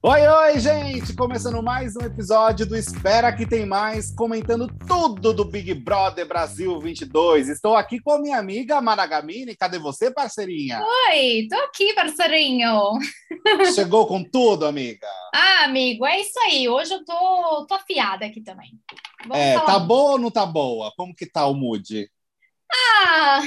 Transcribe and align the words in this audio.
Oi, 0.00 0.26
oi, 0.28 0.60
gente! 0.60 1.12
Começando 1.16 1.60
mais 1.60 1.96
um 1.96 2.02
episódio 2.02 2.64
do 2.64 2.76
Espera 2.76 3.34
que 3.34 3.44
tem 3.44 3.66
mais, 3.66 4.14
comentando 4.14 4.68
tudo 4.86 5.34
do 5.34 5.44
Big 5.44 5.74
Brother 5.74 6.26
Brasil 6.26 6.78
22. 6.80 7.48
Estou 7.48 7.74
aqui 7.74 7.98
com 7.98 8.12
a 8.12 8.20
minha 8.20 8.38
amiga 8.38 8.80
Maragamini. 8.80 9.56
Cadê 9.56 9.76
você, 9.80 10.08
parceirinha? 10.08 10.80
Oi, 10.80 11.48
tô 11.50 11.56
aqui, 11.56 11.92
parceirinho. 11.94 12.92
Chegou 13.74 14.06
com 14.06 14.22
tudo, 14.22 14.64
amiga? 14.64 15.08
Ah, 15.34 15.64
amigo, 15.64 16.06
é 16.06 16.20
isso 16.20 16.38
aí. 16.40 16.68
Hoje 16.68 16.94
eu 16.94 17.04
tô, 17.04 17.66
tô 17.66 17.74
afiada 17.74 18.24
aqui 18.24 18.40
também. 18.40 18.70
Vamos 19.26 19.36
é, 19.36 19.58
tá 19.58 19.80
boa 19.80 20.12
ou 20.12 20.18
não 20.18 20.30
tá 20.30 20.46
boa? 20.46 20.92
Como 20.96 21.12
que 21.12 21.26
tá 21.26 21.44
o 21.48 21.54
mood? 21.54 22.08
Ah, 22.72 23.42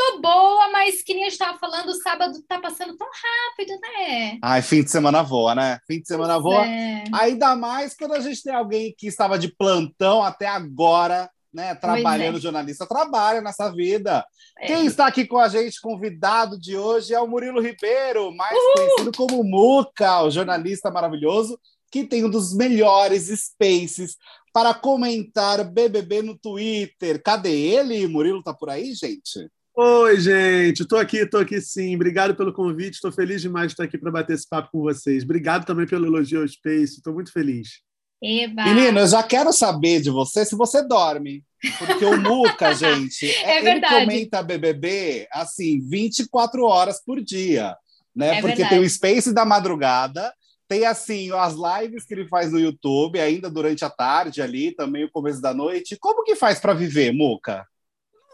tô 0.00 0.20
boa, 0.20 0.70
mas 0.70 1.02
que 1.02 1.12
nem 1.12 1.24
a 1.24 1.28
gente 1.28 1.38
tava 1.38 1.58
falando, 1.58 1.90
o 1.90 2.02
sábado 2.02 2.42
tá 2.48 2.58
passando 2.58 2.96
tão 2.96 3.06
rápido, 3.06 3.78
né? 3.80 4.38
Ai, 4.42 4.62
fim 4.62 4.82
de 4.82 4.90
semana 4.90 5.22
voa, 5.22 5.54
né? 5.54 5.78
Fim 5.86 6.00
de 6.00 6.08
semana 6.08 6.40
pois 6.40 6.42
voa. 6.42 6.66
É. 6.66 7.04
Ainda 7.12 7.54
mais 7.54 7.94
quando 7.94 8.14
a 8.14 8.20
gente 8.20 8.42
tem 8.42 8.54
alguém 8.54 8.94
que 8.96 9.06
estava 9.06 9.38
de 9.38 9.54
plantão 9.54 10.22
até 10.22 10.46
agora, 10.46 11.30
né? 11.52 11.74
Trabalhando, 11.74 12.38
é. 12.38 12.40
jornalista 12.40 12.86
trabalha 12.86 13.42
nessa 13.42 13.70
vida. 13.70 14.24
É. 14.58 14.68
Quem 14.68 14.86
está 14.86 15.06
aqui 15.06 15.26
com 15.26 15.38
a 15.38 15.48
gente, 15.48 15.80
convidado 15.80 16.58
de 16.58 16.76
hoje, 16.76 17.12
é 17.12 17.20
o 17.20 17.28
Murilo 17.28 17.60
Ribeiro, 17.60 18.34
mais 18.34 18.56
Uhul. 18.56 18.74
conhecido 18.74 19.12
como 19.16 19.44
Muca, 19.44 20.22
o 20.22 20.30
jornalista 20.30 20.90
maravilhoso, 20.90 21.58
que 21.90 22.04
tem 22.04 22.24
um 22.24 22.30
dos 22.30 22.54
melhores 22.54 23.26
spaces 23.26 24.16
para 24.52 24.72
comentar 24.72 25.62
BBB 25.64 26.22
no 26.22 26.38
Twitter. 26.38 27.22
Cadê 27.22 27.52
ele? 27.52 28.06
Murilo 28.06 28.42
tá 28.42 28.54
por 28.54 28.70
aí, 28.70 28.94
gente? 28.94 29.50
Oi, 29.76 30.20
gente, 30.20 30.82
estou 30.82 30.98
aqui, 30.98 31.18
estou 31.18 31.40
aqui 31.40 31.60
sim. 31.60 31.94
Obrigado 31.94 32.34
pelo 32.34 32.52
convite, 32.52 32.94
estou 32.94 33.12
feliz 33.12 33.40
demais 33.40 33.68
de 33.68 33.72
estar 33.74 33.84
aqui 33.84 33.96
para 33.96 34.10
bater 34.10 34.34
esse 34.34 34.48
papo 34.48 34.70
com 34.72 34.80
vocês. 34.82 35.22
Obrigado 35.22 35.64
também 35.64 35.86
pelo 35.86 36.06
elogio 36.06 36.42
ao 36.42 36.48
Space, 36.48 36.96
estou 36.96 37.14
muito 37.14 37.32
feliz. 37.32 37.80
Eba. 38.22 38.64
Menina, 38.64 39.00
eu 39.00 39.06
já 39.06 39.22
quero 39.22 39.52
saber 39.52 40.00
de 40.00 40.10
você 40.10 40.44
se 40.44 40.54
você 40.54 40.82
dorme. 40.86 41.42
Porque 41.78 42.04
o 42.04 42.20
Muca, 42.20 42.72
gente, 42.74 43.30
é 43.30 43.58
ele 43.58 43.64
verdade. 43.64 44.04
comenta 44.04 44.42
BBB 44.42 45.28
assim, 45.32 45.80
24 45.88 46.64
horas 46.64 47.02
por 47.02 47.20
dia. 47.22 47.76
Né? 48.14 48.38
É 48.38 48.40
porque 48.40 48.56
verdade. 48.56 48.70
tem 48.70 48.78
o 48.80 48.90
Space 48.90 49.32
da 49.32 49.44
madrugada, 49.44 50.32
tem 50.68 50.84
assim 50.84 51.30
as 51.32 51.54
lives 51.54 52.04
que 52.04 52.14
ele 52.14 52.28
faz 52.28 52.52
no 52.52 52.58
YouTube, 52.58 53.20
ainda 53.20 53.48
durante 53.48 53.84
a 53.84 53.90
tarde 53.90 54.42
ali, 54.42 54.72
também 54.72 55.04
o 55.04 55.10
começo 55.10 55.40
da 55.40 55.54
noite. 55.54 55.96
Como 55.98 56.24
que 56.24 56.34
faz 56.34 56.58
para 56.58 56.74
viver, 56.74 57.12
Muca? 57.12 57.66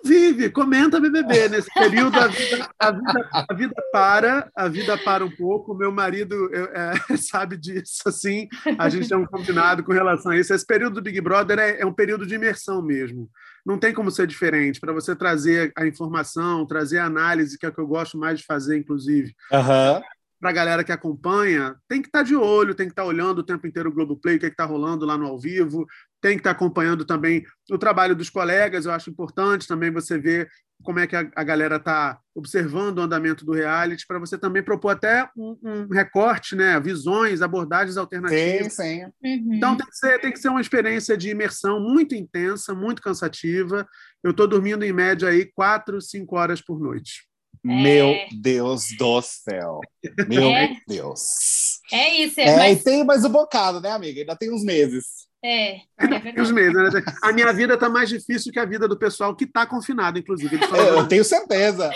Vive, 0.05 0.51
comenta 0.51 1.01
BBB. 1.01 1.49
Nesse 1.49 1.73
período, 1.73 2.19
a 2.19 2.27
vida, 2.29 2.69
a 2.79 2.91
vida, 2.91 3.29
a 3.33 3.55
vida 3.55 3.75
para, 3.93 4.51
a 4.55 4.69
vida 4.69 4.99
para 4.99 5.25
um 5.25 5.31
pouco. 5.31 5.75
Meu 5.75 5.93
marido 5.93 6.35
eu, 6.53 6.65
é, 6.67 6.95
sabe 7.17 7.57
disso, 7.57 8.03
assim, 8.07 8.49
a 8.79 8.89
gente 8.89 9.09
tem 9.09 9.17
um 9.17 9.27
combinado 9.27 9.83
com 9.83 9.93
relação 9.93 10.33
a 10.33 10.37
isso. 10.39 10.53
Esse 10.53 10.67
período 10.67 10.95
do 10.95 11.03
Big 11.03 11.21
Brother 11.21 11.59
é, 11.59 11.81
é 11.81 11.87
um 11.87 11.93
período 11.93 12.27
de 12.27 12.35
imersão 12.35 12.83
mesmo. 12.83 13.31
Não 13.65 13.79
tem 13.79 13.93
como 13.93 14.11
ser 14.11 14.27
diferente, 14.27 14.79
para 14.79 14.93
você 14.93 15.15
trazer 15.17 15.73
a 15.77 15.87
informação, 15.87 16.67
trazer 16.67 16.99
a 16.99 17.07
análise, 17.07 17.59
que 17.59 17.67
é 17.67 17.69
o 17.69 17.73
que 17.73 17.81
eu 17.81 17.87
gosto 17.87 18.17
mais 18.17 18.39
de 18.39 18.45
fazer, 18.45 18.79
inclusive. 18.79 19.35
Uhum 19.53 20.03
para 20.41 20.51
a 20.51 20.53
galera 20.53 20.85
que 20.85 20.93
acompanha, 20.93 21.75
tem 21.89 22.03
que 22.03 22.09
estar 22.09 22.21
tá 22.21 22.25
de 22.25 22.37
olho, 22.37 22.75
tem 22.75 22.87
que 22.87 22.93
estar 22.93 23.03
tá 23.03 23.09
olhando 23.09 23.39
o 23.39 23.43
tempo 23.43 23.67
inteiro 23.67 23.89
o 23.89 23.93
Globoplay, 23.93 24.37
o 24.37 24.39
que 24.39 24.47
é 24.47 24.49
está 24.49 24.65
rolando 24.65 25.07
lá 25.07 25.17
no 25.17 25.27
ao 25.27 25.39
vivo, 25.39 25.87
tem 26.21 26.33
que 26.33 26.41
estar 26.41 26.51
acompanhando 26.51 27.05
também 27.05 27.45
o 27.71 27.79
trabalho 27.79 28.17
dos 28.17 28.31
colegas, 28.31 28.87
eu 28.87 28.93
acho 28.93 29.11
importante 29.11 29.67
também 29.67 29.91
você 29.91 30.19
ver 30.19 30.49
como 30.83 30.99
é 30.99 31.07
que 31.07 31.17
a, 31.17 31.31
a 31.35 31.43
galera 31.43 31.77
está 31.77 32.19
observando 32.35 32.99
o 32.99 33.03
andamento 33.03 33.45
do 33.45 33.53
reality, 33.53 34.07
para 34.07 34.19
você 34.19 34.37
também 34.37 34.63
propor 34.63 34.91
até 34.91 35.29
um, 35.37 35.57
um, 35.63 35.89
recorte, 35.89 36.55
né? 36.55 36.79
visões, 36.79 37.41
abordagens 37.41 37.97
alternativas. 37.97 38.75
Sim, 38.75 39.05
sim. 39.05 39.05
Uhum. 39.25 39.55
Então 39.55 39.77
tem 39.77 39.87
que, 39.87 39.97
ser, 39.97 40.21
tem 40.21 40.33
que 40.33 40.39
ser 40.39 40.49
uma 40.49 40.61
experiência 40.61 41.17
de 41.17 41.31
imersão 41.31 41.81
muito 41.81 42.15
intensa, 42.15 42.75
muito 42.75 43.01
cansativa. 43.01 43.87
Eu 44.23 44.33
estou 44.33 44.47
dormindo 44.47 44.85
em 44.85 44.93
média 44.93 45.29
aí 45.29 45.47
quatro, 45.47 46.01
cinco 46.01 46.37
horas 46.37 46.61
por 46.61 46.79
noite. 46.79 47.27
Meu 47.65 48.15
Deus 48.41 48.85
do 48.97 49.21
céu. 49.23 49.81
Meu 50.29 50.51
É. 50.51 50.77
Deus. 50.87 51.21
É 51.93 52.23
isso, 52.23 52.41
é, 52.41 52.45
É, 52.45 52.57
mas 52.57 52.81
e 52.81 52.85
tem 52.85 53.05
mais 53.05 53.25
um 53.25 53.29
bocado, 53.29 53.81
né, 53.81 53.91
amiga? 53.91 54.21
Ainda 54.21 54.37
tem 54.37 54.53
uns 54.53 54.63
meses. 54.63 55.16
É, 55.47 55.81
é 56.37 56.41
Os 56.43 56.51
meses, 56.51 56.75
né? 56.75 57.03
A 57.23 57.33
minha 57.33 57.53
vida 57.53 57.75
está 57.75 57.89
mais 57.89 58.09
difícil 58.09 58.53
que 58.53 58.59
a 58.59 58.65
vida 58.65 58.89
do 58.89 58.99
pessoal 58.99 59.35
que 59.35 59.45
está 59.45 59.67
confinado, 59.67 60.19
inclusive. 60.19 60.57
Eles 60.57 60.73
É, 60.73 60.91
Eu 60.91 61.07
tenho 61.09 61.25
certeza. 61.25 61.91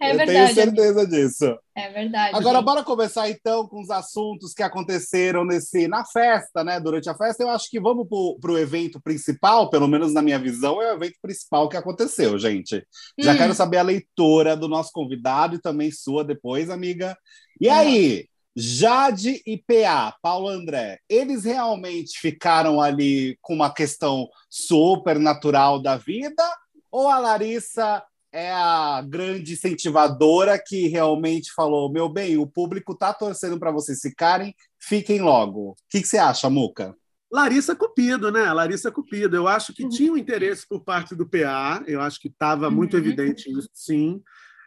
É 0.00 0.12
eu 0.12 0.16
verdade. 0.16 0.54
tenho 0.54 0.54
certeza 0.54 1.06
disso. 1.06 1.58
É 1.74 1.90
verdade. 1.90 2.36
Agora, 2.36 2.58
gente. 2.58 2.64
bora 2.64 2.84
começar 2.84 3.28
então 3.28 3.66
com 3.66 3.80
os 3.80 3.90
assuntos 3.90 4.52
que 4.54 4.62
aconteceram 4.62 5.44
nesse 5.44 5.88
na 5.88 6.04
festa, 6.04 6.62
né? 6.62 6.78
Durante 6.78 7.08
a 7.08 7.14
festa, 7.16 7.42
eu 7.42 7.48
acho 7.50 7.68
que 7.68 7.80
vamos 7.80 8.06
para 8.40 8.52
o 8.52 8.58
evento 8.58 9.00
principal, 9.00 9.70
pelo 9.70 9.88
menos 9.88 10.12
na 10.12 10.22
minha 10.22 10.38
visão, 10.38 10.80
é 10.80 10.92
o 10.92 10.96
evento 10.96 11.18
principal 11.20 11.68
que 11.68 11.76
aconteceu, 11.76 12.38
gente. 12.38 12.86
Já 13.18 13.32
Hum. 13.32 13.36
quero 13.38 13.54
saber 13.54 13.78
a 13.78 13.82
leitura 13.82 14.56
do 14.56 14.68
nosso 14.68 14.90
convidado 14.92 15.56
e 15.56 15.60
também 15.60 15.90
sua 15.90 16.24
depois, 16.24 16.70
amiga. 16.70 17.16
E 17.60 17.66
Uhum. 17.68 17.74
aí, 17.74 18.28
Jade 18.56 19.42
e 19.46 19.58
PA, 19.58 20.14
Paulo 20.22 20.48
André, 20.48 21.00
eles 21.08 21.44
realmente 21.44 22.18
ficaram 22.20 22.80
ali 22.80 23.36
com 23.42 23.54
uma 23.54 23.72
questão 23.72 24.28
super 24.48 25.18
natural 25.18 25.80
da 25.82 25.96
vida? 25.96 26.42
Ou 26.90 27.08
a 27.08 27.18
Larissa 27.18 28.02
é 28.32 28.52
a 28.52 29.02
grande 29.06 29.54
incentivadora 29.54 30.56
que 30.64 30.86
realmente 30.88 31.52
falou: 31.52 31.90
meu 31.90 32.08
bem, 32.08 32.36
o 32.38 32.46
público 32.46 32.94
tá 32.96 33.12
torcendo 33.12 33.58
para 33.58 33.72
vocês 33.72 34.00
ficarem, 34.00 34.54
fiquem 34.78 35.20
logo. 35.20 35.70
O 35.70 35.76
que, 35.90 36.00
que 36.00 36.06
você 36.08 36.18
acha, 36.18 36.48
Muca? 36.48 36.94
Larissa 37.32 37.74
Cupido, 37.74 38.30
né? 38.30 38.52
Larissa 38.52 38.92
Cupido. 38.92 39.34
Eu 39.36 39.48
acho 39.48 39.72
que 39.74 39.82
Uhum. 39.82 39.88
tinha 39.88 40.12
um 40.12 40.16
interesse 40.16 40.64
por 40.68 40.84
parte 40.84 41.16
do 41.16 41.28
PA, 41.28 41.82
eu 41.86 42.00
acho 42.00 42.20
que 42.20 42.28
estava 42.28 42.70
muito 42.70 42.94
Uhum. 42.94 43.00
evidente 43.00 43.50
isso, 43.50 43.68
sim. 43.72 44.22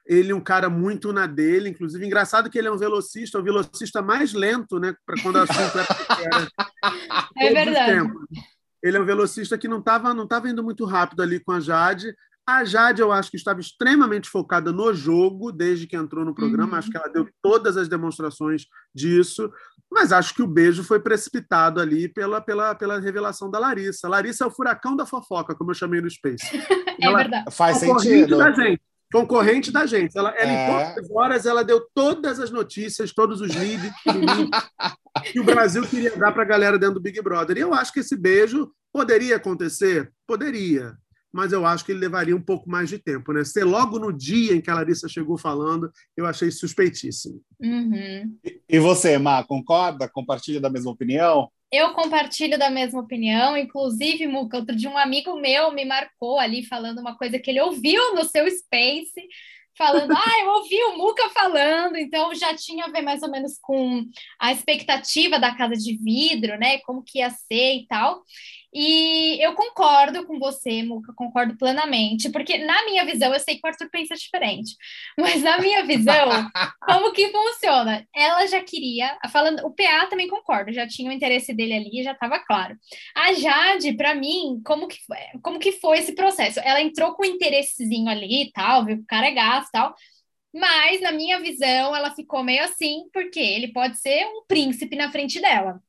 Ele 0.07 0.31
é 0.31 0.35
um 0.35 0.41
cara 0.41 0.69
muito 0.69 1.11
na 1.11 1.25
dele, 1.27 1.69
inclusive. 1.69 2.05
Engraçado 2.05 2.49
que 2.49 2.57
ele 2.57 2.67
é 2.67 2.71
um 2.71 2.77
velocista, 2.77 3.39
o 3.39 3.43
velocista 3.43 4.01
mais 4.01 4.33
lento, 4.33 4.79
né? 4.79 4.95
Para 5.05 5.21
quando 5.21 5.35
o 5.35 5.39
assunto. 5.39 5.77
É 7.35 7.47
os 7.47 7.53
verdade. 7.53 8.09
Ele 8.81 8.97
é 8.97 9.01
um 9.01 9.05
velocista 9.05 9.57
que 9.57 9.67
não 9.67 9.79
estava 9.79 10.13
não 10.13 10.27
tava 10.27 10.49
indo 10.49 10.63
muito 10.63 10.85
rápido 10.85 11.21
ali 11.21 11.39
com 11.39 11.51
a 11.51 11.59
Jade. 11.59 12.15
A 12.47 12.63
Jade, 12.63 13.01
eu 13.01 13.11
acho 13.11 13.29
que 13.29 13.35
estava 13.35 13.59
extremamente 13.59 14.29
focada 14.29 14.71
no 14.71 14.93
jogo 14.93 15.51
desde 15.51 15.85
que 15.85 15.97
entrou 15.97 16.23
no 16.23 16.33
programa. 16.33 16.73
Uhum. 16.73 16.77
Acho 16.79 16.89
que 16.89 16.95
ela 16.95 17.09
deu 17.09 17.27
todas 17.41 17.75
as 17.75 17.89
demonstrações 17.89 18.63
disso. 18.95 19.51
Mas 19.91 20.13
acho 20.13 20.33
que 20.33 20.41
o 20.41 20.47
beijo 20.47 20.83
foi 20.83 20.99
precipitado 21.01 21.81
ali 21.81 22.07
pela, 22.07 22.39
pela, 22.39 22.73
pela 22.75 22.99
revelação 22.99 23.51
da 23.51 23.59
Larissa. 23.59 24.07
Larissa 24.07 24.45
é 24.45 24.47
o 24.47 24.51
furacão 24.51 24.95
da 24.95 25.05
fofoca, 25.05 25.55
como 25.55 25.71
eu 25.71 25.75
chamei 25.75 25.99
no 25.99 26.09
Space. 26.09 26.45
É 26.99 27.05
Ela- 27.05 27.17
verdade. 27.19 27.45
Faz 27.55 27.77
Concorrente 27.79 28.07
sentido. 28.09 28.37
da 28.39 28.51
gente. 28.51 28.81
Concorrente 29.11 29.71
da 29.71 29.85
gente. 29.85 30.17
Ela, 30.17 30.31
ela 30.37 30.51
É. 30.51 30.53
em 30.53 30.85
poucas 30.85 31.11
horas, 31.11 31.45
ela 31.45 31.63
deu 31.63 31.85
todas 31.93 32.39
as 32.39 32.51
notícias, 32.51 33.13
todos 33.13 33.39
os 33.41 33.55
leads 33.55 33.91
que 35.31 35.39
o 35.39 35.43
Brasil 35.43 35.81
queria 35.87 36.15
dar 36.15 36.31
para 36.31 36.43
a 36.43 36.47
galera 36.47 36.77
dentro 36.77 36.95
do 36.95 37.01
Big 37.01 37.21
Brother. 37.21 37.57
E 37.57 37.61
eu 37.61 37.73
acho 37.73 37.93
que 37.93 38.01
esse 38.01 38.15
beijo 38.17 38.71
poderia 38.91 39.37
acontecer? 39.37 40.11
Poderia. 40.27 40.95
Mas 41.31 41.51
eu 41.51 41.65
acho 41.65 41.85
que 41.85 41.91
ele 41.91 41.99
levaria 41.99 42.35
um 42.35 42.41
pouco 42.41 42.69
mais 42.69 42.89
de 42.89 42.97
tempo. 42.97 43.31
Né? 43.31 43.43
Ser 43.43 43.63
logo 43.63 43.99
no 43.99 44.11
dia 44.11 44.53
em 44.55 44.61
que 44.61 44.69
a 44.71 44.75
Larissa 44.75 45.07
chegou 45.07 45.37
falando, 45.37 45.91
eu 46.15 46.25
achei 46.25 46.49
suspeitíssimo. 46.49 47.41
Uhum. 47.61 48.37
E 48.67 48.79
você, 48.79 49.17
Má, 49.17 49.43
concorda? 49.43 50.09
Compartilha 50.09 50.59
da 50.59 50.69
mesma 50.69 50.91
opinião? 50.91 51.49
Eu 51.71 51.93
compartilho 51.93 52.57
da 52.57 52.69
mesma 52.69 53.01
opinião, 53.01 53.57
inclusive, 53.57 54.25
Muca, 54.25 54.57
outro 54.57 54.75
dia 54.75 54.89
um 54.89 54.97
amigo 54.97 55.35
meu 55.35 55.71
me 55.71 55.83
marcou 55.83 56.39
ali 56.39 56.63
falando 56.65 56.99
uma 56.99 57.17
coisa 57.17 57.37
que 57.37 57.49
ele 57.51 57.59
ouviu 57.59 58.15
no 58.15 58.23
seu 58.23 58.49
Space, 58.49 59.21
falando, 59.77 60.11
ah, 60.15 60.39
eu 60.41 60.49
ouvi 60.49 60.81
o 60.83 60.97
Muca 60.97 61.29
falando, 61.29 61.97
então 61.97 62.33
já 62.33 62.55
tinha 62.55 62.85
a 62.85 62.89
ver 62.89 63.01
mais 63.01 63.21
ou 63.21 63.29
menos 63.29 63.59
com 63.61 64.05
a 64.39 64.51
expectativa 64.53 65.37
da 65.39 65.55
casa 65.55 65.75
de 65.75 65.97
vidro, 65.97 66.57
né? 66.57 66.79
Como 66.79 67.03
que 67.03 67.19
ia 67.19 67.29
ser 67.29 67.75
e 67.75 67.85
tal. 67.87 68.23
E 68.79 69.43
eu 69.43 69.55
concordo 69.55 70.23
com 70.27 70.37
você, 70.37 70.83
Muca, 70.83 71.11
concordo 71.15 71.57
plenamente, 71.57 72.29
porque 72.29 72.59
na 72.59 72.85
minha 72.85 73.03
visão, 73.05 73.33
eu 73.33 73.39
sei 73.39 73.55
que 73.55 73.61
o 73.63 73.67
Arthur 73.67 73.89
pensa 73.89 74.13
diferente, 74.13 74.75
mas 75.17 75.41
na 75.41 75.57
minha 75.57 75.83
visão, 75.83 76.47
como 76.85 77.11
que 77.11 77.27
funciona? 77.31 78.07
Ela 78.15 78.45
já 78.45 78.63
queria, 78.63 79.17
falando, 79.31 79.65
o 79.65 79.73
PA 79.73 80.05
também 80.05 80.27
concordo, 80.27 80.71
já 80.71 80.87
tinha 80.87 81.09
o 81.09 81.13
interesse 81.13 81.55
dele 81.55 81.73
ali, 81.73 82.03
já 82.03 82.11
estava 82.11 82.37
claro. 82.37 82.77
A 83.15 83.33
Jade, 83.33 83.93
para 83.93 84.13
mim, 84.13 84.61
como 84.63 84.87
que, 84.87 84.99
como 85.41 85.57
que 85.57 85.71
foi 85.71 85.97
esse 85.97 86.13
processo? 86.13 86.59
Ela 86.59 86.79
entrou 86.79 87.15
com 87.15 87.23
um 87.23 87.25
interessezinho 87.25 88.07
ali 88.07 88.43
e 88.43 88.51
tal, 88.51 88.85
viu 88.85 88.97
que 88.97 89.03
o 89.03 89.07
cara 89.07 89.25
é 89.25 89.31
gasto 89.31 89.69
e 89.69 89.71
tal, 89.71 89.95
mas 90.53 91.01
na 91.01 91.11
minha 91.11 91.39
visão, 91.39 91.95
ela 91.95 92.13
ficou 92.13 92.43
meio 92.43 92.63
assim, 92.63 93.09
porque 93.11 93.39
ele 93.39 93.73
pode 93.73 93.97
ser 93.97 94.23
um 94.27 94.45
príncipe 94.47 94.95
na 94.95 95.11
frente 95.11 95.41
dela. 95.41 95.81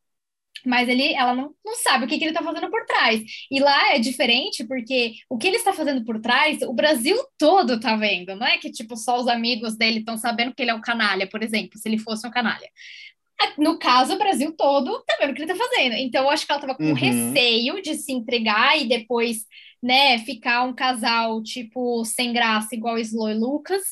Mas 0.65 0.89
ele, 0.89 1.15
ela 1.15 1.35
não, 1.35 1.55
não 1.65 1.75
sabe 1.77 2.05
o 2.05 2.09
que, 2.09 2.19
que 2.19 2.25
ele 2.25 2.31
está 2.31 2.43
fazendo 2.43 2.71
por 2.71 2.85
trás. 2.87 3.23
E 3.51 3.61
lá 3.61 3.95
é 3.95 3.99
diferente, 3.99 4.67
porque 4.67 5.15
o 5.29 5.39
que 5.39 5.47
ele 5.47 5.57
está 5.57 5.73
fazendo 5.73 6.05
por 6.05 6.21
trás, 6.21 6.61
o 6.63 6.73
Brasil 6.73 7.17
todo 7.39 7.75
está 7.75 7.97
vendo. 7.97 8.35
Não 8.37 8.47
é 8.47 8.59
que, 8.59 8.71
tipo, 8.71 8.97
só 8.97 9.19
os 9.19 9.29
amigos 9.29 9.77
dele 9.77 10.01
estão 10.01 10.17
sabendo 10.17 10.55
que 10.55 10.63
ele 10.63 10.71
é 10.71 10.75
um 10.75 10.81
canalha, 10.81 11.27
por 11.27 11.43
exemplo, 11.43 11.79
se 11.79 11.89
ele 11.89 11.99
fosse 11.99 12.27
um 12.27 12.31
canalha. 12.31 12.69
No 13.57 13.79
caso, 13.79 14.15
o 14.15 14.19
Brasil 14.19 14.53
todo 14.57 15.03
tá 15.05 15.17
vendo 15.21 15.31
o 15.31 15.35
que 15.35 15.43
ele 15.43 15.53
tá 15.53 15.57
fazendo. 15.57 15.95
Então, 15.95 16.25
eu 16.25 16.31
acho 16.31 16.45
que 16.45 16.53
ela 16.53 16.61
tava 16.61 16.75
com 16.75 16.85
uhum. 16.85 16.95
receio 16.95 17.81
de 17.81 17.95
se 17.95 18.13
entregar 18.13 18.77
e 18.81 18.89
depois, 18.89 19.45
né, 19.83 20.19
ficar 20.19 20.65
um 20.65 20.75
casal, 20.75 21.43
tipo, 21.43 22.05
sem 22.05 22.33
graça, 22.33 22.75
igual 22.75 22.99
Slo 22.99 23.31
e 23.31 23.35
Lucas. 23.35 23.83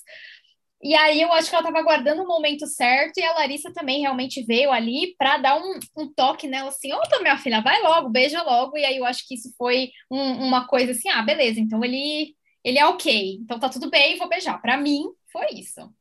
E 0.86 0.94
aí 0.94 1.20
eu 1.20 1.32
acho 1.32 1.50
que 1.50 1.56
ela 1.56 1.66
estava 1.66 1.80
aguardando 1.80 2.22
o 2.22 2.28
momento 2.28 2.64
certo 2.64 3.18
e 3.18 3.24
a 3.24 3.34
Larissa 3.34 3.72
também 3.72 4.02
realmente 4.02 4.44
veio 4.44 4.70
ali 4.70 5.16
para 5.18 5.36
dar 5.36 5.58
um, 5.58 5.80
um, 5.96 6.08
toque 6.14 6.46
nela 6.46 6.68
assim, 6.68 6.92
opa, 6.92 7.18
minha 7.18 7.36
filha, 7.36 7.60
vai 7.60 7.82
logo, 7.82 8.08
beija 8.08 8.40
logo. 8.44 8.78
E 8.78 8.84
aí 8.84 8.96
eu 8.96 9.04
acho 9.04 9.26
que 9.26 9.34
isso 9.34 9.52
foi 9.58 9.90
um, 10.08 10.46
uma 10.46 10.68
coisa 10.68 10.92
assim, 10.92 11.08
ah, 11.08 11.22
beleza, 11.22 11.58
então 11.58 11.82
ele, 11.82 12.36
ele 12.62 12.78
é 12.78 12.86
ok, 12.86 13.40
então 13.40 13.58
tá 13.58 13.68
tudo 13.68 13.90
bem, 13.90 14.16
vou 14.16 14.28
beijar. 14.28 14.62
Para 14.62 14.76
mim, 14.76 15.02
foi 15.32 15.46
isso. 15.54 15.92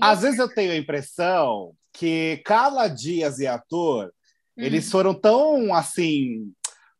Às 0.00 0.22
vezes 0.22 0.40
eu 0.40 0.52
tenho 0.52 0.72
a 0.72 0.76
impressão 0.76 1.72
que 1.92 2.42
Carla 2.44 2.88
Dias 2.88 3.38
e 3.38 3.46
ator, 3.46 4.12
hum. 4.58 4.64
eles 4.64 4.90
foram 4.90 5.14
tão 5.14 5.72
assim 5.72 6.52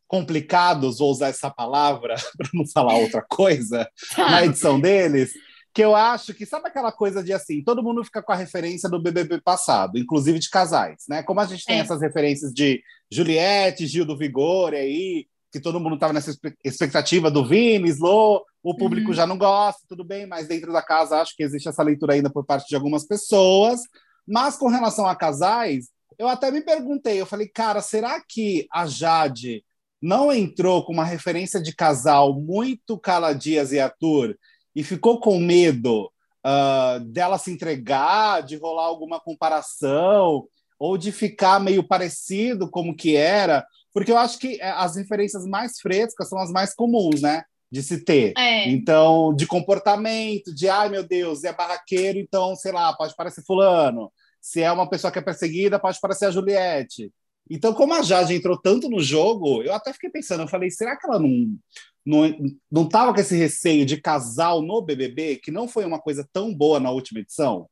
complicados, 0.06 0.98
vou 0.98 1.10
usar 1.10 1.30
essa 1.30 1.50
palavra 1.50 2.14
para 2.38 2.48
não 2.54 2.64
falar 2.64 2.94
outra 2.94 3.26
coisa, 3.28 3.90
tá. 4.14 4.30
na 4.30 4.44
edição 4.44 4.78
deles 4.78 5.34
que 5.74 5.82
eu 5.82 5.96
acho 5.96 6.32
que, 6.32 6.46
sabe 6.46 6.68
aquela 6.68 6.92
coisa 6.92 7.22
de 7.22 7.32
assim, 7.32 7.62
todo 7.64 7.82
mundo 7.82 8.04
fica 8.04 8.22
com 8.22 8.30
a 8.30 8.36
referência 8.36 8.88
do 8.88 9.02
BBB 9.02 9.40
passado, 9.40 9.98
inclusive 9.98 10.38
de 10.38 10.48
casais, 10.48 11.04
né? 11.08 11.20
Como 11.24 11.40
a 11.40 11.46
gente 11.46 11.64
tem 11.64 11.78
é. 11.78 11.80
essas 11.80 12.00
referências 12.00 12.52
de 12.54 12.80
Juliette, 13.10 13.88
Gil 13.88 14.04
do 14.04 14.16
Vigor, 14.16 14.72
aí, 14.72 15.26
que 15.52 15.58
todo 15.58 15.80
mundo 15.80 15.96
estava 15.96 16.12
nessa 16.12 16.32
expectativa 16.64 17.28
do 17.28 17.44
Vini, 17.44 17.88
Slow, 17.88 18.44
o 18.62 18.76
público 18.76 19.08
uhum. 19.08 19.14
já 19.14 19.26
não 19.26 19.36
gosta, 19.36 19.82
tudo 19.88 20.04
bem, 20.04 20.26
mas 20.26 20.46
dentro 20.46 20.72
da 20.72 20.80
casa 20.80 21.20
acho 21.20 21.34
que 21.36 21.42
existe 21.42 21.68
essa 21.68 21.82
leitura 21.82 22.14
ainda 22.14 22.30
por 22.30 22.46
parte 22.46 22.68
de 22.68 22.76
algumas 22.76 23.04
pessoas. 23.04 23.80
Mas 24.26 24.56
com 24.56 24.68
relação 24.68 25.06
a 25.08 25.16
casais, 25.16 25.88
eu 26.16 26.28
até 26.28 26.52
me 26.52 26.60
perguntei, 26.62 27.20
eu 27.20 27.26
falei, 27.26 27.48
cara, 27.48 27.80
será 27.80 28.22
que 28.26 28.66
a 28.72 28.86
Jade 28.86 29.64
não 30.00 30.32
entrou 30.32 30.84
com 30.84 30.92
uma 30.92 31.04
referência 31.04 31.60
de 31.60 31.74
casal 31.74 32.32
muito 32.32 32.96
Cala 32.96 33.34
Dias 33.34 33.72
e 33.72 33.80
Arthur? 33.80 34.38
E 34.74 34.82
ficou 34.82 35.20
com 35.20 35.38
medo 35.38 36.10
uh, 36.44 37.00
dela 37.00 37.38
se 37.38 37.50
entregar, 37.50 38.42
de 38.42 38.56
rolar 38.56 38.84
alguma 38.84 39.20
comparação 39.20 40.46
ou 40.78 40.98
de 40.98 41.12
ficar 41.12 41.60
meio 41.60 41.82
parecido 41.86 42.68
como 42.68 42.96
que 42.96 43.16
era, 43.16 43.64
porque 43.92 44.10
eu 44.10 44.18
acho 44.18 44.38
que 44.38 44.60
eh, 44.60 44.70
as 44.70 44.96
referências 44.96 45.46
mais 45.46 45.78
frescas 45.80 46.28
são 46.28 46.38
as 46.38 46.50
mais 46.50 46.74
comuns, 46.74 47.22
né? 47.22 47.44
De 47.70 47.82
se 47.82 48.04
ter. 48.04 48.32
É. 48.36 48.68
Então, 48.68 49.32
de 49.34 49.46
comportamento, 49.46 50.52
de 50.52 50.68
ai 50.68 50.88
meu 50.88 51.06
Deus, 51.06 51.44
é 51.44 51.52
barraqueiro, 51.52 52.18
então, 52.18 52.56
sei 52.56 52.72
lá, 52.72 52.92
pode 52.92 53.14
parecer 53.14 53.42
fulano. 53.46 54.12
Se 54.40 54.60
é 54.60 54.70
uma 54.70 54.90
pessoa 54.90 55.12
que 55.12 55.18
é 55.18 55.22
perseguida, 55.22 55.78
pode 55.78 55.98
parecer 56.00 56.26
a 56.26 56.30
Juliette. 56.30 57.10
Então, 57.48 57.72
como 57.72 57.94
a 57.94 58.02
Jade 58.02 58.34
entrou 58.34 58.60
tanto 58.60 58.88
no 58.88 59.00
jogo, 59.00 59.62
eu 59.62 59.72
até 59.72 59.92
fiquei 59.92 60.10
pensando, 60.10 60.42
eu 60.42 60.48
falei, 60.48 60.70
será 60.70 60.96
que 60.96 61.06
ela 61.06 61.18
não 61.18 61.56
não 62.04 62.84
estava 62.84 63.14
com 63.14 63.20
esse 63.20 63.36
receio 63.36 63.86
de 63.86 64.00
casal 64.00 64.62
no 64.62 64.82
BBB, 64.82 65.36
que 65.36 65.50
não 65.50 65.66
foi 65.66 65.84
uma 65.84 65.98
coisa 65.98 66.28
tão 66.32 66.54
boa 66.54 66.78
na 66.78 66.90
última 66.90 67.20
edição? 67.20 67.68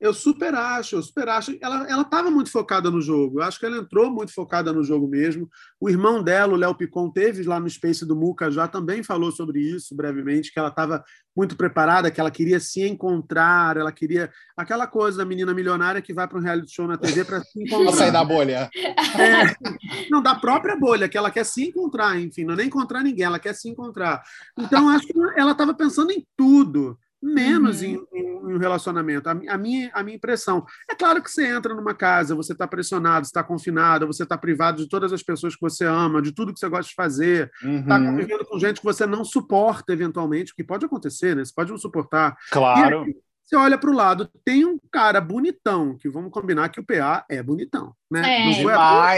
Eu 0.00 0.14
super 0.14 0.54
acho, 0.54 0.94
eu 0.96 1.02
super 1.02 1.28
acho. 1.28 1.56
Ela 1.60 2.02
estava 2.02 2.30
muito 2.30 2.50
focada 2.50 2.88
no 2.88 3.00
jogo. 3.00 3.40
Eu 3.40 3.44
acho 3.44 3.58
que 3.58 3.66
ela 3.66 3.78
entrou 3.78 4.10
muito 4.10 4.32
focada 4.32 4.72
no 4.72 4.84
jogo 4.84 5.08
mesmo. 5.08 5.50
O 5.80 5.90
irmão 5.90 6.22
dela, 6.22 6.52
o 6.52 6.56
Léo 6.56 6.74
Picon, 6.74 7.10
teve 7.10 7.42
lá 7.42 7.58
no 7.58 7.68
Space 7.68 8.06
do 8.06 8.14
Muca 8.14 8.48
já 8.50 8.68
também 8.68 9.02
falou 9.02 9.32
sobre 9.32 9.60
isso 9.60 9.96
brevemente, 9.96 10.52
que 10.52 10.58
ela 10.58 10.68
estava 10.68 11.02
muito 11.36 11.56
preparada, 11.56 12.10
que 12.10 12.20
ela 12.20 12.30
queria 12.30 12.60
se 12.60 12.82
encontrar, 12.82 13.76
ela 13.76 13.90
queria 13.90 14.30
aquela 14.56 14.86
coisa 14.86 15.18
da 15.18 15.24
menina 15.24 15.52
milionária 15.52 16.02
que 16.02 16.14
vai 16.14 16.28
para 16.28 16.38
um 16.38 16.42
reality 16.42 16.72
show 16.72 16.86
na 16.86 16.96
TV 16.96 17.24
para 17.24 17.40
se 17.40 17.62
encontrar. 17.62 17.92
sair 17.92 18.12
da 18.12 18.24
bolha. 18.24 18.70
É, 18.76 20.08
não, 20.10 20.22
da 20.22 20.34
própria 20.36 20.76
bolha, 20.76 21.08
que 21.08 21.18
ela 21.18 21.30
quer 21.30 21.44
se 21.44 21.66
encontrar, 21.66 22.20
enfim, 22.20 22.44
não 22.44 22.54
é 22.54 22.58
nem 22.58 22.66
encontrar 22.66 23.02
ninguém, 23.02 23.24
ela 23.24 23.38
quer 23.38 23.54
se 23.54 23.68
encontrar. 23.68 24.22
Então, 24.56 24.88
acho 24.88 25.06
que 25.06 25.14
ela 25.36 25.52
estava 25.52 25.74
pensando 25.74 26.12
em 26.12 26.24
tudo 26.36 26.98
menos 27.22 27.82
uhum. 27.82 28.06
em, 28.12 28.18
em, 28.18 28.54
um 28.54 28.58
relacionamento. 28.58 29.28
A, 29.28 29.32
a, 29.32 29.58
minha, 29.58 29.90
a 29.92 30.02
minha 30.02 30.16
impressão. 30.16 30.64
É 30.90 30.94
claro 30.94 31.22
que 31.22 31.30
você 31.30 31.46
entra 31.46 31.74
numa 31.74 31.94
casa, 31.94 32.34
você 32.34 32.52
está 32.52 32.66
pressionado, 32.66 33.26
está 33.26 33.42
confinado, 33.42 34.06
você 34.06 34.22
está 34.22 34.38
privado 34.38 34.82
de 34.82 34.88
todas 34.88 35.12
as 35.12 35.22
pessoas 35.22 35.54
que 35.54 35.60
você 35.60 35.84
ama, 35.84 36.22
de 36.22 36.32
tudo 36.32 36.52
que 36.52 36.60
você 36.60 36.68
gosta 36.68 36.88
de 36.88 36.94
fazer, 36.94 37.50
está 37.62 37.98
uhum. 37.98 38.06
convivendo 38.06 38.44
com 38.46 38.58
gente 38.58 38.80
que 38.80 38.86
você 38.86 39.06
não 39.06 39.24
suporta 39.24 39.92
eventualmente, 39.92 40.54
que 40.54 40.64
pode 40.64 40.84
acontecer, 40.86 41.34
né? 41.34 41.44
Você 41.44 41.52
pode 41.54 41.70
não 41.70 41.78
suportar. 41.78 42.36
Claro. 42.50 43.02
Aí, 43.02 43.14
você 43.48 43.56
olha 43.56 43.78
para 43.78 43.90
o 43.90 43.94
lado, 43.94 44.30
tem 44.44 44.66
um 44.66 44.78
cara 44.92 45.22
bonitão, 45.22 45.96
que 45.96 46.06
vamos 46.06 46.30
combinar 46.30 46.68
que 46.68 46.80
o 46.80 46.84
PA 46.84 47.24
é 47.30 47.42
bonitão, 47.42 47.94
né? 48.10 48.42
É. 48.42 48.44
Não, 48.44 48.54
foi 48.62 48.74
toa, 48.74 49.14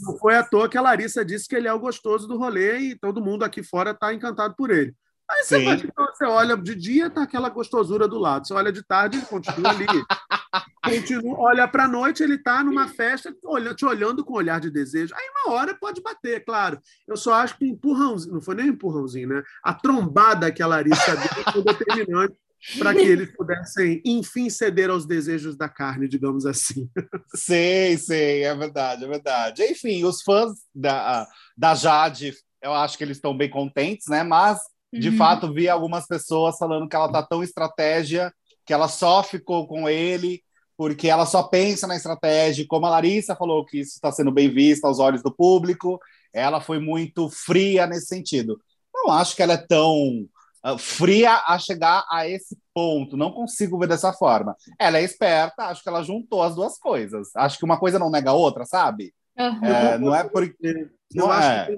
não 0.00 0.18
foi 0.18 0.36
à 0.36 0.42
toa 0.42 0.68
que 0.68 0.78
a 0.78 0.80
Larissa 0.80 1.22
disse 1.22 1.46
que 1.46 1.54
ele 1.54 1.68
é 1.68 1.72
o 1.74 1.78
gostoso 1.78 2.26
do 2.26 2.38
rolê 2.38 2.78
e 2.78 2.96
todo 2.96 3.22
mundo 3.22 3.44
aqui 3.44 3.62
fora 3.62 3.90
está 3.90 4.14
encantado 4.14 4.54
por 4.56 4.70
ele. 4.70 4.94
Aí 5.28 5.42
você, 5.42 5.64
vai, 5.64 5.76
você, 5.76 6.24
olha 6.24 6.56
de 6.56 6.74
dia, 6.74 7.10
tá 7.10 7.22
aquela 7.22 7.48
gostosura 7.48 8.06
do 8.06 8.18
lado. 8.18 8.46
Você 8.46 8.54
olha 8.54 8.72
de 8.72 8.82
tarde, 8.82 9.18
ele 9.18 9.26
continua 9.26 9.70
ali. 9.70 9.86
continua, 10.84 11.38
olha 11.40 11.66
para 11.66 11.84
a 11.84 11.88
noite, 11.88 12.22
ele 12.22 12.36
está 12.36 12.62
numa 12.62 12.86
festa, 12.88 13.34
olha, 13.44 13.74
te 13.74 13.84
olhando 13.84 14.24
com 14.24 14.34
um 14.34 14.36
olhar 14.36 14.60
de 14.60 14.70
desejo. 14.70 15.14
Aí 15.14 15.28
uma 15.30 15.54
hora 15.54 15.74
pode 15.74 16.00
bater, 16.00 16.44
claro. 16.44 16.80
Eu 17.08 17.16
só 17.16 17.34
acho 17.34 17.58
que 17.58 17.66
empurrãozinho, 17.66 18.34
não 18.34 18.40
foi 18.40 18.54
nem 18.54 18.68
empurrãozinho, 18.68 19.28
né? 19.28 19.42
A 19.64 19.74
trombada 19.74 20.52
que 20.52 20.62
a 20.62 20.66
Larissa 20.66 21.16
deu 21.16 21.52
foi 21.52 21.62
determinante 21.74 22.36
para 22.78 22.94
que 22.94 23.00
eles 23.00 23.34
pudessem, 23.36 24.00
enfim, 24.04 24.48
ceder 24.48 24.90
aos 24.90 25.06
desejos 25.06 25.56
da 25.56 25.68
carne, 25.68 26.08
digamos 26.08 26.46
assim. 26.46 26.88
Sei, 27.34 27.96
sei, 27.98 28.44
é 28.44 28.54
verdade, 28.54 29.04
é 29.04 29.08
verdade. 29.08 29.62
Enfim, 29.62 30.04
os 30.04 30.22
fãs 30.22 30.52
da, 30.74 31.28
da 31.56 31.74
Jade, 31.74 32.34
eu 32.62 32.72
acho 32.72 32.96
que 32.96 33.04
eles 33.04 33.18
estão 33.18 33.36
bem 33.36 33.50
contentes, 33.50 34.08
né? 34.08 34.22
Mas 34.22 34.58
de 34.92 35.10
uhum. 35.10 35.16
fato, 35.16 35.52
vi 35.52 35.68
algumas 35.68 36.06
pessoas 36.06 36.56
falando 36.56 36.88
que 36.88 36.96
ela 36.96 37.10
tá 37.10 37.22
tão 37.22 37.42
estratégia 37.42 38.32
que 38.64 38.72
ela 38.72 38.88
só 38.88 39.22
ficou 39.22 39.66
com 39.66 39.88
ele 39.88 40.42
porque 40.76 41.08
ela 41.08 41.24
só 41.24 41.42
pensa 41.42 41.86
na 41.86 41.96
estratégia. 41.96 42.66
Como 42.68 42.84
a 42.86 42.90
Larissa 42.90 43.34
falou 43.34 43.64
que 43.64 43.80
isso 43.80 43.92
está 43.94 44.12
sendo 44.12 44.30
bem 44.30 44.50
visto 44.50 44.84
aos 44.84 44.98
olhos 44.98 45.22
do 45.22 45.34
público, 45.34 45.98
ela 46.32 46.60
foi 46.60 46.78
muito 46.78 47.30
fria 47.30 47.86
nesse 47.86 48.06
sentido. 48.06 48.60
Não 48.94 49.10
acho 49.10 49.34
que 49.34 49.42
ela 49.42 49.54
é 49.54 49.56
tão 49.56 50.26
uh, 50.64 50.78
fria 50.78 51.42
a 51.46 51.58
chegar 51.58 52.04
a 52.10 52.28
esse 52.28 52.58
ponto. 52.74 53.16
Não 53.16 53.32
consigo 53.32 53.78
ver 53.78 53.88
dessa 53.88 54.12
forma. 54.12 54.54
Ela 54.78 54.98
é 54.98 55.02
esperta, 55.02 55.64
acho 55.64 55.82
que 55.82 55.88
ela 55.88 56.02
juntou 56.02 56.42
as 56.42 56.54
duas 56.54 56.78
coisas. 56.78 57.30
Acho 57.34 57.58
que 57.58 57.64
uma 57.64 57.78
coisa 57.78 57.98
não 57.98 58.10
nega 58.10 58.30
a 58.30 58.34
outra, 58.34 58.66
sabe? 58.66 59.14
Uhum. 59.38 59.64
É, 59.64 59.98
não 59.98 60.14
é 60.14 60.24
porque. 60.24 60.90
Não 61.14 61.32
é 61.32 61.68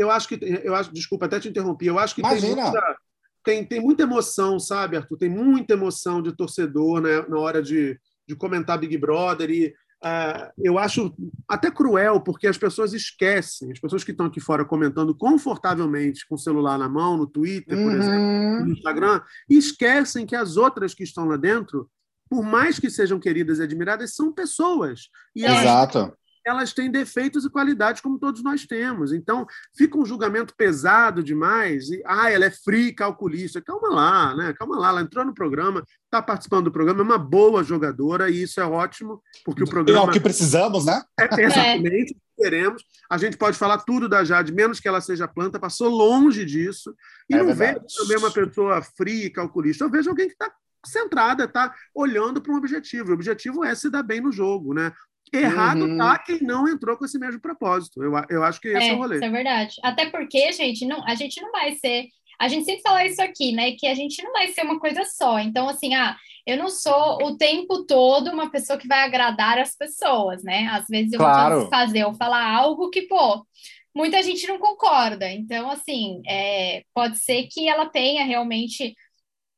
eu 0.00 0.10
acho 0.10 0.28
que 0.28 0.38
eu 0.64 0.74
acho, 0.74 0.92
desculpa, 0.92 1.26
até 1.26 1.38
te 1.38 1.48
interrompi. 1.48 1.86
Eu 1.86 1.98
acho 1.98 2.14
que 2.14 2.22
tem 2.22 2.40
muita, 2.40 2.96
tem, 3.44 3.64
tem 3.64 3.80
muita 3.80 4.02
emoção, 4.02 4.58
sabe, 4.58 4.96
Arthur? 4.96 5.18
Tem 5.18 5.28
muita 5.28 5.74
emoção 5.74 6.22
de 6.22 6.34
torcedor 6.34 7.00
né, 7.00 7.22
na 7.28 7.38
hora 7.38 7.62
de, 7.62 7.98
de 8.26 8.34
comentar 8.34 8.78
Big 8.78 8.96
Brother 8.96 9.50
e 9.50 9.74
Uh, 10.02 10.48
eu 10.64 10.78
acho 10.78 11.14
até 11.46 11.70
cruel, 11.70 12.22
porque 12.22 12.46
as 12.46 12.56
pessoas 12.56 12.94
esquecem, 12.94 13.70
as 13.70 13.78
pessoas 13.78 14.02
que 14.02 14.12
estão 14.12 14.24
aqui 14.24 14.40
fora 14.40 14.64
comentando 14.64 15.14
confortavelmente 15.14 16.26
com 16.26 16.36
o 16.36 16.38
celular 16.38 16.78
na 16.78 16.88
mão, 16.88 17.18
no 17.18 17.26
Twitter, 17.26 17.76
por 17.76 17.92
uhum. 17.92 17.98
exemplo, 17.98 18.64
no 18.64 18.72
Instagram, 18.72 19.20
esquecem 19.46 20.24
que 20.24 20.34
as 20.34 20.56
outras 20.56 20.94
que 20.94 21.02
estão 21.02 21.26
lá 21.26 21.36
dentro, 21.36 21.86
por 22.30 22.42
mais 22.42 22.78
que 22.78 22.88
sejam 22.88 23.20
queridas 23.20 23.58
e 23.58 23.62
admiradas, 23.62 24.14
são 24.14 24.32
pessoas. 24.32 25.10
E 25.36 25.44
Exato. 25.44 26.16
Elas 26.46 26.72
têm 26.72 26.90
defeitos 26.90 27.44
e 27.44 27.50
qualidades 27.50 28.00
como 28.00 28.18
todos 28.18 28.42
nós 28.42 28.66
temos. 28.66 29.12
Então, 29.12 29.46
fica 29.76 29.98
um 29.98 30.04
julgamento 30.04 30.54
pesado 30.56 31.22
demais. 31.22 31.90
E, 31.90 32.02
ah, 32.06 32.30
ela 32.30 32.46
é 32.46 32.50
free, 32.50 32.92
calculista. 32.92 33.60
Calma 33.60 33.88
lá, 33.88 34.36
né? 34.36 34.54
Calma 34.54 34.78
lá. 34.78 34.88
Ela 34.88 35.02
entrou 35.02 35.24
no 35.24 35.34
programa, 35.34 35.84
está 36.04 36.22
participando 36.22 36.64
do 36.64 36.72
programa, 36.72 37.00
é 37.00 37.04
uma 37.04 37.18
boa 37.18 37.62
jogadora 37.62 38.30
e 38.30 38.42
isso 38.42 38.60
é 38.60 38.64
ótimo, 38.64 39.22
porque 39.44 39.62
o 39.62 39.68
programa. 39.68 40.06
É 40.06 40.08
o 40.08 40.12
que 40.12 40.20
precisamos, 40.20 40.84
né? 40.84 41.02
É, 41.18 41.24
exatamente. 41.42 42.14
É. 42.14 42.30
Queremos. 42.42 42.82
A 43.10 43.18
gente 43.18 43.36
pode 43.36 43.58
falar 43.58 43.78
tudo 43.78 44.08
da 44.08 44.24
Jade, 44.24 44.52
menos 44.52 44.80
que 44.80 44.88
ela 44.88 45.02
seja 45.02 45.28
planta, 45.28 45.60
passou 45.60 45.90
longe 45.90 46.42
disso. 46.44 46.94
E 47.28 47.34
é 47.34 47.38
não 47.38 47.46
verdade. 47.46 47.80
vejo 47.80 47.96
também 47.98 48.16
uma 48.16 48.30
pessoa 48.30 48.82
fria, 48.82 49.30
calculista. 49.30 49.84
Eu 49.84 49.90
vejo 49.90 50.08
alguém 50.08 50.26
que 50.26 50.32
está 50.32 50.50
centrada, 50.86 51.44
está 51.44 51.74
olhando 51.94 52.40
para 52.40 52.52
um 52.52 52.56
objetivo. 52.56 53.10
O 53.10 53.14
objetivo 53.14 53.64
é 53.64 53.74
se 53.74 53.90
dar 53.90 54.02
bem 54.02 54.20
no 54.20 54.32
jogo, 54.32 54.72
né? 54.72 54.92
Errado 55.32 55.82
uhum. 55.82 55.96
tá 55.96 56.18
quem 56.18 56.42
não 56.42 56.68
entrou 56.68 56.96
com 56.96 57.04
esse 57.04 57.18
mesmo 57.18 57.40
propósito. 57.40 58.02
Eu, 58.02 58.12
eu 58.28 58.42
acho 58.42 58.60
que 58.60 58.68
esse 58.68 58.88
é, 58.88 58.90
é 58.90 58.94
o 58.94 58.98
rolê. 58.98 59.16
Isso 59.16 59.24
é 59.24 59.30
verdade. 59.30 59.76
Até 59.82 60.10
porque, 60.10 60.52
gente, 60.52 60.84
não, 60.86 61.06
a 61.06 61.14
gente 61.14 61.40
não 61.40 61.50
vai 61.52 61.74
ser. 61.74 62.06
A 62.38 62.48
gente 62.48 62.64
sempre 62.64 62.82
fala 62.82 63.04
isso 63.04 63.20
aqui, 63.20 63.52
né? 63.52 63.72
Que 63.72 63.86
a 63.86 63.94
gente 63.94 64.22
não 64.22 64.32
vai 64.32 64.48
ser 64.48 64.62
uma 64.62 64.80
coisa 64.80 65.04
só. 65.04 65.38
Então, 65.38 65.68
assim, 65.68 65.94
ah, 65.94 66.16
eu 66.46 66.56
não 66.56 66.68
sou 66.68 67.22
o 67.22 67.36
tempo 67.36 67.84
todo 67.84 68.30
uma 68.30 68.50
pessoa 68.50 68.78
que 68.78 68.88
vai 68.88 69.04
agradar 69.04 69.58
as 69.58 69.76
pessoas, 69.76 70.42
né? 70.42 70.66
Às 70.72 70.86
vezes 70.88 71.12
eu 71.12 71.18
claro. 71.18 71.60
vou 71.60 71.68
fazer 71.68 72.04
ou 72.04 72.14
falar 72.14 72.44
algo 72.56 72.90
que, 72.90 73.02
pô, 73.02 73.46
muita 73.94 74.22
gente 74.22 74.46
não 74.46 74.58
concorda. 74.58 75.30
Então, 75.30 75.70
assim, 75.70 76.22
é, 76.26 76.82
pode 76.94 77.18
ser 77.18 77.46
que 77.50 77.68
ela 77.68 77.86
tenha 77.86 78.24
realmente 78.24 78.94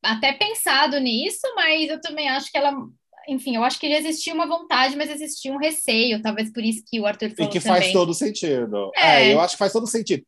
até 0.03 0.33
pensado 0.33 0.99
nisso, 0.99 1.41
mas 1.55 1.89
eu 1.89 2.01
também 2.01 2.29
acho 2.29 2.51
que 2.51 2.57
ela. 2.57 2.73
Enfim, 3.27 3.55
eu 3.55 3.63
acho 3.63 3.79
que 3.79 3.87
existia 3.87 4.33
uma 4.33 4.47
vontade, 4.47 4.95
mas 4.95 5.09
existia 5.09 5.51
um 5.51 5.57
receio, 5.57 6.21
talvez 6.21 6.51
por 6.51 6.63
isso 6.63 6.83
que 6.85 6.99
o 6.99 7.05
Arthur 7.05 7.31
falou. 7.31 7.49
E 7.49 7.53
que 7.53 7.59
também. 7.59 7.81
faz 7.81 7.93
todo 7.93 8.13
sentido. 8.13 8.91
É. 8.95 9.29
é, 9.29 9.33
eu 9.33 9.39
acho 9.39 9.55
que 9.55 9.59
faz 9.59 9.71
todo 9.71 9.87
sentido. 9.87 10.23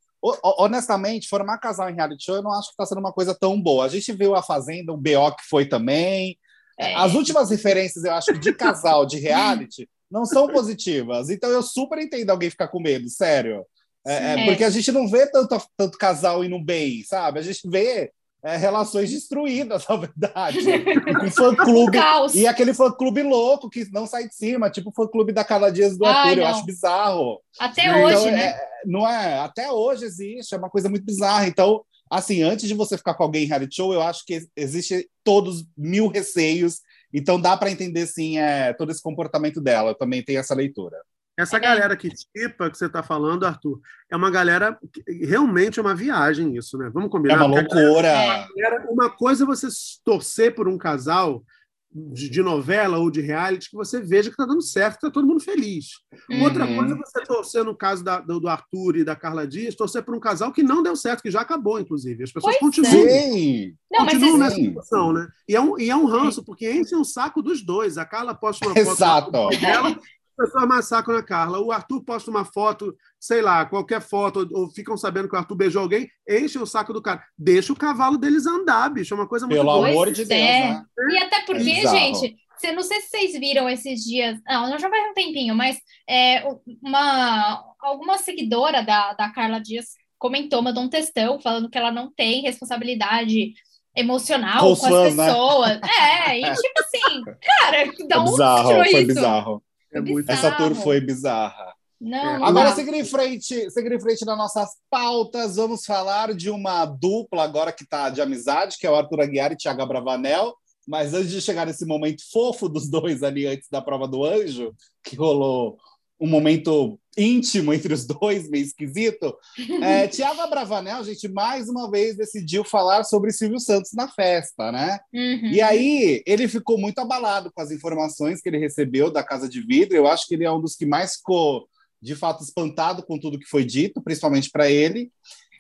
Honestamente, 0.58 1.28
formar 1.28 1.60
casal 1.60 1.90
em 1.90 1.96
reality 1.96 2.24
show, 2.24 2.36
eu 2.36 2.42
não 2.42 2.52
acho 2.52 2.70
que 2.70 2.74
está 2.74 2.86
sendo 2.86 3.00
uma 3.00 3.14
coisa 3.14 3.36
tão 3.36 3.62
boa. 3.62 3.86
A 3.86 3.90
gente 3.90 4.12
viu 4.12 4.34
a 4.34 4.42
Fazenda, 4.42 4.92
o 4.92 4.98
BO 4.98 5.36
que 5.38 5.48
foi 5.48 5.66
também. 5.66 6.38
É. 6.80 6.96
As 6.96 7.14
últimas 7.14 7.52
referências, 7.52 8.04
eu 8.04 8.14
acho, 8.14 8.34
de 8.40 8.54
casal 8.54 9.06
de 9.06 9.20
reality 9.20 9.88
não 10.10 10.26
são 10.26 10.48
positivas. 10.48 11.30
Então 11.30 11.50
eu 11.50 11.62
super 11.62 12.00
entendo 12.00 12.30
alguém 12.30 12.50
ficar 12.50 12.68
com 12.68 12.80
medo, 12.80 13.10
sério. 13.10 13.66
É, 14.06 14.34
é, 14.34 14.46
porque 14.46 14.64
a 14.64 14.70
gente 14.70 14.92
não 14.92 15.08
vê 15.08 15.26
tanto, 15.32 15.58
tanto 15.76 15.98
casal 15.98 16.44
indo 16.44 16.64
bem, 16.64 17.04
sabe? 17.04 17.40
A 17.40 17.42
gente 17.42 17.68
vê 17.68 18.12
é, 18.46 18.56
relações 18.58 19.10
destruídas, 19.10 19.86
na 19.90 19.96
verdade. 19.96 20.60
um 21.26 21.32
fã-clube. 21.32 21.98
e 22.36 22.46
aquele 22.46 22.76
fã-clube 22.76 23.24
louco 23.24 23.70
que 23.70 23.92
não 23.92 24.06
sai 24.06 24.28
de 24.28 24.36
cima, 24.36 24.70
tipo 24.70 24.92
o 24.92 24.94
fã-clube 24.94 25.34
da 25.34 25.44
Carla 25.44 25.72
Dias 25.72 25.98
do 25.98 26.06
Arthur, 26.06 26.38
eu 26.38 26.46
acho 26.46 26.64
bizarro. 26.64 27.42
Até 27.60 27.88
então, 27.88 28.04
hoje, 28.04 28.32
né? 28.32 28.50
É, 28.50 28.68
não 28.86 29.10
é? 29.10 29.40
Até 29.40 29.72
hoje 29.72 30.06
existe, 30.06 30.54
é 30.54 30.58
uma 30.60 30.70
coisa 30.70 30.88
muito 30.88 31.04
bizarra. 31.04 31.48
Então, 31.48 31.84
assim, 32.08 32.44
antes 32.44 32.68
de 32.68 32.76
você 32.76 32.96
ficar 32.96 33.16
com 33.16 33.24
alguém 33.24 33.46
em 33.46 33.48
reality 33.48 33.78
show, 33.78 33.92
eu 33.92 34.02
acho 34.04 34.24
que 34.24 34.46
existe 34.56 35.10
todos 35.24 35.66
mil 35.76 36.08
receios. 36.08 36.82
Então 37.12 37.42
dá 37.42 37.58
para 37.58 37.72
entender, 37.72 38.06
sim, 38.06 38.38
é, 38.38 38.74
todo 38.74 38.92
esse 38.92 39.02
comportamento 39.02 39.60
dela. 39.60 39.92
Eu 39.92 39.96
também 39.96 40.22
tenho 40.22 40.40
essa 40.40 40.54
leitura. 40.54 40.98
Essa 41.38 41.58
é. 41.58 41.60
galera 41.60 41.96
que 41.98 42.10
tipa 42.10 42.70
que 42.70 42.78
você 42.78 42.86
está 42.86 43.04
falando, 43.04 43.46
Arthur, 43.46 43.80
é 44.10 44.16
uma 44.16 44.32
galera 44.32 44.78
que 44.92 45.26
realmente 45.26 45.80
é 45.80 45.82
uma 45.82 45.96
viagem 45.96 46.56
isso, 46.56 46.78
né? 46.78 46.90
Vamos 46.94 47.10
combinar. 47.10 47.36
É 47.36 47.38
uma 47.38 47.60
loucura. 47.62 48.48
Galera, 48.58 48.86
uma 48.90 49.10
coisa 49.10 49.44
é 49.44 49.48
você 49.48 49.68
torcer 50.04 50.56
por 50.56 50.68
um 50.68 50.78
casal 50.78 51.44
de, 51.92 52.30
de, 52.30 52.42
novela 52.42 52.98
ou 52.98 53.10
de 53.10 53.22
reality 53.22 53.70
que 53.70 53.76
você 53.76 54.02
veja 54.02 54.30
que 54.30 54.34
está 54.34 54.46
dando 54.46 54.62
certo, 54.62 54.94
que 54.94 55.06
está 55.06 55.12
todo 55.12 55.28
mundo 55.28 55.42
feliz. 55.42 55.92
Uhum. 56.30 56.44
Outra 56.44 56.68
coisa 56.68 56.94
é 56.94 56.98
você 56.98 57.24
torcer, 57.24 57.64
no 57.64 57.76
caso 57.76 58.04
da, 58.04 58.20
do, 58.20 58.40
do, 58.40 58.50
Arthur 58.50 58.98
e 58.98 59.04
da 59.06 59.16
Carla 59.16 59.48
Dias, 59.48 59.76
torcer 59.76 60.04
por 60.04 60.14
um 60.14 60.20
casal 60.20 60.52
que 60.52 60.62
não 60.62 60.84
deu 60.84 60.96
certo, 60.96 61.22
que 61.22 61.32
já 61.32 61.42
acabou, 61.42 61.80
inclusive. 61.80 62.24
As 62.24 62.34
pessoas 62.34 62.58
pois 62.60 62.76
continuam, 62.76 63.08
é. 63.08 63.72
continuam 63.98 64.38
nessa 64.38 64.56
situação, 64.56 65.14
né? 65.14 65.28
E 65.48 65.56
é 65.56 65.62
um, 65.62 65.80
e 65.80 65.90
é 65.90 65.96
um 65.96 66.06
ranço, 66.06 66.44
porque 66.44 66.70
enche 66.70 66.96
um 66.96 67.04
saco 67.04 67.42
dos 67.42 67.62
dois. 67.64 67.98
A 67.98 68.06
Carla 68.06 68.36
posta 68.36 68.68
uma 68.68 68.78
Exato. 68.78 69.32
foto 69.32 69.58
dela 69.58 69.98
pessoas 70.36 70.68
massacram 70.68 71.18
a 71.18 71.24
Carla. 71.24 71.60
O 71.60 71.72
Arthur 71.72 72.04
posta 72.04 72.30
uma 72.30 72.46
foto, 72.46 72.96
sei 73.20 73.42
lá, 73.42 73.66
qualquer 73.66 74.02
foto, 74.02 74.48
ou 74.54 74.70
ficam 74.70 74.98
sabendo 74.98 75.28
que 75.28 75.36
o 75.36 75.38
Arthur 75.38 75.56
beijou 75.56 75.82
alguém, 75.82 76.10
enchem 76.28 76.62
o 76.62 76.66
saco 76.66 76.94
do 76.94 77.02
cara. 77.02 77.24
Deixa 77.38 77.72
o 77.74 77.76
cavalo 77.76 78.18
deles 78.18 78.46
andar, 78.46 78.90
bicho. 78.90 79.14
É 79.14 79.18
uma 79.18 79.28
coisa 79.28 79.46
muito 79.46 79.58
Pelo 79.58 79.72
boa. 79.72 79.90
amor 79.90 80.12
de 80.12 80.26
Deus. 80.26 80.40
É. 80.40 80.70
Né? 80.70 80.86
E 81.12 81.18
até 81.18 81.42
porque, 81.46 81.70
é 81.70 81.88
gente, 81.88 82.36
você 82.58 82.72
não 82.72 82.84
sei 82.84 83.02
se 83.02 83.10
vocês 83.10 83.34
viram 83.34 83.70
esses 83.70 84.04
dias. 84.04 84.40
Não, 84.48 84.78
já 84.78 84.90
faz 84.90 85.10
um 85.10 85.14
tempinho, 85.14 85.56
mas 85.56 85.78
é, 86.10 86.44
uma, 86.82 87.64
alguma 87.80 88.18
seguidora 88.18 88.84
da, 88.84 89.14
da 89.14 89.30
Carla 89.30 89.60
Dias 89.60 89.86
comentou, 90.18 90.62
mandou 90.62 90.84
um 90.84 90.90
textão 90.90 91.40
falando 91.40 91.70
que 91.70 91.78
ela 91.78 91.92
não 91.92 92.12
tem 92.12 92.42
responsabilidade 92.42 93.54
emocional 93.96 94.76
com, 94.76 94.76
com 94.76 94.96
as 94.96 95.16
né? 95.16 95.26
pessoas. 95.26 95.70
Né? 95.70 95.82
É, 96.28 96.40
e 96.40 96.54
tipo 96.54 96.80
assim, 96.80 97.24
cara, 97.42 97.92
dá 98.08 98.22
um 98.22 98.26
bizarro, 98.26 98.70
foi 98.70 98.88
isso. 98.88 99.08
bizarro. 99.08 99.64
É 99.96 100.02
muito 100.02 100.30
Essa 100.30 100.52
tour 100.52 100.76
foi 100.76 101.00
bizarra. 101.00 101.74
Não, 102.00 102.40
não 102.40 102.46
agora, 102.46 102.76
seguindo 102.76 102.96
em, 102.96 103.06
frente, 103.06 103.72
seguindo 103.72 103.96
em 103.96 104.00
frente 104.00 104.26
nas 104.26 104.38
nossas 104.38 104.70
pautas, 104.90 105.56
vamos 105.56 105.86
falar 105.86 106.34
de 106.34 106.50
uma 106.50 106.86
dupla 106.86 107.44
agora 107.44 107.72
que 107.72 107.84
está 107.84 108.10
de 108.10 108.22
amizade, 108.22 108.78
que 108.78 108.86
é 108.86 108.92
o 108.92 108.96
Arthur 108.96 109.22
Aguiar 109.22 109.54
e 109.54 109.56
Thiago 109.56 109.86
Bravanel. 109.86 110.54
Mas 110.86 111.14
antes 111.14 111.32
de 111.32 111.42
chegar 111.42 111.66
nesse 111.66 111.86
momento 111.86 112.22
fofo 112.30 112.68
dos 112.68 112.90
dois 112.90 113.24
ali 113.24 113.48
antes 113.48 113.70
da 113.72 113.82
prova 113.82 114.08
do 114.08 114.26
anjo, 114.26 114.74
que 115.02 115.16
rolou 115.16 115.78
um 116.20 116.28
momento 116.28 117.00
íntimo 117.18 117.74
entre 117.74 117.94
os 117.94 118.06
dois, 118.06 118.50
meio 118.50 118.64
esquisito. 118.64 119.36
É, 119.82 120.08
Tiago 120.10 120.42
Abravanel, 120.42 121.04
gente, 121.04 121.28
mais 121.28 121.70
uma 121.70 121.90
vez 121.90 122.18
decidiu 122.18 122.64
falar 122.64 123.04
sobre 123.04 123.32
Silvio 123.32 123.60
Santos 123.60 123.92
na 123.94 124.08
festa, 124.08 124.72
né? 124.72 125.00
Uhum. 125.14 125.52
E 125.52 125.62
aí 125.62 126.24
ele 126.26 126.48
ficou 126.48 126.78
muito 126.78 127.00
abalado 127.00 127.52
com 127.54 127.62
as 127.62 127.72
informações 127.72 128.42
que 128.42 128.50
ele 128.50 128.58
recebeu 128.58 129.10
da 129.10 129.24
Casa 129.24 129.48
de 129.48 129.62
Vidro. 129.62 129.96
Eu 129.96 130.08
acho 130.08 130.28
que 130.28 130.36
ele 130.36 130.44
é 130.44 130.52
um 130.52 130.62
dos 130.62 130.76
que 130.76 130.86
mais 130.86 131.16
ficou, 131.16 131.68
de 132.02 132.16
fato, 132.16 132.44
espantado 132.44 133.04
com 133.04 133.20
tudo 133.20 133.40
que 133.40 133.50
foi 133.50 133.64
dito, 133.64 134.02
principalmente 134.02 134.50
para 134.50 134.70
ele. 134.70 135.12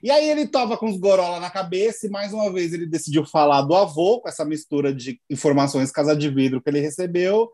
E 0.03 0.11
aí 0.11 0.29
ele 0.29 0.45
tava 0.45 0.77
com 0.77 0.87
os 0.87 0.99
gorola 0.99 1.39
na 1.39 1.49
cabeça 1.49 2.05
e 2.05 2.09
mais 2.09 2.33
uma 2.33 2.51
vez 2.51 2.73
ele 2.73 2.85
decidiu 2.85 3.25
falar 3.25 3.61
do 3.61 3.73
avô, 3.73 4.19
com 4.19 4.29
essa 4.29 4.45
mistura 4.45 4.93
de 4.93 5.19
informações 5.29 5.91
Casa 5.91 6.15
de 6.15 6.29
Vidro 6.29 6.61
que 6.61 6.69
ele 6.69 6.81
recebeu 6.81 7.49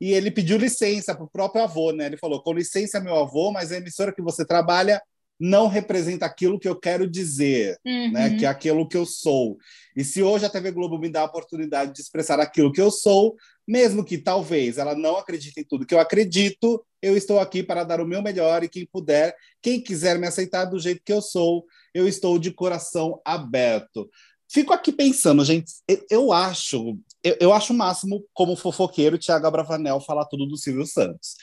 e 0.00 0.12
ele 0.12 0.30
pediu 0.30 0.56
licença 0.56 1.14
para 1.14 1.24
o 1.24 1.30
próprio 1.30 1.62
avô, 1.62 1.92
né? 1.92 2.06
Ele 2.06 2.16
falou: 2.16 2.42
com 2.42 2.52
licença, 2.52 3.00
meu 3.00 3.16
avô, 3.16 3.50
mas 3.50 3.70
a 3.70 3.76
emissora 3.76 4.12
que 4.12 4.22
você 4.22 4.44
trabalha 4.44 5.00
não 5.38 5.68
representa 5.68 6.26
aquilo 6.26 6.58
que 6.58 6.68
eu 6.68 6.78
quero 6.78 7.08
dizer, 7.08 7.78
uhum. 7.84 8.12
né? 8.12 8.36
Que 8.36 8.44
é 8.44 8.48
aquilo 8.48 8.86
que 8.86 8.96
eu 8.96 9.06
sou. 9.06 9.56
E 9.96 10.04
se 10.04 10.22
hoje 10.22 10.44
a 10.44 10.50
TV 10.50 10.70
Globo 10.70 10.98
me 10.98 11.08
dá 11.08 11.22
a 11.22 11.24
oportunidade 11.24 11.94
de 11.94 12.00
expressar 12.00 12.38
aquilo 12.38 12.72
que 12.72 12.80
eu 12.80 12.90
sou, 12.90 13.36
mesmo 13.66 14.04
que 14.04 14.18
talvez 14.18 14.76
ela 14.76 14.94
não 14.94 15.16
acredite 15.16 15.60
em 15.60 15.64
tudo 15.64 15.86
que 15.86 15.94
eu 15.94 16.00
acredito, 16.00 16.84
eu 17.00 17.16
estou 17.16 17.38
aqui 17.38 17.62
para 17.62 17.84
dar 17.84 18.00
o 18.00 18.06
meu 18.06 18.22
melhor 18.22 18.62
e 18.62 18.68
quem 18.68 18.84
puder, 18.84 19.34
quem 19.62 19.80
quiser 19.80 20.18
me 20.18 20.26
aceitar 20.26 20.66
do 20.66 20.78
jeito 20.78 21.02
que 21.04 21.12
eu 21.12 21.22
sou, 21.22 21.64
eu 21.94 22.06
estou 22.06 22.38
de 22.38 22.50
coração 22.50 23.20
aberto. 23.24 24.10
Fico 24.52 24.72
aqui 24.72 24.92
pensando, 24.92 25.44
gente, 25.44 25.72
eu 26.10 26.32
acho, 26.32 26.98
eu, 27.22 27.36
eu 27.40 27.52
acho 27.52 27.72
o 27.72 27.76
máximo 27.76 28.24
como 28.32 28.56
fofoqueiro 28.56 29.18
Tiago 29.18 29.46
Abravanel 29.46 30.00
falar 30.00 30.26
tudo 30.26 30.46
do 30.46 30.56
Silvio 30.56 30.86
Santos. 30.86 31.36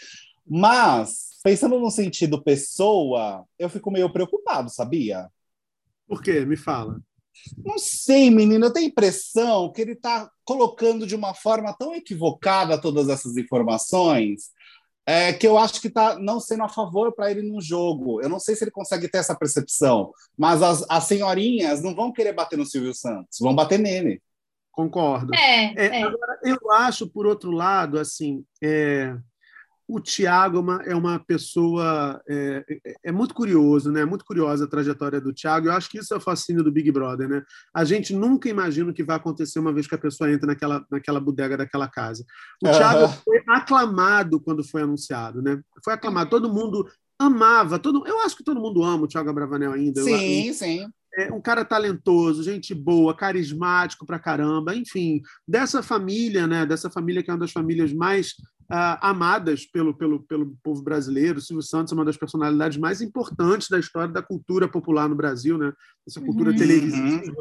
Mas, 0.45 1.39
pensando 1.43 1.79
no 1.79 1.91
sentido 1.91 2.43
pessoa, 2.43 3.45
eu 3.59 3.69
fico 3.69 3.91
meio 3.91 4.11
preocupado, 4.11 4.69
sabia? 4.69 5.29
Por 6.07 6.21
quê? 6.21 6.45
Me 6.45 6.55
fala. 6.55 6.99
Não 7.63 7.77
sei, 7.77 8.29
menino. 8.31 8.65
Eu 8.65 8.73
tenho 8.73 8.87
a 8.87 8.89
impressão 8.89 9.71
que 9.71 9.81
ele 9.81 9.91
está 9.91 10.29
colocando 10.43 11.05
de 11.05 11.15
uma 11.15 11.33
forma 11.33 11.75
tão 11.77 11.93
equivocada 11.93 12.79
todas 12.79 13.09
essas 13.09 13.37
informações 13.37 14.51
é, 15.07 15.31
que 15.31 15.47
eu 15.47 15.57
acho 15.57 15.79
que 15.79 15.87
está 15.87 16.19
não 16.19 16.37
sendo 16.37 16.63
a 16.63 16.69
favor 16.69 17.13
para 17.13 17.31
ele 17.31 17.41
no 17.41 17.61
jogo. 17.61 18.21
Eu 18.21 18.27
não 18.27 18.41
sei 18.41 18.55
se 18.55 18.65
ele 18.65 18.71
consegue 18.71 19.07
ter 19.07 19.19
essa 19.19 19.33
percepção, 19.33 20.11
mas 20.37 20.61
as, 20.61 20.85
as 20.89 21.05
senhorinhas 21.05 21.81
não 21.81 21.95
vão 21.95 22.11
querer 22.11 22.33
bater 22.33 22.57
no 22.57 22.65
Silvio 22.65 22.93
Santos, 22.93 23.39
vão 23.39 23.55
bater 23.55 23.79
nele. 23.79 24.21
Concordo. 24.77 25.33
É, 25.33 25.73
é, 25.73 26.01
é. 26.01 26.03
Agora, 26.03 26.39
eu 26.43 26.71
acho, 26.71 27.07
por 27.07 27.25
outro 27.25 27.49
lado, 27.49 27.97
assim, 27.97 28.45
é, 28.63 29.17
o 29.87 29.99
Tiago 29.99 30.57
é 30.57 30.59
uma, 30.59 30.83
é 30.83 30.95
uma 30.95 31.17
pessoa. 31.17 32.21
É, 32.29 32.63
é, 33.03 33.11
muito 33.11 33.33
curioso, 33.33 33.91
né? 33.91 34.05
Muito 34.05 34.23
curiosa 34.23 34.65
a 34.65 34.69
trajetória 34.69 35.19
do 35.19 35.33
Tiago. 35.33 35.65
Eu 35.65 35.71
acho 35.71 35.89
que 35.89 35.97
isso 35.97 36.13
é 36.13 36.17
o 36.17 36.21
fascínio 36.21 36.63
do 36.63 36.71
Big 36.71 36.91
Brother, 36.91 37.27
né? 37.27 37.41
A 37.73 37.83
gente 37.83 38.13
nunca 38.13 38.49
imagina 38.49 38.91
o 38.91 38.93
que 38.93 39.03
vai 39.03 39.15
acontecer 39.15 39.57
uma 39.57 39.73
vez 39.73 39.87
que 39.87 39.95
a 39.95 39.97
pessoa 39.97 40.31
entra 40.31 40.45
naquela, 40.45 40.85
naquela 40.91 41.19
bodega 41.19 41.57
daquela 41.57 41.87
casa. 41.87 42.23
O 42.63 42.69
Tiago 42.69 43.07
foi 43.23 43.41
aclamado 43.47 44.39
quando 44.39 44.63
foi 44.63 44.83
anunciado, 44.83 45.41
né? 45.41 45.59
Foi 45.83 45.95
aclamado. 45.95 46.29
Todo 46.29 46.53
mundo 46.53 46.87
amava. 47.17 47.79
Todo, 47.79 48.05
eu 48.05 48.19
acho 48.19 48.37
que 48.37 48.43
todo 48.43 48.61
mundo 48.61 48.83
ama 48.83 49.05
o 49.05 49.07
Tiago 49.07 49.31
Abravanel 49.31 49.71
ainda. 49.71 50.03
Sim, 50.03 50.49
eu, 50.49 50.53
sim. 50.53 50.87
É 51.17 51.33
um 51.33 51.41
cara 51.41 51.65
talentoso, 51.65 52.43
gente 52.43 52.75
boa, 52.75 53.15
carismático 53.15 54.05
pra 54.05 54.19
caramba, 54.19 54.75
enfim, 54.75 55.21
dessa 55.47 55.81
família, 55.81 56.45
né? 56.45 56.63
Dessa 56.63 56.91
família 56.91 57.23
que 57.23 57.31
é 57.31 57.33
uma 57.33 57.39
das 57.39 57.51
famílias 57.51 57.91
mais 57.91 58.33
uh, 58.71 58.97
amadas 59.01 59.65
pelo, 59.65 59.97
pelo, 59.97 60.21
pelo 60.21 60.55
povo 60.61 60.83
brasileiro. 60.83 61.39
O 61.39 61.41
Silvio 61.41 61.63
Santos 61.63 61.91
é 61.91 61.95
uma 61.95 62.05
das 62.05 62.17
personalidades 62.17 62.77
mais 62.77 63.01
importantes 63.01 63.67
da 63.67 63.79
história 63.79 64.13
da 64.13 64.21
cultura 64.21 64.67
popular 64.67 65.09
no 65.09 65.15
Brasil, 65.15 65.57
né? 65.57 65.73
essa 66.07 66.21
cultura 66.21 66.51
uhum. 66.51 66.57
televisiva. 66.57 67.33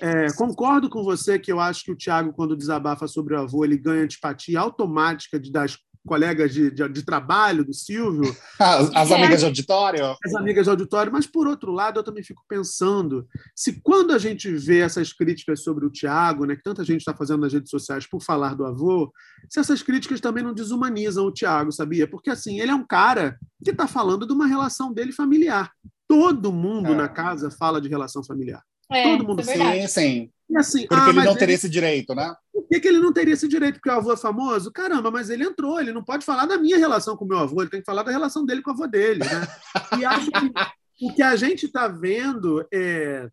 É, 0.00 0.32
concordo 0.34 0.88
com 0.88 1.02
você 1.02 1.38
que 1.38 1.52
eu 1.52 1.60
acho 1.60 1.84
que 1.84 1.92
o 1.92 1.96
Thiago, 1.96 2.32
quando 2.32 2.56
desabafa 2.56 3.06
sobre 3.08 3.34
o 3.34 3.40
avô, 3.40 3.64
ele 3.64 3.76
ganha 3.76 4.04
antipatia 4.04 4.60
automática 4.60 5.38
de, 5.38 5.50
das 5.50 5.76
colegas 6.06 6.52
de, 6.52 6.70
de, 6.70 6.88
de, 6.88 7.02
trabalho 7.02 7.64
do 7.64 7.72
Silvio. 7.72 8.34
As, 8.58 8.90
as 8.94 9.10
é. 9.10 9.14
amigas 9.14 9.40
de 9.40 9.46
auditório. 9.46 10.16
As 10.24 10.34
amigas 10.34 10.64
de 10.64 10.70
auditório. 10.70 11.12
Mas, 11.12 11.26
por 11.26 11.46
outro 11.46 11.72
lado, 11.72 11.98
eu 11.98 12.04
também 12.04 12.22
fico 12.22 12.42
pensando 12.48 13.26
se 13.54 13.80
quando 13.82 14.12
a 14.12 14.18
gente 14.18 14.50
vê 14.54 14.80
essas 14.80 15.12
críticas 15.12 15.62
sobre 15.62 15.84
o 15.84 15.90
Tiago, 15.90 16.44
né, 16.44 16.56
que 16.56 16.62
tanta 16.62 16.84
gente 16.84 17.00
está 17.00 17.14
fazendo 17.14 17.40
nas 17.40 17.52
redes 17.52 17.70
sociais 17.70 18.06
por 18.06 18.22
falar 18.22 18.54
do 18.54 18.64
avô, 18.64 19.12
se 19.48 19.60
essas 19.60 19.82
críticas 19.82 20.20
também 20.20 20.42
não 20.42 20.54
desumanizam 20.54 21.26
o 21.26 21.32
Tiago, 21.32 21.72
sabia? 21.72 22.06
Porque, 22.06 22.30
assim, 22.30 22.60
ele 22.60 22.70
é 22.70 22.74
um 22.74 22.86
cara 22.86 23.38
que 23.62 23.70
está 23.70 23.86
falando 23.86 24.26
de 24.26 24.32
uma 24.32 24.46
relação 24.46 24.92
dele 24.92 25.12
familiar. 25.12 25.70
Todo 26.08 26.52
mundo 26.52 26.92
é. 26.92 26.96
na 26.96 27.08
casa 27.08 27.50
fala 27.50 27.80
de 27.80 27.88
relação 27.88 28.24
familiar. 28.24 28.62
É, 28.90 29.04
Todo 29.04 29.24
mundo 29.24 29.40
é 29.40 29.44
Sim, 29.44 29.86
sim. 29.86 30.30
E 30.50 30.56
assim, 30.56 30.86
Porque 30.86 30.94
ah, 30.94 31.10
ele 31.10 31.24
não 31.24 31.34
teria 31.34 31.44
ele... 31.44 31.52
esse 31.54 31.68
direito, 31.68 32.14
né? 32.14 32.34
que, 32.70 32.80
que 32.80 32.88
ele 32.88 33.00
não 33.00 33.12
teria 33.12 33.34
esse 33.34 33.48
direito? 33.48 33.74
Porque 33.74 33.88
o 33.88 33.92
avô 33.92 34.12
é 34.12 34.16
famoso? 34.16 34.70
Caramba, 34.70 35.10
mas 35.10 35.28
ele 35.28 35.42
entrou, 35.42 35.80
ele 35.80 35.92
não 35.92 36.04
pode 36.04 36.24
falar 36.24 36.46
da 36.46 36.56
minha 36.56 36.78
relação 36.78 37.16
com 37.16 37.24
o 37.24 37.28
meu 37.28 37.38
avô, 37.38 37.60
ele 37.60 37.70
tem 37.70 37.80
que 37.80 37.86
falar 37.86 38.04
da 38.04 38.12
relação 38.12 38.46
dele 38.46 38.62
com 38.62 38.70
o 38.70 38.74
avô 38.74 38.86
dele. 38.86 39.20
Né? 39.20 39.48
E 39.98 40.04
acho 40.04 40.30
que 40.30 41.06
o 41.06 41.14
que 41.14 41.22
a 41.22 41.34
gente 41.34 41.66
está 41.66 41.88
vendo 41.88 42.64
é. 42.72 43.28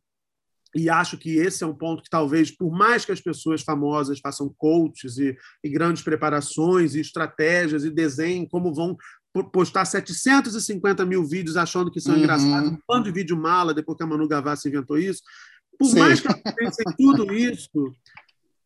E 0.76 0.90
acho 0.90 1.18
que 1.18 1.38
esse 1.38 1.64
é 1.64 1.68
um 1.68 1.74
ponto 1.74 2.04
que 2.04 2.10
talvez, 2.10 2.52
por 2.52 2.72
mais 2.72 3.06
que 3.06 3.12
as 3.12 3.22
pessoas 3.22 3.62
famosas 3.62 4.20
façam 4.20 4.54
coaches 4.58 5.18
e, 5.18 5.36
e 5.64 5.70
grandes 5.70 6.04
preparações 6.04 6.94
e 6.94 7.00
estratégias 7.00 7.84
e 7.84 7.90
desenhem 7.90 8.48
como 8.48 8.74
vão 8.74 8.98
postar 9.52 9.86
750 9.86 11.06
mil 11.06 11.24
vídeos 11.26 11.58
achando 11.58 11.92
que 11.92 12.02
são 12.02 12.14
uhum. 12.14 12.20
engraçados, 12.20 12.72
um 12.72 12.78
bando 12.88 13.06
de 13.06 13.12
vídeo 13.12 13.38
mala, 13.38 13.74
depois 13.74 13.98
que 13.98 14.04
a 14.04 14.08
Manu 14.08 14.28
Gavassi 14.28 14.68
inventou 14.68 14.98
isso. 14.98 15.22
Por 15.78 15.90
Sim. 15.90 16.00
mais 16.00 16.20
que 16.20 16.28
elas 16.28 16.56
pensem 16.56 16.86
tudo 16.98 17.34
isso, 17.34 17.94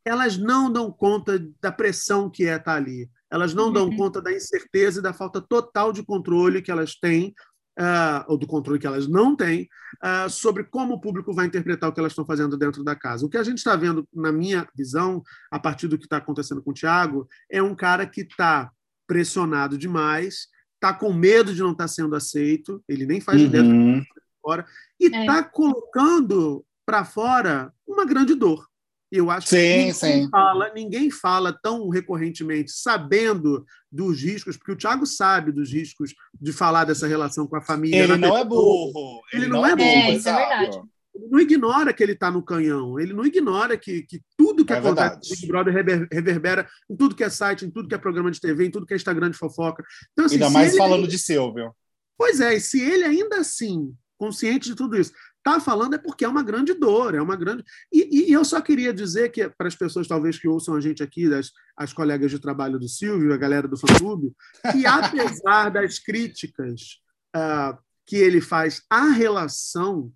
elas 0.05 0.37
não 0.37 0.71
dão 0.71 0.91
conta 0.91 1.39
da 1.61 1.71
pressão 1.71 2.29
que 2.29 2.45
é 2.45 2.55
estar 2.55 2.75
ali. 2.75 3.09
Elas 3.29 3.53
não 3.53 3.71
dão 3.71 3.87
uhum. 3.87 3.97
conta 3.97 4.21
da 4.21 4.31
incerteza 4.31 4.99
e 4.99 5.03
da 5.03 5.13
falta 5.13 5.39
total 5.39 5.93
de 5.93 6.03
controle 6.03 6.61
que 6.61 6.71
elas 6.71 6.95
têm, 6.95 7.33
uh, 7.79 8.25
ou 8.27 8.37
do 8.37 8.47
controle 8.47 8.79
que 8.79 8.87
elas 8.87 9.07
não 9.07 9.35
têm, 9.35 9.69
uh, 10.03 10.29
sobre 10.29 10.63
como 10.63 10.95
o 10.95 11.01
público 11.01 11.33
vai 11.33 11.45
interpretar 11.45 11.89
o 11.89 11.93
que 11.93 11.99
elas 11.99 12.11
estão 12.11 12.25
fazendo 12.25 12.57
dentro 12.57 12.83
da 12.83 12.95
casa. 12.95 13.25
O 13.25 13.29
que 13.29 13.37
a 13.37 13.43
gente 13.43 13.59
está 13.59 13.75
vendo, 13.75 14.07
na 14.13 14.31
minha 14.31 14.67
visão, 14.75 15.21
a 15.51 15.59
partir 15.59 15.87
do 15.87 15.97
que 15.97 16.05
está 16.05 16.17
acontecendo 16.17 16.61
com 16.61 16.71
o 16.71 16.73
Tiago, 16.73 17.27
é 17.49 17.61
um 17.61 17.75
cara 17.75 18.05
que 18.05 18.21
está 18.21 18.71
pressionado 19.07 19.77
demais, 19.77 20.47
está 20.75 20.93
com 20.93 21.13
medo 21.13 21.53
de 21.53 21.61
não 21.61 21.73
estar 21.73 21.83
tá 21.83 21.87
sendo 21.87 22.15
aceito, 22.15 22.83
ele 22.87 23.05
nem 23.05 23.21
faz 23.21 23.39
uhum. 23.39 23.47
ideia 23.47 23.63
do 23.63 23.69
que 23.69 24.07
fora, 24.41 24.65
e 24.99 25.05
está 25.05 25.37
é. 25.37 25.43
colocando 25.43 26.65
para 26.85 27.05
fora 27.05 27.73
uma 27.87 28.05
grande 28.05 28.35
dor. 28.35 28.67
Eu 29.11 29.29
acho 29.29 29.49
sim, 29.49 29.57
que 29.57 29.77
ninguém 29.77 29.93
sim. 29.93 30.29
fala, 30.29 30.73
ninguém 30.73 31.11
fala 31.11 31.51
tão 31.51 31.89
recorrentemente, 31.89 32.71
sabendo 32.71 33.65
dos 33.91 34.21
riscos, 34.21 34.55
porque 34.55 34.71
o 34.71 34.77
Thiago 34.77 35.05
sabe 35.05 35.51
dos 35.51 35.69
riscos 35.69 36.13
de 36.39 36.53
falar 36.53 36.85
dessa 36.85 37.07
relação 37.07 37.45
com 37.45 37.57
a 37.57 37.61
família. 37.61 38.03
Ele 38.03 38.15
não 38.15 38.37
é 38.37 38.45
burro. 38.45 39.21
Ele, 39.33 39.43
ele 39.43 39.51
não, 39.51 39.61
não, 39.61 39.67
é, 39.67 39.71
é 39.71 39.75
burro. 39.75 39.89
É, 39.89 40.11
isso 40.15 40.29
é 40.29 40.33
verdade. 40.33 40.81
Ele 41.13 41.27
não 41.27 41.39
ignora 41.41 41.93
que 41.93 42.01
ele 42.01 42.13
está 42.13 42.31
no 42.31 42.41
canhão, 42.41 42.97
ele 42.97 43.11
não 43.11 43.25
ignora 43.25 43.77
que, 43.77 44.03
que 44.03 44.21
tudo 44.37 44.63
que 44.63 44.71
é 44.71 44.77
acontece 44.77 45.29
no 45.29 45.35
Big 45.35 45.47
Brother 45.47 46.07
reverbera 46.09 46.69
em 46.89 46.95
tudo 46.95 47.13
que 47.13 47.23
é 47.25 47.29
site, 47.29 47.65
em 47.65 47.69
tudo 47.69 47.89
que 47.89 47.95
é 47.95 47.97
programa 47.97 48.31
de 48.31 48.39
TV, 48.39 48.65
em 48.65 48.71
tudo 48.71 48.85
que 48.85 48.93
é 48.93 48.95
Instagram 48.95 49.29
de 49.29 49.37
fofoca. 49.37 49.83
Então, 50.13 50.23
assim, 50.23 50.35
ainda 50.35 50.49
mais 50.49 50.77
falando 50.77 51.05
de 51.05 51.19
Silvio. 51.19 51.75
Pois 52.17 52.39
é, 52.39 52.55
e 52.55 52.61
se 52.61 52.79
ele 52.81 53.03
ainda 53.03 53.39
assim, 53.39 53.93
consciente 54.17 54.69
de 54.69 54.75
tudo 54.75 54.95
isso, 54.95 55.11
está 55.41 55.59
falando 55.59 55.95
é 55.95 55.97
porque 55.97 56.23
é 56.23 56.27
uma 56.27 56.43
grande 56.43 56.73
dor, 56.73 57.15
é 57.15 57.21
uma 57.21 57.35
grande. 57.35 57.63
E, 57.91 58.29
e 58.29 58.31
eu 58.31 58.45
só 58.45 58.61
queria 58.61 58.93
dizer 58.93 59.31
que, 59.31 59.49
para 59.49 59.67
as 59.67 59.75
pessoas 59.75 60.07
talvez 60.07 60.39
que 60.39 60.47
ouçam 60.47 60.75
a 60.75 60.79
gente 60.79 61.01
aqui, 61.03 61.31
as, 61.33 61.51
as 61.75 61.91
colegas 61.91 62.31
de 62.31 62.39
trabalho 62.39 62.79
do 62.79 62.87
Silvio, 62.87 63.33
a 63.33 63.37
galera 63.37 63.67
do 63.67 63.77
fã-clube, 63.77 64.33
que 64.71 64.85
apesar 64.85 65.69
das 65.69 65.99
críticas 65.99 66.99
uh, 67.35 67.77
que 68.05 68.15
ele 68.15 68.39
faz 68.39 68.83
à 68.89 69.09
relação, 69.09 70.11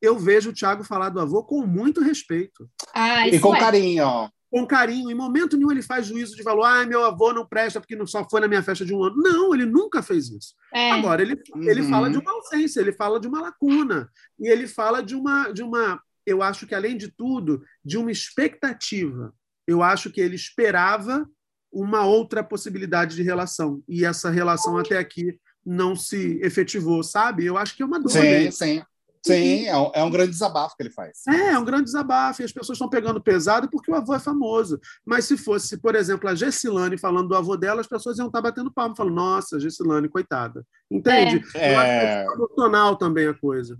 eu 0.00 0.18
vejo 0.18 0.50
o 0.50 0.54
Thiago 0.54 0.84
falar 0.84 1.08
do 1.08 1.20
avô 1.20 1.42
com 1.42 1.66
muito 1.66 2.02
respeito. 2.02 2.70
Ah, 2.94 3.26
e 3.28 3.40
com 3.40 3.54
é. 3.54 3.58
carinho 3.58 4.30
com 4.50 4.66
carinho. 4.66 5.10
Em 5.10 5.14
momento 5.14 5.56
nenhum 5.56 5.70
ele 5.70 5.82
faz 5.82 6.06
juízo 6.06 6.34
de 6.34 6.42
valor. 6.42 6.64
Ah, 6.64 6.84
meu 6.84 7.04
avô 7.04 7.32
não 7.32 7.46
presta 7.46 7.80
porque 7.80 7.96
não 7.96 8.06
só 8.06 8.28
foi 8.28 8.40
na 8.40 8.48
minha 8.48 8.62
festa 8.62 8.84
de 8.84 8.92
um 8.94 9.02
ano. 9.02 9.16
Não, 9.16 9.54
ele 9.54 9.64
nunca 9.64 10.02
fez 10.02 10.28
isso. 10.28 10.54
É. 10.74 10.90
Agora, 10.90 11.22
ele, 11.22 11.40
uhum. 11.54 11.62
ele 11.62 11.82
fala 11.84 12.10
de 12.10 12.18
uma 12.18 12.32
ausência, 12.32 12.80
ele 12.80 12.92
fala 12.92 13.20
de 13.20 13.28
uma 13.28 13.40
lacuna. 13.40 14.10
E 14.38 14.48
ele 14.48 14.66
fala 14.66 15.02
de 15.02 15.14
uma, 15.14 15.52
de 15.52 15.62
uma, 15.62 16.02
eu 16.26 16.42
acho 16.42 16.66
que, 16.66 16.74
além 16.74 16.96
de 16.96 17.08
tudo, 17.08 17.62
de 17.84 17.96
uma 17.96 18.10
expectativa. 18.10 19.32
Eu 19.66 19.82
acho 19.82 20.10
que 20.10 20.20
ele 20.20 20.34
esperava 20.34 21.24
uma 21.72 22.04
outra 22.04 22.42
possibilidade 22.42 23.14
de 23.14 23.22
relação. 23.22 23.82
E 23.88 24.04
essa 24.04 24.28
relação 24.30 24.76
até 24.76 24.98
aqui 24.98 25.38
não 25.64 25.94
se 25.94 26.40
efetivou, 26.42 27.02
sabe? 27.02 27.44
Eu 27.44 27.56
acho 27.56 27.76
que 27.76 27.82
é 27.82 27.86
uma 27.86 28.00
dor. 28.00 28.10
Sim, 28.10 28.20
dele. 28.20 28.52
sim. 28.52 28.82
Sim, 29.24 29.66
é 29.66 29.76
um, 29.76 29.90
é 29.94 30.02
um, 30.02 30.10
grande 30.10 30.30
desabafo 30.30 30.74
que 30.76 30.82
ele 30.82 30.90
faz. 30.90 31.26
É, 31.28 31.52
é 31.52 31.58
um 31.58 31.64
grande 31.64 31.84
desabafo, 31.84 32.40
e 32.40 32.44
as 32.44 32.52
pessoas 32.52 32.76
estão 32.76 32.88
pegando 32.88 33.20
pesado 33.20 33.68
porque 33.70 33.90
o 33.90 33.94
avô 33.94 34.14
é 34.14 34.18
famoso. 34.18 34.80
Mas 35.04 35.26
se 35.26 35.36
fosse, 35.36 35.76
por 35.76 35.94
exemplo, 35.94 36.28
a 36.28 36.34
Gessilane 36.34 36.96
falando 36.96 37.28
do 37.28 37.36
avô 37.36 37.56
dela, 37.56 37.82
as 37.82 37.86
pessoas 37.86 38.18
iam 38.18 38.28
estar 38.28 38.40
batendo 38.40 38.72
palma, 38.72 38.96
falando, 38.96 39.14
nossa, 39.14 39.60
Gessilane, 39.60 40.08
coitada. 40.08 40.64
Entende? 40.90 41.44
É. 41.54 41.74
é 41.74 42.24
emocional 42.32 42.96
também 42.96 43.28
a 43.28 43.34
coisa. 43.34 43.78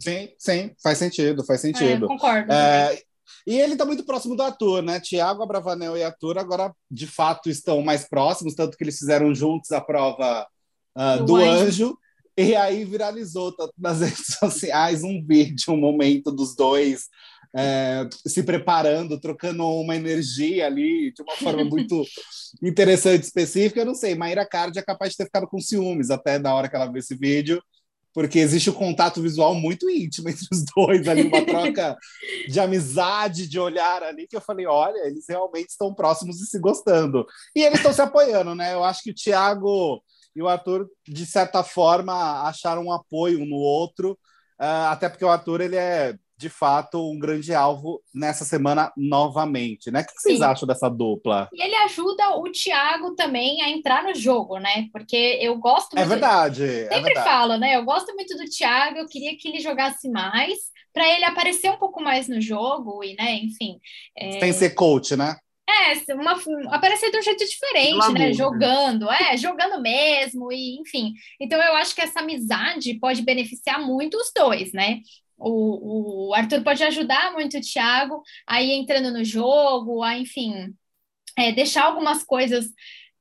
Sim, 0.00 0.28
sim, 0.38 0.74
faz 0.82 0.98
sentido, 0.98 1.44
faz 1.44 1.60
sentido. 1.60 2.06
É, 2.06 2.08
concordo. 2.08 2.52
É, 2.52 3.02
e 3.46 3.58
ele 3.58 3.72
está 3.72 3.84
muito 3.84 4.04
próximo 4.04 4.36
do 4.36 4.42
ator, 4.42 4.82
né? 4.82 5.00
Tiago 5.00 5.42
Abravanel 5.42 5.96
e 5.96 6.04
Arthur 6.04 6.38
agora, 6.38 6.72
de 6.90 7.06
fato, 7.06 7.50
estão 7.50 7.82
mais 7.82 8.08
próximos, 8.08 8.54
tanto 8.54 8.76
que 8.76 8.84
eles 8.84 8.98
fizeram 8.98 9.34
juntos 9.34 9.72
a 9.72 9.80
prova 9.80 10.46
uh, 10.96 11.18
do, 11.18 11.24
do 11.24 11.36
anjo. 11.36 11.66
anjo 11.66 11.98
e 12.36 12.54
aí 12.54 12.84
viralizou 12.84 13.52
tanto 13.52 13.74
nas 13.78 14.00
redes 14.02 14.36
sociais 14.38 15.02
um 15.02 15.24
vídeo, 15.24 15.72
um 15.72 15.76
momento 15.76 16.30
dos 16.30 16.54
dois 16.56 17.08
é, 17.54 18.08
se 18.26 18.42
preparando, 18.42 19.20
trocando 19.20 19.64
uma 19.66 19.94
energia 19.94 20.66
ali 20.66 21.12
de 21.12 21.22
uma 21.22 21.36
forma 21.36 21.64
muito 21.64 22.02
interessante, 22.62 23.24
específica. 23.24 23.80
Eu 23.80 23.86
não 23.86 23.94
sei, 23.94 24.14
Maíra 24.14 24.46
Card 24.46 24.78
é 24.78 24.82
capaz 24.82 25.12
de 25.12 25.18
ter 25.18 25.24
ficado 25.24 25.46
com 25.46 25.60
ciúmes 25.60 26.10
até 26.10 26.38
na 26.38 26.54
hora 26.54 26.68
que 26.68 26.76
ela 26.76 26.90
viu 26.90 26.98
esse 26.98 27.14
vídeo, 27.14 27.62
porque 28.14 28.38
existe 28.38 28.70
um 28.70 28.74
contato 28.74 29.20
visual 29.20 29.54
muito 29.54 29.88
íntimo 29.88 30.28
entre 30.28 30.46
os 30.50 30.64
dois 30.74 31.06
ali, 31.06 31.22
uma 31.22 31.44
troca 31.44 31.96
de 32.48 32.58
amizade, 32.58 33.48
de 33.48 33.58
olhar 33.58 34.02
ali, 34.02 34.26
que 34.26 34.36
eu 34.36 34.40
falei, 34.40 34.66
olha, 34.66 35.06
eles 35.06 35.24
realmente 35.28 35.70
estão 35.70 35.94
próximos 35.94 36.40
e 36.40 36.46
se 36.46 36.58
gostando. 36.58 37.26
E 37.54 37.62
eles 37.62 37.78
estão 37.78 37.92
se 37.92 38.00
apoiando, 38.00 38.54
né? 38.54 38.74
Eu 38.74 38.84
acho 38.84 39.02
que 39.02 39.10
o 39.10 39.14
Thiago 39.14 40.02
e 40.34 40.42
o 40.42 40.48
Arthur, 40.48 40.88
de 41.06 41.26
certa 41.26 41.62
forma, 41.62 42.48
acharam 42.48 42.86
um 42.86 42.92
apoio 42.92 43.40
um 43.40 43.46
no 43.46 43.56
outro, 43.56 44.12
uh, 44.60 44.88
até 44.90 45.08
porque 45.08 45.24
o 45.24 45.30
Arthur 45.30 45.60
ele 45.60 45.76
é 45.76 46.14
de 46.42 46.48
fato 46.48 47.08
um 47.08 47.18
grande 47.20 47.54
alvo 47.54 48.02
nessa 48.12 48.44
semana 48.44 48.92
novamente, 48.96 49.92
né? 49.92 50.00
O 50.00 50.06
que 50.06 50.20
vocês 50.20 50.38
Sim. 50.38 50.44
acham 50.44 50.66
dessa 50.66 50.88
dupla? 50.88 51.48
E 51.52 51.62
ele 51.62 51.76
ajuda 51.76 52.30
o 52.36 52.50
Thiago 52.50 53.14
também 53.14 53.62
a 53.62 53.70
entrar 53.70 54.02
no 54.02 54.12
jogo, 54.12 54.58
né? 54.58 54.88
Porque 54.92 55.38
eu 55.40 55.56
gosto 55.58 55.96
é 55.96 56.00
muito. 56.00 56.06
É 56.06 56.08
verdade. 56.08 56.66
Sempre 56.66 56.96
é 56.96 57.00
verdade. 57.00 57.28
falo, 57.28 57.56
né? 57.58 57.76
Eu 57.76 57.84
gosto 57.84 58.12
muito 58.14 58.36
do 58.36 58.44
Thiago, 58.44 58.98
eu 58.98 59.06
queria 59.06 59.36
que 59.38 59.46
ele 59.46 59.60
jogasse 59.60 60.10
mais 60.10 60.58
para 60.92 61.08
ele 61.08 61.24
aparecer 61.24 61.70
um 61.70 61.78
pouco 61.78 62.02
mais 62.02 62.28
no 62.28 62.40
jogo 62.40 63.04
e, 63.04 63.14
né? 63.14 63.36
Enfim. 63.36 63.78
É... 64.16 64.38
Tem 64.38 64.52
que 64.52 64.58
ser 64.58 64.70
coach, 64.70 65.14
né? 65.16 65.36
É, 65.72 66.14
uma, 66.14 66.38
aparecer 66.74 67.10
de 67.10 67.18
um 67.18 67.22
jeito 67.22 67.44
diferente, 67.44 68.12
né? 68.12 68.32
Jogando, 68.32 69.10
é, 69.10 69.36
jogando 69.36 69.80
mesmo, 69.80 70.52
e 70.52 70.78
enfim. 70.80 71.14
Então 71.40 71.60
eu 71.62 71.74
acho 71.76 71.94
que 71.94 72.00
essa 72.00 72.20
amizade 72.20 72.98
pode 72.98 73.22
beneficiar 73.22 73.80
muito 73.80 74.16
os 74.16 74.30
dois, 74.34 74.72
né? 74.72 75.00
O, 75.38 76.28
o 76.28 76.34
Arthur 76.34 76.62
pode 76.62 76.82
ajudar 76.84 77.32
muito 77.32 77.56
o 77.56 77.60
Thiago 77.60 78.22
aí 78.46 78.70
entrando 78.72 79.10
no 79.10 79.24
jogo, 79.24 80.02
a, 80.02 80.16
enfim, 80.16 80.72
é, 81.36 81.52
deixar 81.52 81.84
algumas 81.84 82.22
coisas 82.22 82.66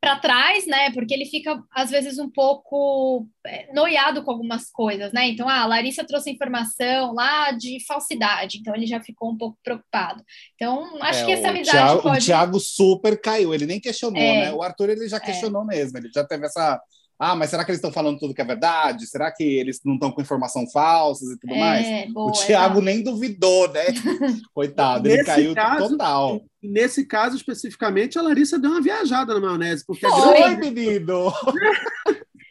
para 0.01 0.17
trás, 0.17 0.65
né? 0.65 0.91
Porque 0.91 1.13
ele 1.13 1.27
fica, 1.27 1.63
às 1.71 1.91
vezes, 1.91 2.17
um 2.17 2.27
pouco 2.27 3.27
é, 3.45 3.71
noiado 3.71 4.23
com 4.23 4.31
algumas 4.31 4.71
coisas, 4.71 5.13
né? 5.13 5.27
Então, 5.27 5.47
ah, 5.47 5.61
a 5.61 5.67
Larissa 5.67 6.03
trouxe 6.03 6.31
informação 6.31 7.13
lá 7.13 7.51
de 7.51 7.77
falsidade, 7.85 8.57
então 8.57 8.75
ele 8.75 8.87
já 8.87 8.99
ficou 8.99 9.29
um 9.29 9.37
pouco 9.37 9.59
preocupado. 9.63 10.23
Então, 10.55 10.97
acho 11.03 11.21
é, 11.21 11.25
que 11.25 11.31
essa 11.33 11.49
amizade. 11.49 11.77
Thiago, 11.77 12.01
pode... 12.01 12.17
O 12.17 12.25
Thiago 12.25 12.59
super 12.59 13.21
caiu, 13.21 13.53
ele 13.53 13.67
nem 13.67 13.79
questionou, 13.79 14.19
é, 14.19 14.45
né? 14.45 14.53
O 14.53 14.63
Arthur 14.63 14.89
ele 14.89 15.07
já 15.07 15.17
é. 15.17 15.19
questionou 15.19 15.63
mesmo, 15.63 15.99
ele 15.99 16.09
já 16.11 16.25
teve 16.25 16.47
essa 16.47 16.81
ah, 17.23 17.35
mas 17.35 17.51
será 17.51 17.63
que 17.63 17.69
eles 17.69 17.77
estão 17.77 17.91
falando 17.91 18.17
tudo 18.17 18.33
que 18.33 18.41
é 18.41 18.45
verdade? 18.45 19.05
Será 19.05 19.31
que 19.31 19.43
eles 19.43 19.79
não 19.85 19.93
estão 19.93 20.11
com 20.11 20.21
informação 20.21 20.67
falsas 20.67 21.29
e 21.29 21.37
tudo 21.37 21.53
é, 21.53 21.59
mais? 21.59 22.11
Boa, 22.11 22.29
o 22.29 22.31
Thiago 22.31 22.79
é 22.79 22.81
nem 22.81 23.03
duvidou, 23.03 23.71
né? 23.71 23.85
Coitado, 24.55 25.07
ele 25.07 25.23
caiu 25.23 25.53
caso, 25.53 25.89
total. 25.89 26.41
Nesse 26.63 27.05
caso 27.05 27.35
especificamente, 27.35 28.17
a 28.17 28.23
Larissa 28.23 28.57
deu 28.57 28.71
uma 28.71 28.81
viajada 28.81 29.35
na 29.35 29.39
maionese. 29.39 29.85
Porque 29.85 30.07
Foi, 30.07 30.33
grande... 30.33 30.71
menino! 30.71 31.31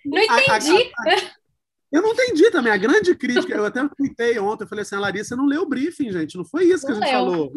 não 0.04 0.18
entendi. 0.22 0.92
A, 0.96 1.11
a, 1.11 1.14
a, 1.14 1.39
eu 1.90 2.03
não 2.03 2.12
entendi 2.12 2.50
também. 2.50 2.72
A 2.72 2.76
grande 2.76 3.14
crítica, 3.16 3.53
eu 3.53 3.64
até 3.64 3.87
tuitei 3.96 4.38
ontem, 4.38 4.64
eu 4.64 4.68
falei 4.68 4.83
assim, 4.83 4.94
a 4.94 5.00
Larissa 5.00 5.35
não 5.35 5.44
leu 5.44 5.62
o 5.62 5.68
briefing, 5.68 6.12
gente. 6.12 6.37
Não 6.37 6.44
foi 6.44 6.64
isso 6.64 6.87
que 6.87 6.92
não 6.92 7.03
a 7.03 7.05
gente 7.05 7.14
leu. 7.14 7.24
falou. 7.24 7.53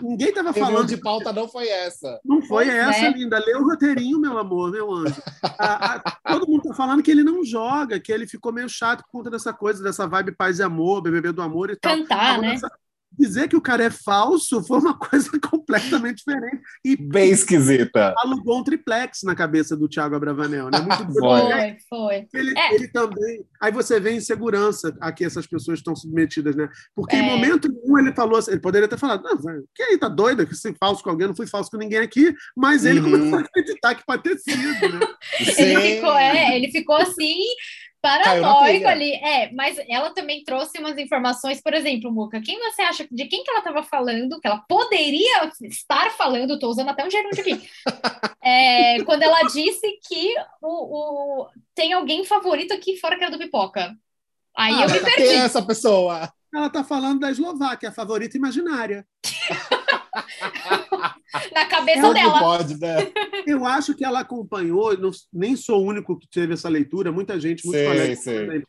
Ninguém 0.00 0.28
estava 0.28 0.52
falando. 0.52 0.86
de 0.86 0.96
pauta 0.96 1.32
não 1.32 1.48
foi 1.48 1.68
essa. 1.68 2.20
Não 2.24 2.40
foi 2.40 2.66
pois 2.66 2.76
essa, 2.76 3.06
é. 3.06 3.10
linda. 3.10 3.38
Leu 3.38 3.62
o 3.62 3.64
roteirinho, 3.64 4.20
meu 4.20 4.38
amor, 4.38 4.70
meu 4.70 4.92
anjo. 4.92 5.20
A, 5.42 5.94
a, 5.96 6.10
todo 6.28 6.46
mundo 6.46 6.62
está 6.62 6.74
falando 6.74 7.02
que 7.02 7.10
ele 7.10 7.24
não 7.24 7.44
joga, 7.44 7.98
que 7.98 8.12
ele 8.12 8.26
ficou 8.26 8.52
meio 8.52 8.68
chato 8.68 9.02
por 9.02 9.10
conta 9.10 9.30
dessa 9.30 9.52
coisa, 9.52 9.82
dessa 9.82 10.06
vibe 10.06 10.32
paz 10.32 10.60
e 10.60 10.62
amor, 10.62 11.02
BBB 11.02 11.32
do 11.32 11.42
amor 11.42 11.70
e 11.70 11.76
tal. 11.76 11.96
Cantar, 11.96 12.40
né? 12.40 12.52
Dessa, 12.52 12.70
dizer 13.18 13.48
que 13.48 13.56
o 13.56 13.60
cara 13.60 13.84
é 13.84 13.90
falso 13.90 14.62
foi 14.64 14.78
uma 14.78 14.96
coisa 14.98 15.30
completamente 15.40 16.18
diferente. 16.18 16.62
E 16.84 16.96
bem 16.96 17.30
esquisita. 17.30 18.14
Alugou 18.18 18.58
um 18.58 18.64
triplex 18.64 19.22
na 19.22 19.34
cabeça 19.34 19.76
do 19.76 19.88
Thiago 19.88 20.14
Abravanel, 20.14 20.70
né? 20.70 20.80
Muito 20.80 21.12
foi, 21.18 21.76
foi. 21.88 22.26
Ele, 22.34 22.58
é. 22.58 22.74
ele 22.74 22.88
também. 22.88 23.44
Aí 23.60 23.72
você 23.72 23.98
vê 24.00 24.10
a 24.10 24.14
insegurança 24.14 24.96
a 25.00 25.12
que 25.12 25.24
essas 25.24 25.46
pessoas 25.46 25.78
estão 25.78 25.94
submetidas, 25.94 26.54
né? 26.56 26.68
Porque 26.94 27.16
é. 27.16 27.20
em 27.20 27.22
momento 27.22 27.68
nenhum 27.68 27.98
ele 27.98 28.12
falou 28.12 28.38
assim, 28.38 28.52
ele 28.52 28.60
poderia 28.60 28.88
ter 28.88 28.98
falado, 28.98 29.22
não, 29.22 29.36
que 29.74 29.82
aí 29.82 29.98
tá 29.98 30.08
doido, 30.08 30.46
que 30.46 30.54
se 30.54 30.74
falso 30.78 31.02
com 31.02 31.10
alguém, 31.10 31.28
não 31.28 31.36
fui 31.36 31.46
falso 31.46 31.70
com 31.70 31.76
ninguém 31.76 31.98
aqui, 31.98 32.34
mas 32.56 32.84
ele 32.84 33.00
uhum. 33.00 33.10
começou 33.10 33.38
a 33.38 33.42
acreditar 33.42 33.94
que 33.94 34.04
pode 34.04 34.22
ter 34.22 34.38
sido, 34.38 34.58
né? 34.58 35.00
ele, 35.58 35.96
ficou, 35.96 36.16
é, 36.16 36.56
ele 36.56 36.70
ficou 36.70 36.96
assim 36.96 37.38
paranoico 38.04 38.86
ali. 38.86 39.14
É, 39.14 39.50
mas 39.52 39.78
ela 39.88 40.10
também 40.10 40.44
trouxe 40.44 40.78
umas 40.78 40.98
informações, 40.98 41.62
por 41.62 41.72
exemplo, 41.72 42.12
Muca, 42.12 42.42
quem 42.42 42.58
você 42.58 42.82
acha, 42.82 43.08
de 43.10 43.24
quem 43.24 43.42
que 43.42 43.50
ela 43.50 43.60
estava 43.60 43.82
falando, 43.82 44.38
que 44.38 44.46
ela 44.46 44.62
poderia 44.68 45.50
estar 45.62 46.10
falando, 46.10 46.54
estou 46.54 46.68
usando 46.68 46.90
até 46.90 47.06
um 47.06 47.10
gerúndio 47.10 47.40
aqui, 47.40 47.70
é, 48.44 49.02
quando 49.04 49.22
ela 49.22 49.40
disse 49.44 49.98
que 50.06 50.34
o, 50.60 51.44
o, 51.44 51.48
tem 51.74 51.94
alguém 51.94 52.24
favorito 52.24 52.74
aqui 52.74 52.98
fora 52.98 53.16
que 53.16 53.24
era 53.24 53.32
do 53.32 53.38
Pipoca. 53.38 53.96
Aí 54.56 54.74
ah, 54.74 54.82
eu 54.82 54.90
me 54.90 55.00
perdi. 55.00 55.16
Quem 55.16 55.40
é 55.40 55.44
essa 55.44 55.62
pessoa? 55.62 56.30
Ela 56.54 56.66
está 56.66 56.84
falando 56.84 57.20
da 57.20 57.30
Eslováquia, 57.30 57.88
a 57.88 57.92
favorita 57.92 58.36
imaginária. 58.36 59.06
Na 61.52 61.66
cabeça 61.66 62.06
é 62.06 62.14
dela. 62.14 62.38
Pode, 62.38 62.78
né? 62.80 62.96
Eu 63.46 63.66
acho 63.66 63.94
que 63.94 64.04
ela 64.04 64.20
acompanhou, 64.20 64.96
não, 64.96 65.10
nem 65.32 65.56
sou 65.56 65.82
o 65.82 65.86
único 65.86 66.18
que 66.18 66.28
teve 66.28 66.54
essa 66.54 66.68
leitura, 66.68 67.12
muita 67.12 67.38
gente, 67.38 67.66
muitos 67.66 67.86
colegas 67.86 68.18
sei. 68.20 68.62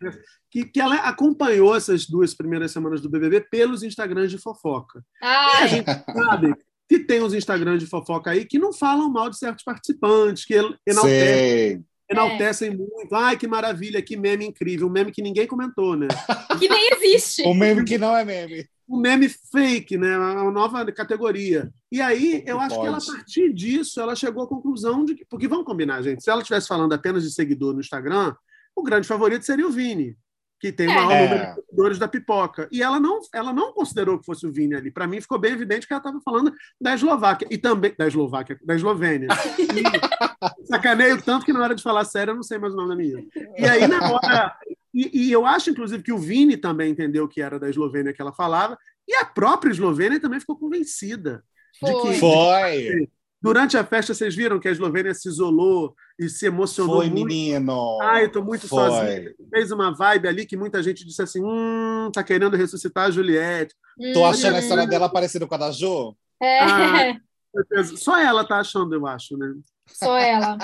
Que, 0.51 0.65
que 0.65 0.79
ela 0.79 0.95
acompanhou 0.95 1.75
essas 1.75 2.05
duas 2.05 2.33
primeiras 2.33 2.71
semanas 2.71 3.01
do 3.01 3.09
BBB 3.09 3.41
pelos 3.49 3.83
Instagrams 3.83 4.31
de 4.31 4.37
fofoca. 4.37 5.01
Ah, 5.21 5.63
a 5.63 5.67
gente 5.67 5.85
sabe 5.85 6.53
que 6.87 6.99
tem 6.99 7.21
uns 7.21 7.33
Instagrams 7.33 7.83
de 7.83 7.89
fofoca 7.89 8.31
aí 8.31 8.45
que 8.45 8.59
não 8.59 8.73
falam 8.73 9.09
mal 9.09 9.29
de 9.29 9.37
certos 9.37 9.63
participantes, 9.63 10.45
que 10.45 10.53
enaltecem, 10.85 11.85
enaltecem 12.09 12.69
é. 12.69 12.75
muito. 12.75 13.13
Ai, 13.13 13.37
que 13.37 13.47
maravilha, 13.47 14.01
que 14.01 14.15
meme 14.15 14.45
incrível. 14.45 14.87
Um 14.87 14.91
meme 14.91 15.11
que 15.11 15.21
ninguém 15.21 15.47
comentou, 15.47 15.95
né? 15.95 16.07
Que 16.59 16.69
nem 16.69 16.89
existe. 16.93 17.45
um 17.45 17.53
meme 17.53 17.83
que 17.83 17.97
não 17.97 18.15
é 18.15 18.23
meme 18.23 18.65
um 18.87 18.99
meme 18.99 19.27
fake, 19.27 19.97
né? 19.97 20.17
uma 20.17 20.51
nova 20.51 20.85
categoria. 20.91 21.71
E 21.91 22.01
aí, 22.01 22.43
eu 22.45 22.59
acho 22.59 22.79
que 22.79 22.85
ela, 22.85 22.97
a 22.97 23.05
partir 23.05 23.53
disso, 23.53 23.99
ela 23.99 24.15
chegou 24.15 24.43
à 24.43 24.47
conclusão 24.47 25.03
de 25.03 25.15
que. 25.15 25.25
Porque 25.25 25.47
vamos 25.47 25.65
combinar, 25.65 26.01
gente, 26.01 26.23
se 26.23 26.29
ela 26.29 26.41
estivesse 26.41 26.67
falando 26.67 26.93
apenas 26.93 27.23
de 27.23 27.31
seguidor 27.31 27.73
no 27.73 27.79
Instagram, 27.79 28.35
o 28.75 28.83
grande 28.83 29.07
favorito 29.07 29.45
seria 29.45 29.65
o 29.65 29.71
Vini, 29.71 30.15
que 30.59 30.71
tem 30.71 30.87
o 30.87 30.93
maior 30.93 31.11
é. 31.11 31.23
número 31.23 31.47
de 31.47 31.55
seguidores 31.55 31.99
da 31.99 32.07
pipoca. 32.07 32.67
E 32.71 32.83
ela 32.83 32.99
não, 32.99 33.19
ela 33.33 33.53
não 33.53 33.73
considerou 33.73 34.19
que 34.19 34.25
fosse 34.25 34.45
o 34.45 34.51
Vini 34.51 34.75
ali. 34.75 34.91
Para 34.91 35.07
mim, 35.07 35.21
ficou 35.21 35.39
bem 35.39 35.53
evidente 35.53 35.87
que 35.87 35.93
ela 35.93 35.99
estava 36.01 36.19
falando 36.21 36.53
da 36.79 36.93
Eslováquia. 36.93 37.47
E 37.49 37.57
também. 37.57 37.93
Da 37.97 38.07
Eslováquia, 38.07 38.59
da 38.63 38.75
Eslovênia. 38.75 39.29
E 39.57 40.65
sacaneio 40.67 41.21
tanto 41.21 41.45
que 41.45 41.53
na 41.53 41.61
hora 41.61 41.75
de 41.75 41.81
falar 41.81 42.05
sério, 42.05 42.31
eu 42.31 42.35
não 42.35 42.43
sei 42.43 42.57
mais 42.57 42.73
o 42.73 42.77
nome 42.77 42.89
da 42.89 42.95
minha. 42.95 43.25
E 43.57 43.65
aí, 43.65 43.87
na 43.87 44.11
hora, 44.11 44.55
e, 44.95 45.27
e, 45.27 45.31
eu 45.31 45.45
acho, 45.45 45.69
inclusive, 45.69 46.01
que 46.01 46.13
o 46.13 46.17
Vini 46.17 46.55
também 46.55 46.91
entendeu 46.91 47.27
que 47.27 47.41
era 47.41 47.59
da 47.59 47.69
Eslovênia 47.69 48.13
que 48.13 48.21
ela 48.21 48.31
falava, 48.31 48.77
e 49.07 49.13
a 49.15 49.25
própria 49.25 49.71
Eslovênia 49.71 50.19
também 50.19 50.39
ficou 50.39 50.57
convencida. 50.57 51.43
Foi. 51.79 51.93
De 51.93 52.01
que, 52.01 52.19
Foi. 52.19 53.09
Durante 53.41 53.77
a 53.77 53.83
festa, 53.83 54.13
vocês 54.13 54.33
viram 54.33 54.59
que 54.59 54.67
a 54.67 54.71
Eslovênia 54.71 55.13
se 55.13 55.27
isolou 55.27 55.93
e 56.17 56.27
se 56.29 56.47
emocionou 56.47 56.97
Foi, 56.97 57.09
muito. 57.09 57.27
menino. 57.27 57.99
Ai, 58.01 58.23
eu 58.23 58.31
tô 58.31 58.41
muito 58.41 58.67
Foi. 58.67 58.89
sozinha. 58.89 59.35
Fez 59.51 59.71
uma 59.71 59.93
vibe 59.93 60.27
ali 60.27 60.45
que 60.45 60.57
muita 60.57 60.81
gente 60.81 61.05
disse 61.05 61.21
assim: 61.21 61.43
hum, 61.43 62.09
tá 62.11 62.23
querendo 62.23 62.57
ressuscitar 62.57 63.05
a 63.05 63.11
Juliette. 63.11 63.75
Tô 64.13 64.25
achando 64.25 64.55
a 64.55 64.59
história 64.59 64.87
dela 64.87 65.09
parecida 65.09 65.45
com 65.45 65.53
a 65.53 65.57
da 65.57 65.71
Jo? 65.71 66.15
É. 66.41 66.59
Ah, 66.59 67.19
Só 67.95 68.19
ela 68.19 68.43
tá 68.43 68.59
achando, 68.59 68.95
eu 68.95 69.05
acho, 69.05 69.37
né? 69.37 69.53
Só 69.87 70.17
ela. 70.17 70.57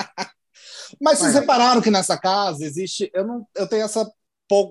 Mas 1.00 1.18
vocês 1.18 1.34
repararam 1.34 1.80
que 1.80 1.90
nessa 1.90 2.18
casa 2.18 2.64
existe. 2.64 3.10
Eu, 3.14 3.26
não, 3.26 3.46
eu 3.54 3.66
tenho 3.66 3.84
essa 3.84 4.10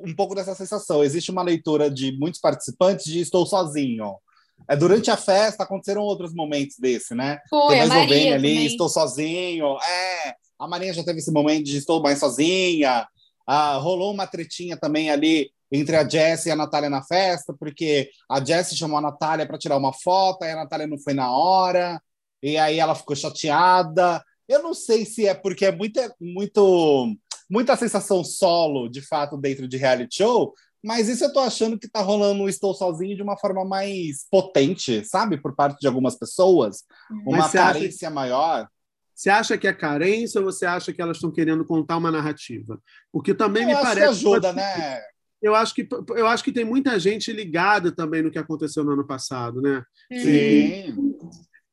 um 0.06 0.16
pouco 0.16 0.36
dessa 0.36 0.56
sensação. 0.56 1.04
Existe 1.04 1.32
uma 1.32 1.44
leitura 1.44 1.90
de 1.90 2.12
muitos 2.18 2.40
participantes 2.40 3.06
de 3.06 3.20
estou 3.20 3.46
sozinho. 3.46 4.16
É, 4.70 4.76
durante 4.76 5.10
a 5.10 5.18
festa 5.18 5.64
aconteceram 5.64 6.02
outros 6.02 6.34
momentos 6.34 6.78
desse, 6.78 7.16
né? 7.16 7.40
Foi, 7.50 7.80
a 7.80 7.88
Maria 7.88 8.36
ali, 8.36 8.50
também. 8.54 8.66
estou 8.66 8.90
sozinho. 8.90 9.78
É, 9.78 10.36
a 10.60 10.68
Maria 10.68 10.94
já 10.94 11.04
teve 11.04 11.20
esse 11.20 11.32
momento 11.32 11.66
de 11.66 11.78
estou 11.78 12.02
mais 12.02 12.20
sozinha. 12.20 13.08
Ah, 13.46 13.78
rolou 13.78 14.14
uma 14.14 14.28
tretinha 14.28 14.78
também 14.78 15.10
ali 15.10 15.50
entre 15.72 15.96
a 15.96 16.08
Jessie 16.08 16.50
e 16.50 16.52
a 16.52 16.56
Natália 16.56 16.90
na 16.90 17.02
festa, 17.02 17.54
porque 17.58 18.10
a 18.30 18.44
Jessie 18.44 18.78
chamou 18.78 18.98
a 18.98 19.02
Natália 19.02 19.48
para 19.48 19.58
tirar 19.58 19.78
uma 19.78 19.94
foto, 19.94 20.44
aí 20.44 20.52
a 20.52 20.58
Natália 20.58 20.86
não 20.86 21.00
foi 21.00 21.14
na 21.14 21.32
hora, 21.32 22.02
e 22.44 22.58
aí 22.58 22.78
ela 22.78 22.94
ficou 22.94 23.16
chateada. 23.16 24.24
Eu 24.48 24.62
não 24.62 24.74
sei 24.74 25.06
se 25.06 25.26
é 25.26 25.34
porque 25.34 25.66
é 25.66 25.72
muito, 25.72 26.00
muito 26.20 27.16
muita 27.52 27.76
sensação 27.76 28.24
solo, 28.24 28.88
de 28.88 29.02
fato, 29.02 29.36
dentro 29.36 29.68
de 29.68 29.76
reality 29.76 30.16
show, 30.16 30.54
mas 30.84 31.10
isso 31.10 31.26
eu 31.26 31.34
tô 31.34 31.40
achando 31.40 31.78
que 31.78 31.88
tá 31.88 32.02
rolando 32.02 32.44
o 32.44 32.50
Estou 32.50 32.74
Sozinho 32.74 33.16
de 33.16 33.22
uma 33.22 33.38
forma 33.38 33.66
mais 33.66 34.26
potente, 34.32 35.04
sabe? 35.06 35.38
Por 35.38 35.54
parte 35.54 35.80
de 35.80 35.88
algumas 35.88 36.16
pessoas. 36.16 36.84
Uma 37.26 37.50
carência 37.50 38.08
acha... 38.08 38.16
maior. 38.16 38.68
Você 39.14 39.30
acha 39.30 39.58
que 39.58 39.68
é 39.68 39.74
carência 39.74 40.40
ou 40.40 40.46
você 40.46 40.66
acha 40.66 40.92
que 40.92 41.02
elas 41.02 41.18
estão 41.18 41.32
querendo 41.32 41.64
contar 41.66 41.98
uma 41.98 42.10
narrativa? 42.10 42.82
Porque 43.12 43.36
também 43.36 43.64
eu 43.64 43.70
me 43.70 43.76
parece. 43.76 44.00
Que 44.00 44.04
ajuda, 44.04 44.54
né? 44.54 45.00
Eu 45.42 45.54
acho, 45.54 45.74
que, 45.74 45.88
eu 46.16 46.28
acho 46.28 46.44
que 46.44 46.52
tem 46.52 46.64
muita 46.64 47.00
gente 47.00 47.34
ligada 47.34 47.92
também 47.92 48.22
no 48.22 48.32
que 48.32 48.38
aconteceu 48.38 48.84
no 48.84 48.92
ano 48.92 49.06
passado, 49.06 49.60
né? 49.60 49.84
Sim. 50.12 50.30
E, 50.30 50.96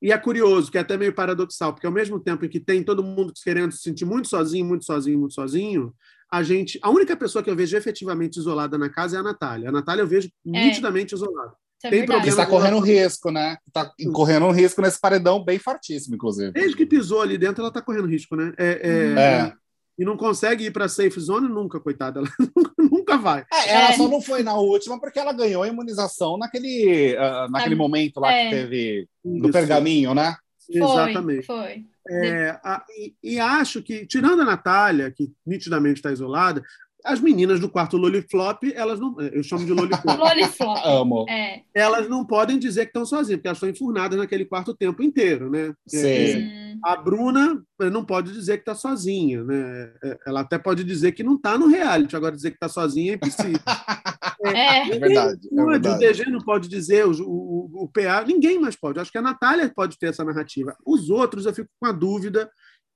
e 0.00 0.12
é 0.12 0.18
curioso, 0.18 0.70
que 0.70 0.78
é 0.78 0.80
até 0.80 0.96
meio 0.96 1.12
paradoxal, 1.12 1.72
porque 1.72 1.86
ao 1.86 1.92
mesmo 1.92 2.20
tempo 2.20 2.44
em 2.44 2.48
que 2.48 2.60
tem 2.60 2.82
todo 2.82 3.02
mundo 3.02 3.32
querendo 3.42 3.72
se 3.72 3.82
sentir 3.82 4.04
muito 4.04 4.28
sozinho, 4.28 4.64
muito 4.64 4.84
sozinho, 4.84 5.18
muito 5.18 5.34
sozinho, 5.34 5.92
a 6.30 6.42
gente. 6.42 6.78
A 6.82 6.90
única 6.90 7.16
pessoa 7.16 7.42
que 7.42 7.50
eu 7.50 7.56
vejo 7.56 7.76
efetivamente 7.76 8.36
isolada 8.36 8.76
na 8.76 8.88
casa 8.88 9.16
é 9.16 9.20
a 9.20 9.22
Natália. 9.22 9.70
A 9.70 9.72
Natália 9.72 10.02
eu 10.02 10.06
vejo 10.06 10.28
é. 10.28 10.66
nitidamente 10.66 11.14
isolada. 11.14 11.52
É 11.82 11.90
tem 11.90 12.04
problema. 12.04 12.28
Está 12.28 12.46
correndo 12.46 12.76
um 12.76 12.80
risco, 12.80 13.30
né? 13.30 13.56
Está 13.66 13.92
correndo 14.12 14.46
um 14.46 14.50
risco 14.50 14.82
nesse 14.82 15.00
paredão 15.00 15.44
bem 15.44 15.58
fortíssimo, 15.58 16.16
inclusive. 16.16 16.52
Desde 16.52 16.76
que 16.76 16.84
pisou 16.84 17.22
ali 17.22 17.38
dentro, 17.38 17.62
ela 17.62 17.68
está 17.68 17.80
correndo 17.80 18.06
risco, 18.06 18.36
né? 18.36 18.52
É, 18.58 18.66
é, 18.66 19.20
é. 19.20 19.52
E 19.98 20.04
não 20.04 20.16
consegue 20.16 20.66
ir 20.66 20.70
para 20.70 20.84
a 20.84 20.88
safe 20.88 21.18
zone 21.18 21.48
nunca, 21.48 21.80
coitada. 21.80 22.20
Ela 22.48 22.72
nunca 22.78 23.16
vai. 23.16 23.44
É, 23.52 23.74
ela 23.74 23.92
só 23.94 24.08
não 24.08 24.20
foi 24.20 24.42
na 24.42 24.54
última 24.54 25.00
porque 25.00 25.18
ela 25.18 25.32
ganhou 25.32 25.62
a 25.62 25.68
imunização 25.68 26.36
naquele, 26.36 27.16
uh, 27.16 27.50
naquele 27.50 27.74
momento 27.74 28.20
lá 28.20 28.28
que 28.28 28.34
é. 28.34 28.50
teve 28.50 29.08
do 29.24 29.50
pergaminho, 29.50 30.14
né? 30.14 30.36
Foi, 30.66 30.82
Exatamente. 30.82 31.46
Foi. 31.46 31.84
É, 32.10 32.58
a, 32.62 32.84
e, 32.90 33.14
e, 33.22 33.40
acho 33.40 33.82
que, 33.82 34.06
tirando 34.06 34.42
a 34.42 34.44
Natália, 34.44 35.10
que 35.10 35.30
nitidamente 35.46 35.96
está 35.98 36.12
isolada, 36.12 36.62
as 37.04 37.20
meninas 37.20 37.60
do 37.60 37.68
quarto 37.68 37.96
Loliflop, 37.96 38.64
elas 38.74 38.98
não. 38.98 39.18
Eu 39.20 39.42
chamo 39.42 39.64
de 39.64 39.72
Loliflop. 39.72 40.18
Loliflop. 40.18 40.78
Amo. 40.84 41.26
É. 41.28 41.62
Elas 41.74 42.08
não 42.08 42.24
podem 42.24 42.58
dizer 42.58 42.82
que 42.82 42.90
estão 42.90 43.06
sozinhas, 43.06 43.38
porque 43.38 43.48
elas 43.48 43.58
estão 43.58 43.68
enfurnadas 43.68 44.18
naquele 44.18 44.44
quarto 44.44 44.72
o 44.72 44.76
tempo 44.76 45.02
inteiro, 45.02 45.50
né? 45.50 45.72
Sim. 45.86 46.06
É, 46.06 46.74
a 46.84 46.96
Bruna 46.96 47.62
não 47.92 48.04
pode 48.04 48.32
dizer 48.32 48.56
que 48.56 48.62
está 48.62 48.74
sozinha, 48.74 49.44
né? 49.44 49.92
É, 50.02 50.18
ela 50.26 50.40
até 50.40 50.58
pode 50.58 50.84
dizer 50.84 51.12
que 51.12 51.22
não 51.22 51.36
está 51.36 51.56
no 51.56 51.68
reality, 51.68 52.16
agora 52.16 52.34
dizer 52.34 52.50
que 52.50 52.56
está 52.56 52.68
sozinha 52.68 53.12
é 53.12 53.14
impossível. 53.14 53.60
É, 54.40 54.88
é 54.94 54.98
verdade, 54.98 55.48
é 55.52 55.64
verdade. 55.64 55.96
O 55.96 55.98
DG 55.98 56.30
não 56.30 56.40
pode 56.40 56.68
dizer, 56.68 57.04
o, 57.04 57.10
o, 57.10 57.84
o 57.84 57.88
PA, 57.88 58.24
ninguém 58.24 58.56
mais 58.58 58.76
pode. 58.76 59.00
Acho 59.00 59.10
que 59.10 59.18
a 59.18 59.22
Natália 59.22 59.70
pode 59.74 59.98
ter 59.98 60.10
essa 60.10 60.24
narrativa. 60.24 60.76
Os 60.86 61.10
outros, 61.10 61.44
eu 61.44 61.52
fico 61.52 61.68
com 61.78 61.86
a 61.86 61.92
dúvida 61.92 62.48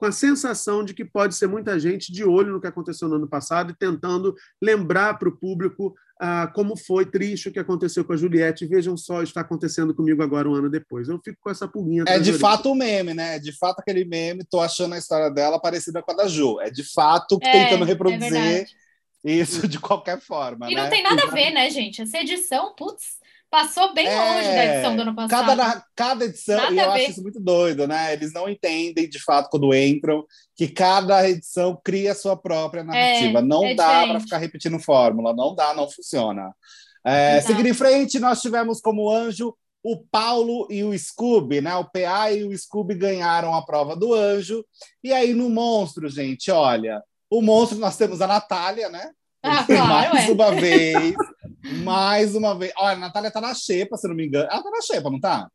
com 0.02 0.06
a 0.06 0.10
sensação 0.10 0.84
de 0.84 0.94
que 0.94 1.04
pode 1.04 1.32
ser 1.36 1.46
muita 1.46 1.78
gente 1.78 2.10
de 2.10 2.24
olho 2.24 2.52
no 2.52 2.60
que 2.60 2.66
aconteceu 2.66 3.08
no 3.08 3.14
ano 3.14 3.28
passado 3.28 3.70
e 3.70 3.76
tentando 3.76 4.34
lembrar 4.60 5.16
para 5.16 5.28
o 5.28 5.36
público 5.36 5.94
ah, 6.20 6.50
como 6.52 6.76
foi 6.76 7.06
triste 7.06 7.48
o 7.48 7.52
que 7.52 7.60
aconteceu 7.60 8.04
com 8.04 8.12
a 8.12 8.16
Juliette. 8.16 8.66
Vejam 8.66 8.96
só, 8.96 9.22
está 9.22 9.42
acontecendo 9.42 9.94
comigo 9.94 10.20
agora 10.20 10.50
um 10.50 10.54
ano 10.56 10.68
depois. 10.68 11.08
Eu 11.08 11.20
fico 11.24 11.38
com 11.40 11.50
essa 11.50 11.68
pulguinha. 11.68 12.02
É 12.08 12.18
de 12.18 12.32
fato 12.32 12.70
o 12.70 12.72
um 12.72 12.74
meme, 12.74 13.14
né? 13.14 13.36
É 13.36 13.38
de 13.38 13.56
fato 13.56 13.78
aquele 13.78 14.04
meme, 14.04 14.44
tô 14.44 14.60
achando 14.60 14.96
a 14.96 14.98
história 14.98 15.30
dela 15.30 15.60
parecida 15.60 16.02
com 16.02 16.10
a 16.10 16.16
da 16.16 16.26
Ju. 16.26 16.60
É 16.60 16.68
de 16.68 16.82
fato 16.82 17.38
é, 17.40 17.52
tentando 17.52 17.84
é 17.84 17.86
reproduzir 17.86 18.34
é 18.34 18.66
isso 19.24 19.68
de 19.68 19.78
qualquer 19.78 20.20
forma. 20.20 20.68
E 20.68 20.74
né? 20.74 20.82
não 20.82 20.90
tem 20.90 21.04
nada 21.04 21.22
a 21.22 21.30
ver, 21.30 21.52
né, 21.52 21.70
gente? 21.70 22.02
Essa 22.02 22.18
edição, 22.18 22.74
putz 22.74 23.21
Passou 23.52 23.92
bem 23.92 24.06
é, 24.06 24.18
longe 24.18 24.48
da 24.48 24.64
edição 24.64 24.96
do 24.96 25.02
ano 25.02 25.14
passado. 25.14 25.46
Cada, 25.46 25.84
cada 25.94 26.24
edição, 26.24 26.56
Nada 26.56 26.74
e 26.74 26.78
eu 26.78 26.90
acho 26.90 27.10
isso 27.10 27.22
muito 27.22 27.38
doido, 27.38 27.86
né? 27.86 28.14
Eles 28.14 28.32
não 28.32 28.48
entendem, 28.48 29.06
de 29.06 29.22
fato, 29.22 29.50
quando 29.50 29.74
entram, 29.74 30.24
que 30.56 30.68
cada 30.68 31.28
edição 31.28 31.78
cria 31.84 32.12
a 32.12 32.14
sua 32.14 32.34
própria 32.34 32.82
narrativa. 32.82 33.40
É, 33.40 33.42
não 33.42 33.66
é 33.66 33.74
dá 33.74 34.06
para 34.06 34.20
ficar 34.20 34.38
repetindo 34.38 34.78
fórmula, 34.78 35.34
não 35.34 35.54
dá, 35.54 35.74
não 35.74 35.86
funciona. 35.86 36.50
É, 37.04 37.42
seguindo 37.42 37.66
em 37.66 37.74
frente, 37.74 38.18
nós 38.18 38.40
tivemos 38.40 38.80
como 38.80 39.10
anjo 39.10 39.54
o 39.84 39.98
Paulo 39.98 40.66
e 40.70 40.82
o 40.82 40.98
Scooby, 40.98 41.60
né? 41.60 41.76
O 41.76 41.84
PA 41.84 42.32
e 42.32 42.44
o 42.44 42.56
Scooby 42.56 42.94
ganharam 42.94 43.54
a 43.54 43.66
prova 43.66 43.94
do 43.94 44.14
anjo. 44.14 44.64
E 45.04 45.12
aí 45.12 45.34
no 45.34 45.50
monstro, 45.50 46.08
gente, 46.08 46.50
olha, 46.50 47.02
o 47.28 47.42
monstro 47.42 47.78
nós 47.78 47.98
temos 47.98 48.22
a 48.22 48.26
Natália, 48.26 48.88
né? 48.88 49.10
Ah, 49.42 49.62
claro, 49.64 50.08
mais 50.14 50.26
é. 50.26 50.32
uma 50.32 50.52
vez. 50.52 51.14
Mais 51.84 52.34
uma 52.34 52.56
vez. 52.56 52.72
Olha, 52.76 52.96
a 52.96 53.00
Natália 53.00 53.30
tá 53.30 53.40
na 53.40 53.54
xepa, 53.54 53.96
se 53.96 54.08
não 54.08 54.14
me 54.14 54.26
engano. 54.26 54.48
Ela 54.50 54.62
tá 54.62 54.70
na 54.70 54.80
xepa, 54.80 55.10
não 55.10 55.20
tá? 55.20 55.48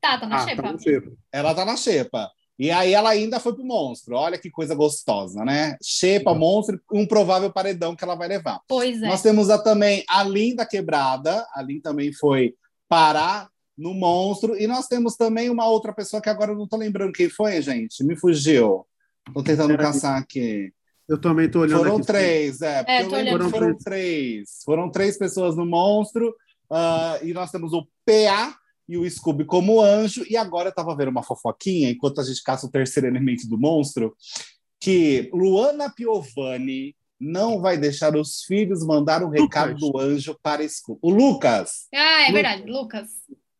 Tá, 0.00 0.18
tá 0.18 0.26
na 0.26 0.36
ah, 0.36 0.46
xepa. 0.46 0.62
Tá 0.62 1.10
ela 1.32 1.54
tá 1.54 1.64
na 1.64 1.76
xepa. 1.76 2.30
E 2.58 2.70
aí 2.70 2.92
ela 2.92 3.10
ainda 3.10 3.40
foi 3.40 3.54
pro 3.54 3.64
monstro. 3.64 4.14
Olha 4.14 4.38
que 4.38 4.50
coisa 4.50 4.74
gostosa, 4.74 5.44
né? 5.44 5.76
Xepa, 5.82 6.34
monstro, 6.34 6.80
um 6.92 7.06
provável 7.06 7.52
paredão 7.52 7.96
que 7.96 8.04
ela 8.04 8.14
vai 8.14 8.28
levar. 8.28 8.60
Pois 8.68 9.02
é. 9.02 9.06
Nós 9.08 9.22
temos 9.22 9.50
a, 9.50 9.58
também 9.58 10.04
a 10.08 10.22
Linda 10.22 10.66
Quebrada. 10.66 11.46
A 11.54 11.62
Lin 11.62 11.80
também 11.80 12.12
foi 12.12 12.54
parar 12.88 13.48
no 13.76 13.94
monstro. 13.94 14.56
E 14.56 14.66
nós 14.66 14.86
temos 14.86 15.16
também 15.16 15.50
uma 15.50 15.66
outra 15.66 15.92
pessoa 15.92 16.22
que 16.22 16.28
agora 16.28 16.52
eu 16.52 16.56
não 16.56 16.68
tô 16.68 16.76
lembrando 16.76 17.12
quem 17.12 17.28
foi, 17.28 17.60
gente. 17.62 18.04
Me 18.04 18.16
fugiu. 18.16 18.86
Tô 19.32 19.42
tentando 19.42 19.76
caçar 19.76 20.20
aqui. 20.20 20.72
Eu 21.12 21.20
também 21.20 21.46
tô 21.46 21.60
olhando 21.60 21.80
Foram 21.80 21.96
aqui. 21.96 22.06
três, 22.06 22.62
é. 22.62 22.84
é 22.88 23.02
eu 23.02 23.10
lembro 23.10 23.50
foram 23.50 23.76
três. 23.76 24.62
Foram 24.64 24.90
três 24.90 25.18
pessoas 25.18 25.54
no 25.54 25.66
monstro. 25.66 26.34
Uh, 26.70 27.22
e 27.22 27.34
nós 27.34 27.50
temos 27.50 27.74
o 27.74 27.86
PA 28.06 28.56
e 28.88 28.96
o 28.96 29.08
Scooby 29.08 29.44
como 29.44 29.82
anjo. 29.82 30.24
E 30.26 30.38
agora 30.38 30.68
eu 30.68 30.70
estava 30.70 30.96
vendo 30.96 31.10
uma 31.10 31.22
fofoquinha, 31.22 31.90
enquanto 31.90 32.22
a 32.22 32.24
gente 32.24 32.42
caça 32.42 32.66
o 32.66 32.70
terceiro 32.70 33.06
elemento 33.06 33.46
do 33.46 33.58
monstro, 33.58 34.16
que 34.80 35.28
Luana 35.34 35.92
Piovani 35.94 36.96
não 37.20 37.60
vai 37.60 37.76
deixar 37.76 38.16
os 38.16 38.44
filhos 38.44 38.82
mandar 38.82 39.22
o 39.22 39.26
um 39.26 39.28
recado 39.28 39.74
do 39.74 39.98
anjo 39.98 40.34
para 40.42 40.66
Scooby. 40.66 40.98
O 41.02 41.10
Lucas. 41.10 41.88
Ah, 41.94 42.26
é 42.26 42.32
verdade, 42.32 42.64
Lucas. 42.64 43.10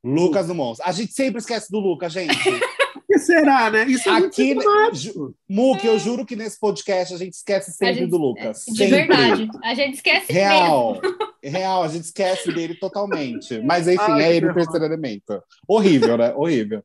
Lucas 0.02 0.46
do 0.46 0.54
monstro. 0.54 0.88
A 0.88 0.92
gente 0.92 1.12
sempre 1.12 1.38
esquece 1.38 1.70
do 1.70 1.80
Lucas, 1.80 2.14
gente. 2.14 2.34
que 3.12 3.18
será, 3.18 3.70
né? 3.70 3.84
Isso 3.84 4.08
é 4.08 4.12
Aqui, 4.12 4.56
Muque, 5.48 5.86
eu 5.86 5.98
juro 5.98 6.24
que 6.24 6.34
nesse 6.34 6.58
podcast 6.58 7.12
a 7.12 7.18
gente 7.18 7.34
esquece 7.34 7.70
sempre 7.72 7.96
gente, 7.96 8.10
do 8.10 8.16
Lucas. 8.16 8.64
De 8.66 8.78
sempre. 8.78 8.96
verdade. 8.96 9.48
A 9.62 9.74
gente 9.74 9.94
esquece 9.94 10.32
Real. 10.32 10.98
Mesmo. 11.02 11.18
Real, 11.44 11.82
a 11.82 11.88
gente 11.88 12.04
esquece 12.04 12.52
dele 12.52 12.74
totalmente. 12.76 13.60
Mas 13.60 13.86
enfim, 13.86 14.00
Ai, 14.12 14.22
é 14.22 14.36
ele 14.36 14.50
o 14.50 14.54
terceiro 14.54 14.84
elemento. 14.84 15.42
Horrível, 15.68 16.16
né? 16.16 16.32
Horrível. 16.34 16.82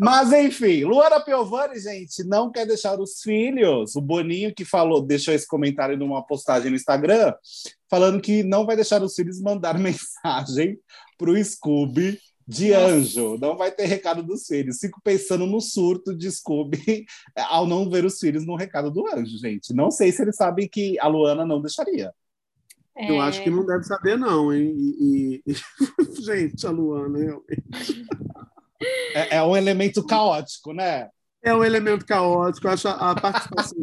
Mas 0.00 0.32
enfim, 0.32 0.84
Luana 0.84 1.20
Piovani, 1.20 1.78
gente, 1.78 2.24
não 2.24 2.50
quer 2.50 2.66
deixar 2.66 2.98
os 2.98 3.20
filhos. 3.20 3.94
O 3.94 4.00
Boninho 4.00 4.54
que 4.54 4.64
falou, 4.64 5.02
deixou 5.02 5.34
esse 5.34 5.46
comentário 5.46 5.98
numa 5.98 6.24
postagem 6.24 6.70
no 6.70 6.76
Instagram, 6.76 7.34
falando 7.90 8.22
que 8.22 8.42
não 8.42 8.64
vai 8.64 8.76
deixar 8.76 9.02
os 9.02 9.14
filhos 9.14 9.42
mandar 9.42 9.76
mensagem 9.78 10.78
para 11.18 11.30
o 11.30 11.44
Scooby 11.44 12.18
de 12.48 12.70
Nossa. 12.70 12.86
anjo, 12.86 13.38
não 13.38 13.58
vai 13.58 13.70
ter 13.70 13.84
recado 13.84 14.22
dos 14.22 14.46
filhos. 14.46 14.78
Fico 14.78 15.02
pensando 15.04 15.44
no 15.44 15.60
surto 15.60 16.16
de 16.16 16.30
Scooby 16.30 17.04
ao 17.50 17.66
não 17.66 17.90
ver 17.90 18.06
os 18.06 18.18
filhos 18.18 18.46
no 18.46 18.56
recado 18.56 18.90
do 18.90 19.06
anjo, 19.06 19.36
gente. 19.36 19.74
Não 19.74 19.90
sei 19.90 20.10
se 20.10 20.22
eles 20.22 20.36
sabem 20.36 20.66
que 20.66 20.98
a 20.98 21.06
Luana 21.06 21.44
não 21.44 21.60
deixaria. 21.60 22.10
É... 22.96 23.10
Eu 23.10 23.20
acho 23.20 23.42
que 23.42 23.50
não 23.50 23.66
deve 23.66 23.84
saber, 23.84 24.16
não, 24.16 24.50
hein? 24.50 24.74
E, 24.78 25.42
e... 25.46 25.54
gente, 26.24 26.66
a 26.66 26.70
Luana, 26.70 27.18
realmente. 27.18 28.06
É, 29.14 29.36
é 29.36 29.42
um 29.42 29.54
elemento 29.54 30.02
caótico, 30.06 30.72
né? 30.72 31.10
É 31.44 31.54
um 31.54 31.62
elemento 31.62 32.06
caótico. 32.06 32.66
Eu 32.66 32.70
acho 32.70 32.88
a 32.88 33.14
participação. 33.14 33.76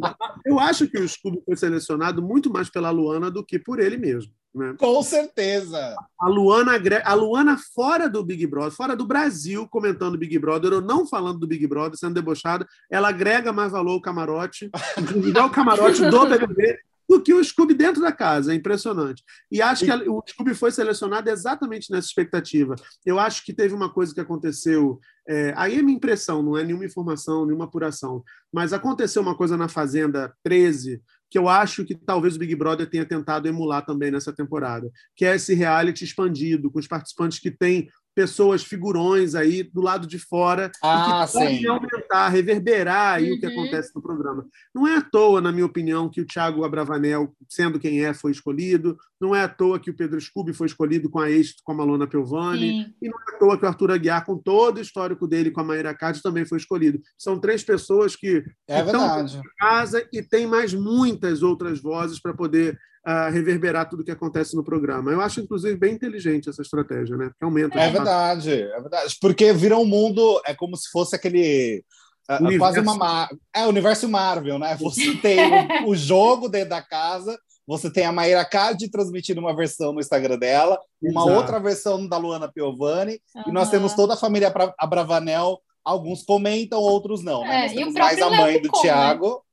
eu 0.44 0.60
acho 0.60 0.88
que 0.88 0.98
o 0.98 1.08
Scooby 1.08 1.40
foi 1.46 1.56
selecionado 1.56 2.20
muito 2.20 2.52
mais 2.52 2.68
pela 2.68 2.90
Luana 2.90 3.30
do 3.30 3.46
que 3.46 3.60
por 3.60 3.80
ele 3.80 3.98
mesmo. 3.98 4.34
Né? 4.56 4.74
Com 4.80 5.04
certeza. 5.04 5.96
A 6.18 6.28
Luana, 6.30 6.72
a 7.04 7.14
Luana 7.14 7.58
fora 7.58 8.10
do 8.10 8.24
Big 8.24 8.48
Brother, 8.48 8.72
fora 8.72 8.96
do 8.96 9.06
Brasil, 9.06 9.68
comentando 9.68 10.18
Big 10.18 10.40
Brother, 10.40 10.72
ou 10.72 10.82
não 10.82 11.06
falando 11.06 11.40
do 11.40 11.48
Big 11.48 11.68
Brother, 11.68 11.98
sendo 11.98 12.14
debochada, 12.14 12.66
ela 12.90 13.10
agrega 13.10 13.52
mais 13.52 13.74
valor 13.74 13.92
ao 13.92 14.02
camarote, 14.02 14.72
ao 15.38 15.50
camarote 15.50 16.10
do 16.10 16.26
BBB, 16.26 16.80
do 17.08 17.22
que 17.22 17.34
o 17.34 17.44
Scooby 17.44 17.74
dentro 17.74 18.02
da 18.02 18.14
casa. 18.14 18.54
É 18.54 18.56
impressionante. 18.56 19.22
E 19.52 19.62
acho 19.62 19.84
que 19.84 19.92
o 20.10 20.24
Scooby 20.26 20.56
foi 20.56 20.72
selecionado 20.72 21.30
exatamente 21.30 21.92
nessa 21.92 22.08
expectativa. 22.08 22.76
Eu 23.06 23.20
acho 23.20 23.44
que 23.44 23.54
teve 23.54 23.76
uma 23.76 23.92
coisa 23.92 24.14
que 24.14 24.22
aconteceu. 24.22 25.00
É, 25.28 25.54
aí 25.58 25.78
é 25.78 25.82
minha 25.82 25.98
impressão, 25.98 26.42
não 26.42 26.58
é 26.58 26.64
nenhuma 26.64 26.86
informação, 26.86 27.46
nenhuma 27.46 27.66
apuração. 27.66 28.24
Mas 28.54 28.72
aconteceu 28.72 29.22
uma 29.22 29.36
coisa 29.36 29.58
na 29.58 29.68
Fazenda 29.68 30.34
13 30.44 31.02
que 31.30 31.38
eu 31.38 31.50
acho 31.50 31.84
que 31.84 31.96
talvez 31.96 32.36
o 32.36 32.40
Big 32.40 32.56
Brother 32.56 32.90
tenha 32.90 33.06
tentado 33.06 33.48
emular 33.48 33.86
também 33.86 34.12
nessa 34.12 34.32
temporada, 34.34 34.92
que 35.16 35.26
é 35.26 35.36
esse 35.36 35.54
reality 35.54 36.04
expandido, 36.04 36.72
com 36.72 36.80
os 36.80 36.88
participantes 36.88 37.40
que 37.40 37.52
têm 37.52 37.90
pessoas, 38.16 38.64
figurões 38.64 39.36
aí 39.36 39.62
do 39.62 39.82
lado 39.82 40.08
de 40.08 40.18
fora 40.18 40.72
ah, 40.82 41.26
que 41.28 41.34
podem 41.34 41.68
aumentar, 41.68 42.30
reverberar 42.30 43.16
aí 43.16 43.30
uhum. 43.30 43.36
o 43.36 43.40
que 43.40 43.46
uhum. 43.46 43.52
acontece 43.52 43.92
no 43.94 44.02
programa. 44.02 44.48
Não 44.74 44.88
é 44.88 44.96
à 44.96 45.02
toa, 45.02 45.42
na 45.42 45.52
minha 45.52 45.66
opinião, 45.66 46.10
que 46.10 46.22
o 46.22 46.26
Thiago 46.26 46.64
Abravanel, 46.64 47.36
sendo 47.50 47.78
quem 47.78 48.06
é, 48.06 48.14
foi 48.14 48.32
escolhido. 48.32 48.98
Não 49.20 49.36
é 49.36 49.44
à 49.44 49.50
toa 49.50 49.80
que 49.80 49.90
o 49.90 49.96
Pedro 49.96 50.20
Scooby 50.20 50.54
foi 50.54 50.68
escolhido 50.68 51.10
com 51.10 51.20
a 51.20 51.30
ex, 51.30 51.56
com 51.62 51.74
a 51.74 51.76
Malona 51.76 52.08
Piovani. 52.08 52.86
Sim. 52.86 52.94
E 53.02 53.10
não 53.10 53.20
é 53.20 53.36
à 53.36 53.38
toa 53.38 53.58
que 53.58 53.66
o 53.66 53.68
Arthur 53.68 53.92
Aguiar, 53.92 54.26
com 54.26 54.38
todo 54.38 54.78
o 54.78 54.82
histórico 54.82 55.28
dele 55.28 55.52
com 55.52 55.60
a 55.60 55.66
Maíra 55.66 55.94
Card, 55.94 56.22
também 56.22 56.46
foi 56.46 56.58
escolhido. 56.58 57.02
São 57.18 57.38
três 57.38 57.64
pessoas 57.64 58.16
que, 58.16 58.44
é 58.68 58.82
que 58.82 58.88
estão 58.88 59.26
em 59.26 59.42
casa 59.60 60.08
e 60.14 60.24
tem 60.24 60.48
mais 60.48 60.74
muitas 60.74 61.44
outras 61.44 61.82
vozes 61.82 62.20
para 62.20 62.34
poder 62.34 62.80
a 63.06 63.30
reverberar 63.30 63.88
tudo 63.88 64.04
que 64.04 64.10
acontece 64.10 64.56
no 64.56 64.64
programa. 64.64 65.12
Eu 65.12 65.22
acho, 65.22 65.40
inclusive, 65.40 65.78
bem 65.78 65.94
inteligente 65.94 66.50
essa 66.50 66.64
estratégia, 66.64 67.16
né? 67.16 67.30
Que 67.38 67.46
aumenta. 67.46 67.80
É 67.80 67.92
verdade, 67.92 68.52
é 68.52 68.82
verdade. 68.82 69.16
Porque 69.22 69.54
vira 69.54 69.78
um 69.78 69.86
mundo, 69.86 70.42
é 70.44 70.56
como 70.56 70.76
se 70.76 70.90
fosse 70.90 71.16
aquele. 71.16 71.86
É, 72.28 72.58
quase 72.58 72.80
uma. 72.80 73.30
É 73.56 73.64
o 73.64 73.70
universo 73.70 74.10
Marvel, 74.10 74.58
né? 74.58 74.76
Você 74.82 75.16
tem 75.18 75.38
o, 75.86 75.92
o, 75.92 75.96
jogo 75.96 76.50
dentro 76.50 76.70
da 76.70 76.82
casa, 76.82 77.38
você 77.68 77.92
tem 77.92 78.06
a 78.06 78.12
Maíra 78.12 78.44
Card 78.44 78.90
transmitindo 78.90 79.40
uma 79.40 79.56
versão 79.56 79.94
no 79.94 80.00
Instagram 80.00 80.40
dela, 80.40 80.80
uma 81.00 81.22
Exato. 81.22 81.38
outra 81.38 81.60
versão 81.60 82.08
da 82.08 82.18
Luana 82.18 82.52
Piovani, 82.52 83.22
uhum. 83.36 83.44
e 83.50 83.52
nós 83.52 83.70
temos 83.70 83.94
toda 83.94 84.16
a 84.16 84.18
família 84.18 84.52
Abravanel. 84.80 85.62
Alguns 85.84 86.24
comentam, 86.24 86.80
outros 86.80 87.24
não. 87.24 87.42
Né? 87.42 87.68
É, 87.68 87.70
temos 87.70 87.94
mais 87.94 88.20
a 88.20 88.32
mãe 88.32 88.60
do 88.60 88.70
Tiago. 88.70 89.46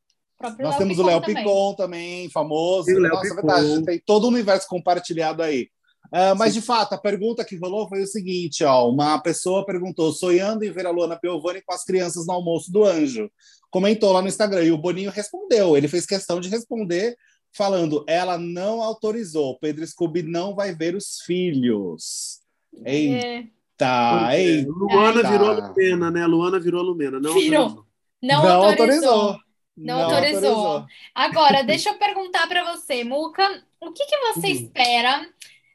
Né? 0.51 0.57
Nós 0.61 0.71
Léo 0.71 0.79
temos 0.79 0.97
Picon 0.97 1.03
o 1.03 1.07
Léo 1.07 1.23
Picon 1.23 1.75
também, 1.75 2.31
famoso. 2.31 2.91
Nossa, 2.91 3.27
é 3.27 3.35
verdade, 3.35 3.85
tem 3.85 4.03
todo 4.05 4.25
o 4.25 4.29
universo 4.29 4.67
compartilhado 4.69 5.43
aí. 5.43 5.69
Uh, 6.13 6.37
mas, 6.37 6.53
Sim. 6.53 6.61
de 6.61 6.67
fato, 6.67 6.93
a 6.93 6.99
pergunta 6.99 7.43
que 7.43 7.57
rolou 7.57 7.89
foi 7.89 8.03
o 8.03 8.07
seguinte: 8.07 8.63
ó, 8.65 8.87
uma 8.89 9.19
pessoa 9.19 9.65
perguntou, 9.65 10.13
sonhando 10.13 10.63
em 10.63 10.71
ver 10.71 10.87
a 10.87 10.91
Luana 10.91 11.19
Piovani 11.19 11.63
com 11.63 11.73
as 11.73 11.85
crianças 11.85 12.27
no 12.27 12.35
almoço 12.35 12.71
do 12.71 12.85
anjo. 12.85 13.31
Comentou 13.71 14.13
lá 14.13 14.21
no 14.21 14.29
Instagram, 14.29 14.65
e 14.65 14.73
o 14.73 14.77
Boninho 14.77 15.11
respondeu. 15.11 15.75
Ele 15.75 15.89
fez 15.89 16.05
questão 16.05 16.39
de 16.39 16.51
responder, 16.51 17.17
falando: 17.57 18.05
ela 18.07 18.37
não 18.37 18.83
autorizou, 18.83 19.59
Pedro 19.59 19.87
Scooby 19.87 20.23
não 20.23 20.55
vai 20.55 20.75
ver 20.75 20.95
os 20.95 21.23
filhos. 21.25 22.41
É. 22.85 22.95
Eita, 22.95 24.37
eita. 24.37 24.71
Luana 24.71 25.23
virou 25.31 25.55
Lumena, 25.55 26.11
né? 26.11 26.27
Luana 26.27 26.61
virou 26.61 26.83
Lumena. 26.83 27.19
Não 27.19 27.33
virou. 27.33 27.63
autorizou. 27.63 27.87
Não, 28.23 28.43
não 28.43 28.63
autorizou. 28.63 29.11
autorizou. 29.11 29.52
Não, 29.77 29.97
não 29.97 30.05
autorizou. 30.05 30.57
autorizou. 30.57 30.87
Agora, 31.15 31.63
deixa 31.63 31.91
eu 31.91 31.95
perguntar 31.95 32.47
para 32.47 32.65
você, 32.73 33.05
Muca, 33.05 33.63
o 33.81 33.93
que, 33.93 34.05
que 34.07 34.19
você 34.19 34.49
uhum. 34.49 34.53
espera 34.53 35.27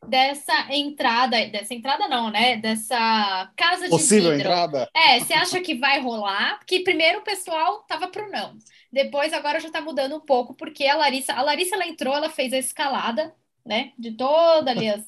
dessa 0.07 0.67
entrada, 0.69 1.45
dessa 1.47 1.73
entrada 1.73 2.07
não, 2.07 2.29
né? 2.29 2.57
Dessa 2.57 3.51
casa 3.55 3.86
de 3.86 3.89
Possível 3.89 4.31
vidro. 4.31 4.47
entrada? 4.47 4.89
É, 4.95 5.19
você 5.19 5.33
acha 5.33 5.60
que 5.60 5.75
vai 5.75 5.99
rolar? 5.99 6.60
Porque 6.60 6.79
primeiro 6.81 7.19
o 7.19 7.23
pessoal 7.23 7.83
tava 7.88 8.07
pro 8.07 8.29
não. 8.29 8.55
Depois 8.91 9.33
agora 9.33 9.60
já 9.60 9.69
tá 9.69 9.81
mudando 9.81 10.15
um 10.15 10.19
pouco, 10.19 10.53
porque 10.53 10.86
a 10.86 10.95
Larissa, 10.95 11.33
a 11.33 11.41
Larissa 11.41 11.75
ela 11.75 11.88
entrou, 11.88 12.15
ela 12.15 12.29
fez 12.29 12.53
a 12.53 12.57
escalada, 12.57 13.33
né? 13.65 13.91
De 13.97 14.12
todas 14.12 14.67
ali 14.67 14.89
as, 14.89 15.03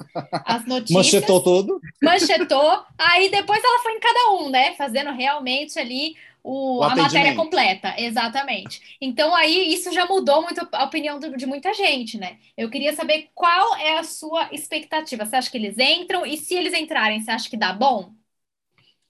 as 0.46 0.66
notícias. 0.66 0.98
Manchetou 0.98 1.42
tudo. 1.42 1.80
Manchetou. 2.02 2.84
Aí 2.98 3.30
depois 3.30 3.64
ela 3.64 3.80
foi 3.80 3.94
em 3.94 4.00
cada 4.00 4.32
um, 4.32 4.50
né? 4.50 4.74
Fazendo 4.76 5.12
realmente 5.12 5.80
ali 5.80 6.16
o, 6.44 6.80
o 6.80 6.84
a 6.84 6.96
matéria 6.96 7.36
completa, 7.36 7.94
exatamente. 7.98 8.98
Então 9.02 9.36
aí 9.36 9.74
isso 9.74 9.92
já 9.92 10.06
mudou 10.06 10.42
muito 10.42 10.68
a 10.72 10.84
opinião 10.84 11.20
de, 11.20 11.36
de, 11.36 11.46
muita 11.46 11.74
gente, 11.74 12.18
né? 12.18 12.38
Eu 12.58 12.70
queria 12.70 12.94
saber 12.96 13.30
qual 13.34 13.76
é 13.76 14.00
a 14.00 14.04
sua 14.04 14.50
expectativa. 14.54 15.26
Você 15.26 15.36
acha 15.36 15.52
que 15.52 15.58
eles 15.58 15.78
entram? 15.78 16.26
E 16.26 16.38
se 16.38 16.56
eles 16.56 16.74
entrarem, 16.74 17.22
você 17.22 17.32
acha 17.32 17.50
que 17.50 17.58
dá 17.58 17.74
bom? 17.74 18.14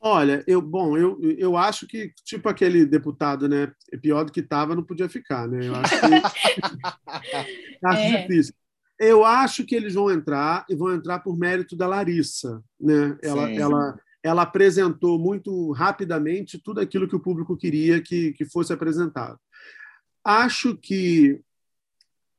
Olha, 0.01 0.43
eu 0.47 0.61
bom, 0.61 0.97
eu, 0.97 1.19
eu 1.37 1.57
acho 1.57 1.85
que 1.85 2.13
tipo 2.23 2.47
aquele 2.47 2.85
deputado, 2.85 3.49
né? 3.49 3.71
É 3.91 3.97
pior 3.97 4.23
do 4.23 4.31
que 4.31 4.39
estava, 4.39 4.73
não 4.73 4.83
podia 4.83 5.09
ficar, 5.09 5.47
né? 5.47 5.67
Eu 5.67 5.75
acho 5.75 5.99
que 5.99 6.05
acho 7.85 8.01
é. 8.01 8.21
difícil. 8.21 8.53
Eu 8.97 9.23
acho 9.23 9.65
que 9.65 9.75
eles 9.75 9.93
vão 9.93 10.11
entrar 10.11 10.65
e 10.69 10.75
vão 10.75 10.93
entrar 10.93 11.19
por 11.19 11.37
mérito 11.37 11.75
da 11.75 11.87
Larissa, 11.87 12.61
né? 12.79 13.17
Ela, 13.21 13.51
ela 13.51 13.99
ela 14.23 14.41
apresentou 14.41 15.17
muito 15.17 15.71
rapidamente 15.71 16.61
tudo 16.61 16.79
aquilo 16.81 17.07
que 17.07 17.15
o 17.15 17.19
público 17.19 17.57
queria 17.57 18.01
que, 18.01 18.33
que 18.33 18.45
fosse 18.45 18.73
apresentado. 18.73 19.39
Acho 20.23 20.75
que, 20.75 21.41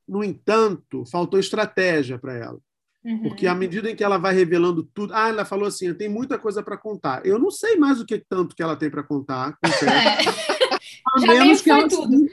no 0.07 0.23
entanto, 0.23 1.05
faltou 1.07 1.41
estratégia 1.41 2.19
para 2.19 2.35
ela. 2.35 2.59
Uhum. 3.03 3.23
Porque 3.23 3.47
à 3.47 3.55
medida 3.55 3.91
em 3.91 3.97
que 3.97 4.05
ela 4.05 4.19
vai 4.19 4.35
revelando 4.35 4.83
tudo, 4.83 5.15
ah, 5.15 5.29
ela 5.29 5.45
falou 5.45 5.67
assim, 5.67 5.93
tem 5.95 6.09
muita 6.09 6.39
coisa 6.39 6.63
para 6.63 6.77
contar. 6.77 7.25
Eu 7.25 7.39
não 7.39 7.51
sei 7.51 7.77
mais 7.77 7.99
o 7.99 8.05
que 8.05 8.19
tanto 8.19 8.55
que 8.55 8.63
ela 8.63 8.77
tem 8.77 8.91
para 8.91 9.03
contar. 9.03 9.57
É. 9.65 10.61
A 11.15 11.21
Já 11.21 11.27
menos 11.27 11.63
que 11.63 11.71
ela, 11.71 11.89
tudo. 11.89 12.29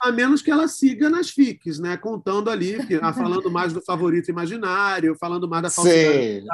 A 0.00 0.10
menos 0.10 0.40
que 0.40 0.50
ela 0.50 0.66
siga 0.66 1.10
nas 1.10 1.30
FICs, 1.30 1.78
né? 1.78 1.96
Contando 1.96 2.48
ali, 2.48 2.76
ah, 3.02 3.12
falando 3.12 3.50
mais 3.50 3.72
do 3.72 3.82
favorito 3.82 4.30
imaginário, 4.30 5.16
falando 5.18 5.48
mais 5.48 5.62
da 5.62 5.70
falsidade, 5.70 6.46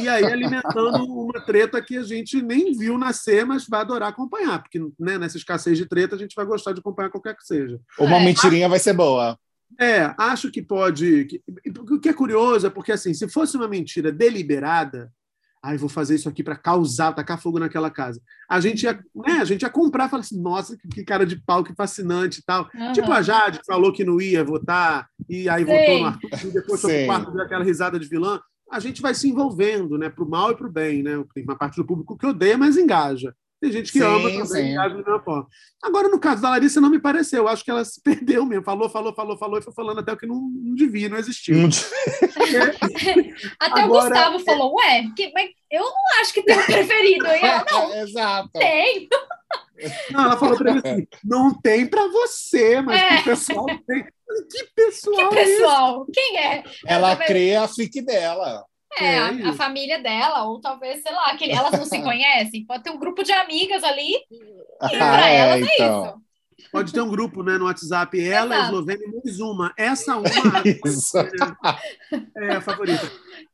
e 0.00 0.08
aí 0.08 0.24
alimentando 0.24 1.04
uma 1.04 1.40
treta 1.40 1.82
que 1.82 1.96
a 1.96 2.02
gente 2.02 2.40
nem 2.40 2.72
viu 2.72 2.96
nascer, 2.96 3.44
mas 3.44 3.66
vai 3.66 3.80
adorar 3.80 4.08
acompanhar, 4.08 4.62
porque 4.62 4.80
né, 4.98 5.18
nessa 5.18 5.36
escassez 5.36 5.76
de 5.76 5.86
treta 5.86 6.16
a 6.16 6.18
gente 6.18 6.34
vai 6.34 6.46
gostar 6.46 6.72
de 6.72 6.80
acompanhar 6.80 7.10
qualquer 7.10 7.36
que 7.36 7.44
seja. 7.44 7.78
Uma 7.98 8.16
é. 8.16 8.24
mentirinha 8.24 8.68
vai 8.68 8.78
ser 8.78 8.94
boa. 8.94 9.38
É, 9.78 10.14
acho 10.16 10.50
que 10.50 10.62
pode. 10.62 11.42
O 11.78 12.00
que 12.00 12.08
é 12.08 12.12
curioso 12.12 12.66
é 12.66 12.70
porque, 12.70 12.92
assim, 12.92 13.12
se 13.12 13.28
fosse 13.28 13.56
uma 13.56 13.68
mentira 13.68 14.10
deliberada, 14.10 15.12
Ai, 15.62 15.76
vou 15.76 15.88
fazer 15.88 16.14
isso 16.14 16.28
aqui 16.28 16.42
para 16.42 16.56
causar, 16.56 17.12
tacar 17.12 17.40
fogo 17.40 17.58
naquela 17.58 17.90
casa. 17.90 18.20
A 18.48 18.60
gente 18.60 18.84
ia, 18.84 18.94
né, 19.14 19.38
a 19.40 19.44
gente 19.44 19.62
ia 19.62 19.70
comprar 19.70 20.06
e 20.06 20.08
falar 20.08 20.20
assim, 20.20 20.40
nossa, 20.40 20.76
que 20.76 21.04
cara 21.04 21.26
de 21.26 21.36
pau, 21.36 21.64
que 21.64 21.74
fascinante 21.74 22.40
e 22.40 22.44
tal. 22.44 22.68
Uhum. 22.74 22.92
Tipo 22.92 23.10
a 23.10 23.22
Jade 23.22 23.60
falou 23.66 23.92
que 23.92 24.04
não 24.04 24.20
ia 24.20 24.44
votar, 24.44 25.08
e 25.28 25.48
aí 25.48 25.64
Sim. 25.64 25.70
votou 25.70 25.98
no 25.98 26.06
Arthur, 26.06 26.48
e 26.48 26.52
depois 26.52 26.80
foi 26.80 26.98
pro 26.98 27.06
quarto 27.06 27.32
deu 27.32 27.42
aquela 27.42 27.64
risada 27.64 27.98
de 27.98 28.08
vilã. 28.08 28.40
A 28.70 28.80
gente 28.80 29.00
vai 29.00 29.14
se 29.14 29.28
envolvendo, 29.28 29.98
né, 29.98 30.08
para 30.08 30.24
o 30.24 30.28
mal 30.28 30.52
e 30.52 30.56
para 30.56 30.66
o 30.66 30.72
bem, 30.72 31.02
né? 31.02 31.24
Tem 31.34 31.42
uma 31.42 31.56
parte 31.56 31.76
do 31.76 31.86
público 31.86 32.16
que 32.16 32.26
odeia, 32.26 32.58
mas 32.58 32.76
engaja. 32.76 33.34
Tem 33.60 33.72
gente 33.72 33.90
que 33.90 33.98
sim, 33.98 34.04
ama 34.04 34.30
também, 34.30 34.72
engaja 34.72 34.90
da 34.90 35.02
mesma 35.02 35.20
forma. 35.20 35.48
Agora, 35.82 36.08
no 36.08 36.20
caso 36.20 36.40
da 36.40 36.50
Larissa, 36.50 36.80
não 36.80 36.90
me 36.90 37.00
pareceu. 37.00 37.42
Eu 37.42 37.48
acho 37.48 37.64
que 37.64 37.70
ela 37.70 37.84
se 37.84 38.00
perdeu 38.02 38.46
mesmo. 38.46 38.64
Falou, 38.64 38.88
falou, 38.88 39.12
falou, 39.12 39.36
falou, 39.36 39.58
e 39.58 39.62
foi 39.62 39.72
falando 39.72 39.98
até 39.98 40.12
o 40.12 40.16
que 40.16 40.26
não, 40.26 40.36
não 40.36 40.74
devia, 40.76 41.08
não 41.08 41.16
existiu. 41.16 41.56
Não 41.56 41.68
até 43.58 43.80
Agora, 43.82 43.86
o 43.86 43.88
Gustavo 43.88 44.38
falou, 44.40 44.76
ué, 44.76 45.06
que, 45.16 45.32
mas 45.32 45.50
eu 45.70 45.82
não 45.82 46.20
acho 46.20 46.32
que 46.32 46.42
tem 46.42 46.56
um 46.56 46.64
preferido. 46.64 47.26
E 47.26 47.40
ela, 47.40 47.64
não, 47.70 47.94
Exato. 47.96 48.50
tem. 48.52 49.08
Não, 50.10 50.24
ela 50.24 50.36
falou 50.36 50.56
para 50.56 50.74
mim 50.74 50.80
assim, 50.84 51.06
não 51.24 51.54
tem 51.60 51.86
para 51.86 52.06
você, 52.08 52.80
mas 52.80 53.00
é. 53.00 53.20
o 53.20 53.24
pessoal 53.24 53.66
tem. 53.66 54.04
Que 54.50 54.64
pessoal? 54.74 55.30
Que 55.30 55.36
pessoal? 55.36 56.06
É 56.08 56.12
Quem 56.12 56.38
é? 56.38 56.64
Ela 56.86 57.16
crê 57.16 57.56
a 57.56 57.66
fique 57.66 58.02
dela. 58.02 58.64
É, 58.96 59.18
a, 59.18 59.50
a, 59.50 59.52
família 59.52 60.02
dela, 60.02 60.44
ou 60.44 60.60
talvez, 60.60 61.02
sei 61.02 61.12
lá, 61.12 61.36
que 61.36 61.50
elas 61.50 61.72
não 61.72 61.84
se 61.84 62.00
conhecem. 62.02 62.64
Pode 62.64 62.82
ter 62.82 62.90
um 62.90 62.98
grupo 62.98 63.22
de 63.22 63.32
amigas 63.32 63.84
ali, 63.84 64.14
e 64.30 64.66
ah, 64.80 64.88
para 64.88 65.28
é, 65.28 65.36
elas 65.36 65.68
é 65.68 65.74
então. 65.74 66.06
isso. 66.06 66.28
Pode 66.72 66.92
ter 66.92 67.00
um 67.00 67.08
grupo 67.08 67.42
né, 67.42 67.56
no 67.56 67.66
WhatsApp, 67.66 68.20
ela, 68.20 68.54
Exato. 68.54 68.72
Eslovênia 68.72 69.08
mais 69.08 69.40
uma. 69.40 69.72
Essa 69.76 70.16
uma 70.18 70.28
é 72.36 72.56
a 72.56 72.60
favorita. 72.60 73.10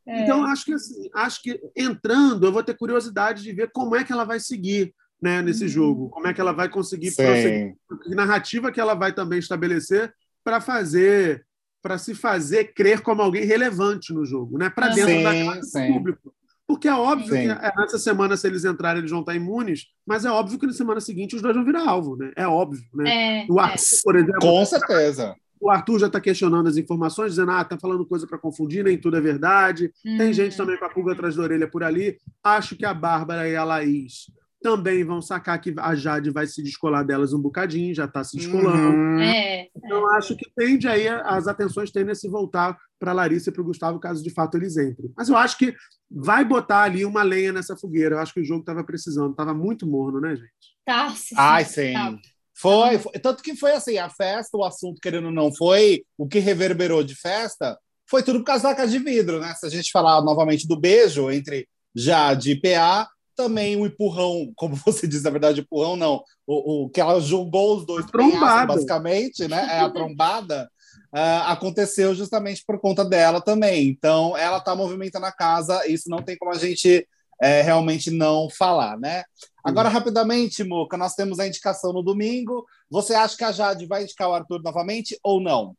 É. 0.07 0.23
Então, 0.23 0.45
acho 0.45 0.65
que 0.65 0.73
assim, 0.73 1.11
acho 1.15 1.43
que 1.43 1.61
entrando, 1.77 2.47
eu 2.47 2.53
vou 2.53 2.63
ter 2.63 2.77
curiosidade 2.77 3.43
de 3.43 3.53
ver 3.53 3.71
como 3.73 3.95
é 3.95 4.05
que 4.05 4.13
ela 4.13 4.25
vai 4.25 4.41
seguir 4.41 4.95
né, 5.21 5.43
nesse 5.43 5.65
uhum. 5.65 5.69
jogo, 5.69 6.11
como 6.11 6.27
é 6.27 6.35
que 6.35 6.41
ela 6.41 6.53
vai 6.53 6.69
conseguir 6.69 7.15
prosseguir, 7.15 7.75
que 8.03 8.15
narrativa 8.15 8.73
que 8.73 8.81
ela 8.81 8.95
vai 8.95 9.13
também 9.13 9.39
estabelecer 9.39 10.13
para 10.43 10.61
fazer 10.61 11.45
para 11.85 11.99
se 11.99 12.15
fazer 12.15 12.73
crer 12.73 13.03
como 13.03 13.21
alguém 13.21 13.45
relevante 13.45 14.11
no 14.11 14.25
jogo, 14.25 14.57
né? 14.57 14.71
Para 14.71 14.89
dentro 14.89 15.13
sim, 15.13 15.23
da 15.23 15.45
classe 15.45 15.87
do 15.87 15.93
público. 15.93 16.35
Porque 16.67 16.89
é 16.89 16.95
óbvio 16.95 17.35
sim. 17.35 17.43
que 17.43 17.51
é, 17.51 17.73
nessa 17.77 17.99
semana, 17.99 18.39
se 18.39 18.47
eles 18.47 18.65
entrarem, 18.65 19.01
eles 19.01 19.11
vão 19.11 19.21
estar 19.21 19.35
imunes, 19.35 19.89
mas 20.07 20.25
é 20.25 20.31
óbvio 20.31 20.59
que 20.59 20.67
na 20.67 20.73
semana 20.73 20.99
seguinte 20.99 21.37
os 21.37 21.43
dois 21.43 21.55
vão 21.55 21.63
virar 21.63 21.87
alvo, 21.87 22.17
né? 22.17 22.33
É 22.37 22.49
óbvio, 22.49 22.83
né? 22.95 23.43
É, 23.43 23.47
o 23.51 23.61
Arthur, 23.61 23.85
é. 23.85 24.03
por 24.03 24.17
exemplo. 24.17 24.41
Com 24.41 24.65
certeza. 24.65 25.37
O 25.61 25.71
Arthur 25.71 25.99
já 25.99 26.07
está 26.07 26.19
questionando 26.23 26.67
as 26.67 26.79
informações, 26.79 27.33
dizendo, 27.33 27.51
ah, 27.51 27.63
tá 27.63 27.79
falando 27.79 28.07
coisa 28.07 28.27
para 28.27 28.39
confundir, 28.39 28.83
nem 28.83 28.97
tudo 28.97 29.19
é 29.19 29.21
verdade. 29.21 29.93
Tem 30.03 30.29
uhum. 30.29 30.33
gente 30.33 30.57
também 30.57 30.79
com 30.79 30.87
a 30.87 30.91
pulga 30.91 31.13
atrás 31.13 31.37
da 31.37 31.43
orelha 31.43 31.69
por 31.69 31.85
ali. 31.85 32.17
Acho 32.43 32.77
que 32.77 32.87
a 32.87 32.95
Bárbara 32.95 33.47
e 33.47 33.55
a 33.55 33.63
Laís 33.63 34.31
também 34.65 35.05
vão 35.05 35.21
sacar 35.21 35.61
que 35.61 35.75
a 35.77 35.95
Jade 35.95 36.31
vai 36.31 36.47
se 36.47 36.63
descolar 36.63 37.05
delas 37.05 37.35
um 37.35 37.39
bocadinho, 37.39 37.95
já 37.95 38.07
está 38.07 38.25
se 38.25 38.35
descolando. 38.35 38.97
Uhum. 38.97 39.21
É, 39.21 39.69
então, 39.77 40.11
é. 40.11 40.17
acho 40.17 40.35
que 40.35 40.51
tende 40.57 40.89
aí, 40.89 41.07
as 41.07 41.47
atenções 41.47 41.91
tendem 41.91 42.13
a 42.13 42.15
se 42.15 42.27
voltar 42.31 42.75
para 42.99 43.11
a 43.11 43.15
Larissa 43.15 43.51
e 43.51 43.53
para 43.53 43.61
o 43.61 43.65
Gustavo, 43.67 44.01
caso 44.01 44.25
de 44.25 44.31
fato 44.31 44.57
eles 44.57 44.79
entrem. 44.79 45.13
Mas 45.15 45.29
eu 45.29 45.37
acho 45.37 45.59
que 45.59 45.75
vai 46.11 46.47
botar 46.47 46.85
ali 46.85 47.05
uma 47.05 47.23
lenha 47.23 47.53
nessa 47.53 47.77
fogueira. 47.77 48.15
Eu 48.15 48.21
acho 48.21 48.33
que 48.33 48.41
o 48.41 48.45
jogo 48.45 48.61
estava 48.61 48.83
precisando, 48.83 49.33
estava 49.33 49.53
muito 49.53 49.87
morno, 49.87 50.19
né, 50.19 50.35
gente? 50.35 50.51
Tá, 50.83 51.11
sim. 51.11 51.35
Ai, 51.37 51.67
sim. 51.67 51.93
Tá. 51.93 52.19
Foi, 52.57 52.99
foi, 52.99 53.13
tanto 53.21 53.43
que 53.43 53.55
foi 53.55 53.73
assim, 53.73 53.99
a 53.99 54.09
festa, 54.09 54.57
o 54.57 54.65
assunto, 54.65 54.99
querendo 54.99 55.27
ou 55.27 55.33
não, 55.33 55.55
foi 55.55 56.07
o 56.17 56.27
que 56.27 56.39
reverberou 56.39 57.05
de 57.05 57.15
festa, 57.15 57.79
foi 58.09 58.23
tudo 58.23 58.39
por 58.39 58.47
causa 58.47 58.63
da 58.63 58.75
casa 58.75 58.93
de 58.93 58.99
vidro, 58.99 59.41
né? 59.41 59.53
Se 59.57 59.67
a 59.67 59.69
gente 59.69 59.91
falar 59.91 60.23
novamente 60.23 60.67
do 60.67 60.81
beijo 60.81 61.31
entre 61.31 61.69
Jade 61.95 62.53
e 62.53 62.61
PA, 62.61 63.07
também 63.35 63.77
um 63.77 63.87
empurrão, 63.87 64.53
como 64.57 64.75
você 64.85 65.07
diz, 65.07 65.23
na 65.23 65.31
verdade, 65.31 65.61
empurrão 65.61 65.97
não, 65.97 66.23
o, 66.47 66.85
o 66.85 66.91
que 66.91 67.01
ela 67.01 67.21
jogou 67.21 67.79
os 67.79 67.87
dois 67.87 68.07
basicamente, 68.67 69.49
né? 69.49 69.67
É 69.71 69.81
a 69.81 69.91
trombada. 69.91 70.71
Uh, 71.13 71.47
aconteceu 71.47 72.15
justamente 72.15 72.65
por 72.67 72.81
conta 72.81 73.05
dela 73.05 73.41
também. 73.41 73.89
Então, 73.89 74.37
ela 74.37 74.59
está 74.59 74.75
movimentando 74.75 75.27
a 75.27 75.33
casa, 75.33 75.87
isso 75.87 76.09
não 76.09 76.19
tem 76.19 76.37
como 76.37 76.53
a 76.53 76.59
gente 76.59 77.07
é, 77.41 77.63
realmente 77.63 78.11
não 78.11 78.49
falar, 78.51 78.99
né? 78.99 79.25
Agora, 79.63 79.89
rapidamente, 79.89 80.63
Muca, 80.63 80.97
nós 80.97 81.15
temos 81.15 81.39
a 81.39 81.47
indicação 81.47 81.93
no 81.93 82.03
domingo. 82.03 82.67
Você 82.91 83.15
acha 83.15 83.37
que 83.37 83.45
a 83.45 83.53
Jade 83.53 83.87
vai 83.87 84.03
indicar 84.03 84.29
o 84.29 84.35
Arthur 84.35 84.63
novamente 84.63 85.19
ou 85.23 85.41
não? 85.41 85.75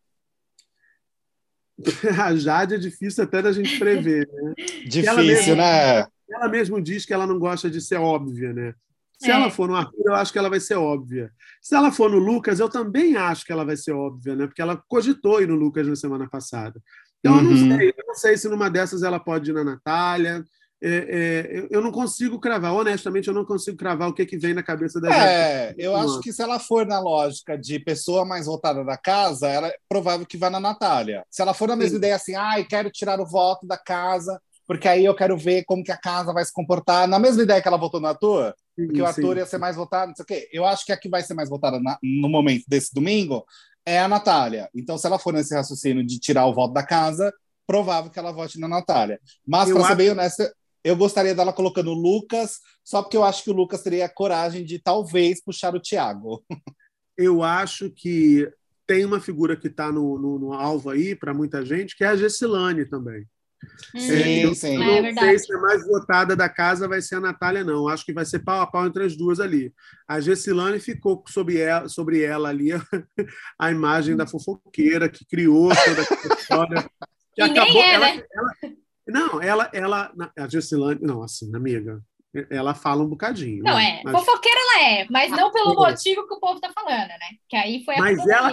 a 2.19 2.35
Jade 2.35 2.75
é 2.75 2.77
difícil 2.77 3.23
até 3.23 3.41
da 3.41 3.51
gente 3.51 3.77
prever, 3.77 4.27
né? 4.31 4.53
Difícil, 4.87 5.55
né? 5.55 6.07
Ela 6.29 6.47
mesmo 6.47 6.81
diz 6.81 7.05
que 7.05 7.13
ela 7.13 7.27
não 7.27 7.37
gosta 7.37 7.69
de 7.69 7.79
ser 7.81 7.97
óbvia, 7.97 8.53
né? 8.53 8.73
Se 9.19 9.31
é. 9.31 9.33
ela 9.33 9.49
for 9.49 9.67
no 9.67 9.75
Arthur, 9.75 10.03
eu 10.05 10.15
acho 10.15 10.31
que 10.31 10.39
ela 10.39 10.49
vai 10.49 10.59
ser 10.59 10.75
óbvia. 10.75 11.31
Se 11.61 11.75
ela 11.75 11.91
for 11.91 12.09
no 12.09 12.17
Lucas, 12.17 12.59
eu 12.59 12.69
também 12.69 13.15
acho 13.15 13.45
que 13.45 13.51
ela 13.51 13.63
vai 13.63 13.77
ser 13.77 13.93
óbvia, 13.93 14.35
né? 14.35 14.45
Porque 14.45 14.61
ela 14.61 14.81
cogitou 14.87 15.41
ir 15.41 15.47
no 15.47 15.55
Lucas 15.55 15.87
na 15.87 15.95
semana 15.95 16.29
passada. 16.29 16.81
Então, 17.19 17.33
uhum. 17.33 17.39
eu, 17.39 17.43
não 17.43 17.51
uhum. 17.51 17.77
sei, 17.77 17.89
eu 17.89 18.03
não 18.07 18.15
sei 18.15 18.37
se 18.37 18.49
numa 18.49 18.69
dessas 18.69 19.03
ela 19.03 19.19
pode 19.19 19.49
ir 19.49 19.53
na 19.53 19.63
Natália. 19.63 20.43
É, 20.83 20.89
é, 20.89 21.67
eu 21.71 21.81
não 21.81 21.91
consigo 21.91 22.39
cravar, 22.39 22.73
honestamente, 22.73 23.27
eu 23.27 23.33
não 23.33 23.45
consigo 23.45 23.77
cravar 23.77 24.09
o 24.09 24.13
que, 24.13 24.25
que 24.25 24.37
vem 24.37 24.53
na 24.53 24.61
cabeça 24.61 24.99
da 24.99 25.09
É, 25.09 25.69
gente. 25.69 25.81
eu 25.81 25.95
acho 25.95 26.19
que 26.19 26.33
se 26.33 26.43
ela 26.43 26.59
for 26.59 26.85
na 26.85 26.99
lógica 26.99 27.57
de 27.57 27.79
pessoa 27.79 28.25
mais 28.25 28.45
votada 28.45 28.83
da 28.83 28.97
casa, 28.97 29.47
ela 29.47 29.67
é 29.67 29.75
provável 29.89 30.25
que 30.25 30.37
vá 30.37 30.49
na 30.49 30.59
Natália. 30.59 31.23
Se 31.31 31.41
ela 31.41 31.53
for 31.53 31.69
na 31.69 31.75
mesma 31.75 31.91
Sim. 31.91 31.97
ideia 31.97 32.15
assim, 32.15 32.35
ai, 32.35 32.61
ah, 32.61 32.65
quero 32.65 32.91
tirar 32.91 33.19
o 33.19 33.25
voto 33.25 33.65
da 33.65 33.77
casa, 33.77 34.39
porque 34.67 34.87
aí 34.87 35.05
eu 35.05 35.15
quero 35.15 35.37
ver 35.37 35.63
como 35.65 35.83
que 35.83 35.91
a 35.91 35.97
casa 35.97 36.33
vai 36.33 36.43
se 36.43 36.53
comportar. 36.53 37.07
Na 37.07 37.19
mesma 37.19 37.43
ideia 37.43 37.61
que 37.61 37.67
ela 37.67 37.77
votou 37.77 37.99
no 37.99 38.07
Arthur, 38.07 38.53
sim, 38.77 38.87
porque 38.87 39.01
o 39.01 39.05
Arthur 39.05 39.33
sim. 39.33 39.39
ia 39.39 39.45
ser 39.45 39.57
mais 39.57 39.75
votado, 39.75 40.09
não 40.09 40.15
sei 40.15 40.23
o 40.23 40.25
quê. 40.25 40.49
Eu 40.51 40.65
acho 40.65 40.85
que 40.85 40.91
a 40.91 40.97
que 40.97 41.09
vai 41.09 41.21
ser 41.23 41.33
mais 41.33 41.49
votada 41.49 41.79
na, 41.79 41.97
no 42.01 42.29
momento 42.29 42.65
desse 42.67 42.93
domingo 42.93 43.45
é 43.85 43.99
a 43.99 44.07
Natália. 44.07 44.69
Então, 44.73 44.97
se 44.97 45.05
ela 45.05 45.19
for 45.19 45.33
nesse 45.33 45.53
raciocínio 45.53 46.05
de 46.05 46.19
tirar 46.19 46.45
o 46.47 46.53
voto 46.53 46.73
da 46.73 46.83
casa, 46.83 47.31
provável 47.67 48.09
que 48.09 48.19
ela 48.19 48.31
vote 48.31 48.59
na 48.59 48.67
Natália. 48.67 49.19
Mas, 49.45 49.71
para 49.71 49.87
ser 49.87 49.95
bem 49.95 50.09
honesta, 50.09 50.51
eu 50.83 50.95
gostaria 50.95 51.35
dela 51.35 51.53
colocando 51.53 51.91
o 51.91 51.95
Lucas, 51.95 52.59
só 52.83 53.01
porque 53.01 53.17
eu 53.17 53.23
acho 53.23 53.43
que 53.43 53.49
o 53.49 53.53
Lucas 53.53 53.81
teria 53.81 54.07
coragem 54.07 54.63
de 54.63 54.79
talvez 54.79 55.43
puxar 55.43 55.75
o 55.75 55.79
Thiago. 55.79 56.43
Eu 57.17 57.41
acho 57.41 57.89
que 57.91 58.45
tem 58.85 59.05
uma 59.05 59.21
figura 59.21 59.55
que 59.55 59.67
está 59.67 59.89
no, 59.89 60.19
no, 60.19 60.37
no, 60.37 60.53
alvo 60.53 60.89
aí 60.89 61.15
para 61.15 61.33
muita 61.33 61.65
gente, 61.65 61.95
que 61.95 62.03
é 62.03 62.07
a 62.07 62.15
Gessilane 62.17 62.85
também. 62.85 63.25
Sim, 63.95 64.41
eu, 64.41 64.55
sim. 64.55 64.77
Não 64.77 64.85
é 64.85 65.13
sei 65.13 65.39
se 65.39 65.53
a 65.53 65.59
mais 65.59 65.85
votada 65.87 66.35
da 66.35 66.49
casa 66.49 66.87
vai 66.87 67.01
ser 67.01 67.15
a 67.15 67.19
Natália, 67.19 67.63
não. 67.63 67.87
Acho 67.87 68.05
que 68.05 68.13
vai 68.13 68.25
ser 68.25 68.39
pau 68.39 68.61
a 68.61 68.67
pau 68.67 68.85
entre 68.85 69.03
as 69.03 69.15
duas 69.15 69.39
ali. 69.39 69.73
A 70.07 70.19
Gessilane 70.19 70.79
ficou 70.79 71.23
sobre 71.27 71.57
ela, 71.59 71.87
sobre 71.87 72.21
ela 72.21 72.49
ali 72.49 72.69
a 73.59 73.71
imagem 73.71 74.15
da 74.15 74.27
fofoqueira 74.27 75.09
que 75.09 75.25
criou 75.25 75.69
toda 75.69 76.01
a 76.01 76.35
história. 76.39 76.89
Que 77.33 77.41
e 77.41 77.43
acabou, 77.43 77.81
é, 77.81 77.93
ela, 77.93 78.15
né? 78.15 78.23
ela, 78.31 78.73
não, 79.07 79.41
ela, 79.41 79.69
ela, 79.73 80.13
a 80.37 80.47
Gessilane, 80.47 80.99
não, 81.01 81.21
assim, 81.21 81.53
amiga, 81.55 82.01
ela 82.49 82.73
fala 82.73 83.03
um 83.03 83.07
bocadinho. 83.07 83.63
Não, 83.63 83.75
né? 83.75 83.99
é. 83.99 84.01
Mas... 84.03 84.13
Fofoqueira 84.13 84.59
ela 84.59 84.89
é, 84.89 85.07
mas 85.09 85.31
não 85.31 85.51
pelo 85.51 85.75
motivo 85.75 86.27
que 86.27 86.33
o 86.33 86.39
povo 86.39 86.59
tá 86.59 86.71
falando, 86.73 87.07
né? 87.07 87.37
Que 87.47 87.55
aí 87.55 87.83
foi 87.83 87.95
a 87.95 87.99
Mas 87.99 88.27
ela, 88.27 88.51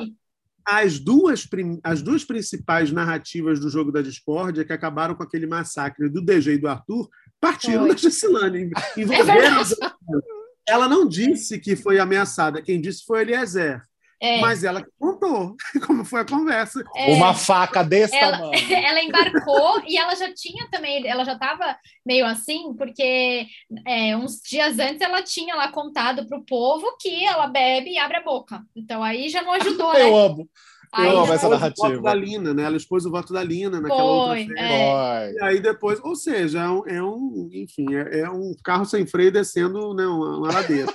as 0.64 0.98
duas, 0.98 1.48
as 1.83 2.03
duas 2.03 2.25
principais 2.25 2.90
narrativas 2.92 3.61
do 3.61 3.68
jogo 3.68 3.92
da 3.92 4.03
discórdia 4.03 4.64
que 4.64 4.72
acabaram 4.72 5.14
com 5.14 5.22
aquele 5.22 5.46
massacre 5.46 6.09
do 6.09 6.22
DG 6.22 6.55
e 6.55 6.59
do 6.59 6.68
Arthur 6.68 7.09
partiram 7.40 7.88
da 7.88 7.96
Gessilane. 7.96 8.70
Envolveram 8.96 9.61
é 9.61 10.22
ela 10.66 10.88
não 10.88 11.07
disse 11.07 11.59
que 11.59 11.75
foi 11.75 11.98
ameaçada, 11.98 12.62
quem 12.62 12.81
disse 12.81 13.05
foi 13.05 13.22
Eliezer. 13.22 13.83
É. 14.23 14.41
Mas 14.41 14.63
ela 14.63 14.87
contou 15.01 15.57
como 15.85 16.05
foi 16.05 16.21
a 16.21 16.25
conversa. 16.25 16.85
É. 16.95 17.13
Uma 17.13 17.35
faca 17.35 17.83
desse 17.83 18.15
ela, 18.15 18.39
tamanho. 18.39 18.53
Ela 18.73 19.03
embarcou 19.03 19.83
e 19.87 19.97
ela 19.97 20.15
já 20.15 20.33
tinha 20.33 20.69
também, 20.71 21.05
ela 21.07 21.25
já 21.25 21.33
estava 21.33 21.77
meio 22.07 22.25
assim, 22.25 22.73
porque 22.77 23.47
é, 23.87 24.17
uns 24.17 24.41
dias 24.41 24.79
antes 24.79 25.01
ela 25.01 25.23
tinha 25.23 25.57
lá 25.57 25.73
contado 25.73 26.27
para 26.29 26.39
o 26.39 26.45
povo 26.45 26.97
que 27.01 27.25
ela 27.25 27.47
bebe 27.49 27.91
e 27.91 27.99
abre 27.99 28.19
a 28.19 28.23
boca. 28.23 28.63
Então 28.77 29.03
aí 29.03 29.29
já 29.29 29.43
não 29.43 29.53
ajudou, 29.55 29.93
Eu 29.95 30.13
né? 30.13 30.27
amo. 30.27 30.49
Aí 30.93 31.09
eu 31.09 31.21
amo 31.21 31.33
essa 31.33 31.49
narrativa. 31.49 31.89
O 31.89 31.91
voto 31.93 32.03
da 32.03 32.15
Lina, 32.15 32.53
né? 32.53 32.65
Ela 32.65 32.77
expôs 32.77 33.07
o 33.07 33.11
voto 33.11 33.33
da 33.33 33.43
Lina 33.43 33.81
naquela 33.81 33.99
foi, 33.99 34.41
outra. 34.43 34.61
É. 34.61 35.33
E 35.33 35.43
aí 35.43 35.61
depois, 35.61 35.99
ou 36.05 36.14
seja, 36.14 36.61
é 36.61 36.68
um, 36.68 36.87
é 36.87 37.03
um 37.03 37.49
enfim, 37.53 37.95
é, 37.95 38.20
é, 38.20 38.31
um 38.31 38.55
carro 38.62 38.85
sem 38.85 39.07
freio 39.07 39.33
descendo 39.33 39.95
né, 39.95 40.07
uma, 40.07 40.37
uma 40.37 40.53
ladeira. 40.53 40.93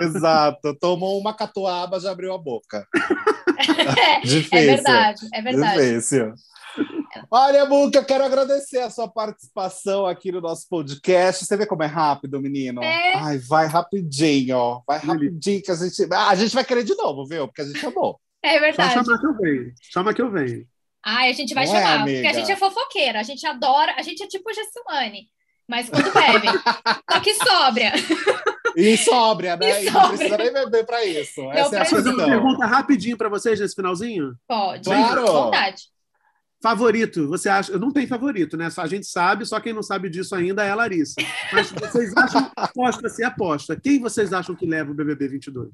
Exato. 0.00 0.76
Tomou 0.78 1.18
uma 1.18 1.34
catuaba, 1.34 2.00
já 2.00 2.10
abriu 2.10 2.32
a 2.32 2.38
boca. 2.38 2.86
É, 3.60 4.20
Difícil. 4.20 4.58
É 4.58 4.64
verdade, 4.64 5.28
é 5.34 5.42
verdade. 5.42 5.78
Difícil. 5.78 6.34
Olha, 7.30 7.66
Muca, 7.66 8.02
quero 8.04 8.24
agradecer 8.24 8.78
a 8.78 8.90
sua 8.90 9.06
participação 9.06 10.06
aqui 10.06 10.32
no 10.32 10.40
nosso 10.40 10.66
podcast. 10.68 11.44
Você 11.44 11.56
vê 11.56 11.66
como 11.66 11.82
é 11.82 11.86
rápido, 11.86 12.40
menino? 12.40 12.82
É. 12.82 13.14
Ai, 13.16 13.38
vai 13.38 13.66
rapidinho, 13.66 14.56
ó. 14.56 14.82
Vai 14.86 14.98
rapidinho 14.98 15.62
que 15.62 15.70
a 15.70 15.74
gente. 15.74 16.08
Ah, 16.12 16.30
a 16.30 16.34
gente 16.34 16.54
vai 16.54 16.64
querer 16.64 16.84
de 16.84 16.94
novo, 16.94 17.26
viu? 17.26 17.46
Porque 17.48 17.62
a 17.62 17.66
gente 17.66 17.84
amou. 17.84 18.18
É 18.42 18.58
verdade. 18.58 18.94
Só 18.94 19.04
chamar 19.04 19.18
que 19.18 19.26
eu 19.26 19.36
venho. 19.36 19.72
Chama 19.92 20.14
que 20.14 20.22
eu 20.22 20.30
venho. 20.30 20.66
Ai, 21.04 21.30
a 21.30 21.32
gente 21.32 21.54
vai 21.54 21.66
Não 21.66 21.76
é, 21.76 21.82
chamar, 21.82 22.08
é, 22.08 22.14
porque 22.14 22.26
a 22.26 22.32
gente 22.32 22.52
é 22.52 22.56
fofoqueira, 22.56 23.20
a 23.20 23.22
gente 23.22 23.46
adora, 23.46 23.94
a 23.96 24.02
gente 24.02 24.22
é 24.22 24.26
tipo 24.26 24.52
Gessimane, 24.52 25.28
mas 25.66 25.88
quando 25.88 26.12
bebe, 26.12 26.46
só 27.10 27.20
que 27.20 27.34
sóbria. 27.34 27.92
E 28.80 28.96
sóbria, 28.96 29.56
né? 29.56 29.82
E, 29.82 29.86
e 29.86 29.90
não 29.90 30.08
precisa 30.08 30.36
nem 30.36 30.52
beber 30.52 30.86
para 30.86 31.04
isso. 31.04 31.42
Não 31.42 31.52
Essa 31.52 31.76
é 31.76 31.80
a 31.80 31.84
fazer 31.84 32.10
uma 32.10 32.24
pergunta 32.24 32.66
rapidinho 32.66 33.16
para 33.16 33.28
vocês 33.28 33.60
nesse 33.60 33.74
finalzinho? 33.74 34.34
Pode, 34.46 34.84
claro. 34.84 35.26
vontade. 35.26 35.82
Favorito, 36.62 37.26
você 37.26 37.48
acha? 37.48 37.78
Não 37.78 37.90
tem 37.90 38.06
favorito, 38.06 38.54
né? 38.56 38.68
Só 38.68 38.82
a 38.82 38.86
gente 38.86 39.06
sabe, 39.06 39.46
só 39.46 39.58
quem 39.58 39.72
não 39.72 39.82
sabe 39.82 40.10
disso 40.10 40.34
ainda 40.34 40.62
é 40.62 40.70
a 40.70 40.74
Larissa. 40.74 41.14
Mas 41.50 41.70
vocês 41.70 42.14
acham, 42.14 42.50
aposta-se 42.54 43.24
aposta. 43.24 43.80
Quem 43.80 43.98
vocês 43.98 44.32
acham 44.32 44.54
que 44.54 44.66
leva 44.66 44.90
o 44.90 44.94
BBB 44.94 45.28
22? 45.28 45.70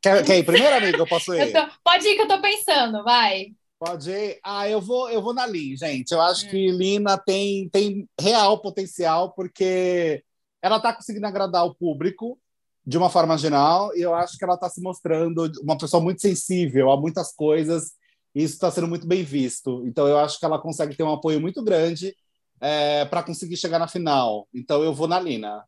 Quer, 0.00 0.24
quer 0.24 0.38
ir 0.38 0.44
primeiro, 0.44 0.74
amigo? 0.74 0.96
Eu 0.96 1.06
posso 1.06 1.32
ir? 1.36 1.40
Eu 1.40 1.52
tô, 1.52 1.72
pode 1.84 2.08
ir 2.08 2.16
que 2.16 2.22
eu 2.22 2.28
tô 2.28 2.40
pensando, 2.40 3.04
vai. 3.04 3.48
Pode 3.78 4.10
ir. 4.10 4.40
Ah, 4.42 4.66
eu 4.68 4.80
vou, 4.80 5.10
eu 5.10 5.20
vou 5.20 5.34
na 5.34 5.46
Lin, 5.46 5.76
gente. 5.76 6.12
Eu 6.12 6.20
acho 6.22 6.46
hum. 6.46 6.48
que 6.48 6.70
Lina 6.70 7.18
tem, 7.18 7.68
tem 7.68 8.08
real 8.18 8.62
potencial, 8.62 9.32
porque 9.32 10.24
ela 10.62 10.76
está 10.76 10.92
conseguindo 10.92 11.26
agradar 11.26 11.66
o 11.66 11.74
público 11.74 12.38
de 12.84 12.96
uma 12.96 13.10
forma 13.10 13.36
geral, 13.36 13.94
e 13.96 14.00
eu 14.00 14.14
acho 14.14 14.36
que 14.36 14.44
ela 14.44 14.54
está 14.54 14.68
se 14.68 14.80
mostrando 14.80 15.50
uma 15.62 15.78
pessoa 15.78 16.02
muito 16.02 16.20
sensível 16.20 16.90
a 16.90 17.00
muitas 17.00 17.32
coisas, 17.34 17.92
e 18.34 18.42
isso 18.42 18.54
está 18.54 18.70
sendo 18.70 18.88
muito 18.88 19.06
bem 19.06 19.22
visto. 19.22 19.84
Então, 19.86 20.08
eu 20.08 20.18
acho 20.18 20.38
que 20.38 20.44
ela 20.44 20.60
consegue 20.60 20.96
ter 20.96 21.02
um 21.02 21.12
apoio 21.12 21.40
muito 21.40 21.62
grande 21.62 22.16
é, 22.60 23.04
para 23.04 23.22
conseguir 23.22 23.56
chegar 23.56 23.78
na 23.78 23.86
final. 23.86 24.48
Então, 24.52 24.82
eu 24.82 24.92
vou 24.92 25.06
na 25.06 25.20
Lina. 25.20 25.64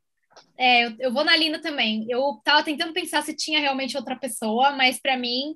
É, 0.56 0.86
eu, 0.86 0.96
eu 0.98 1.12
vou 1.12 1.24
na 1.24 1.36
Lina 1.36 1.60
também. 1.60 2.06
Eu 2.08 2.36
estava 2.38 2.62
tentando 2.62 2.92
pensar 2.92 3.22
se 3.22 3.34
tinha 3.34 3.60
realmente 3.60 3.96
outra 3.96 4.16
pessoa, 4.16 4.72
mas 4.72 5.00
para 5.00 5.16
mim, 5.16 5.54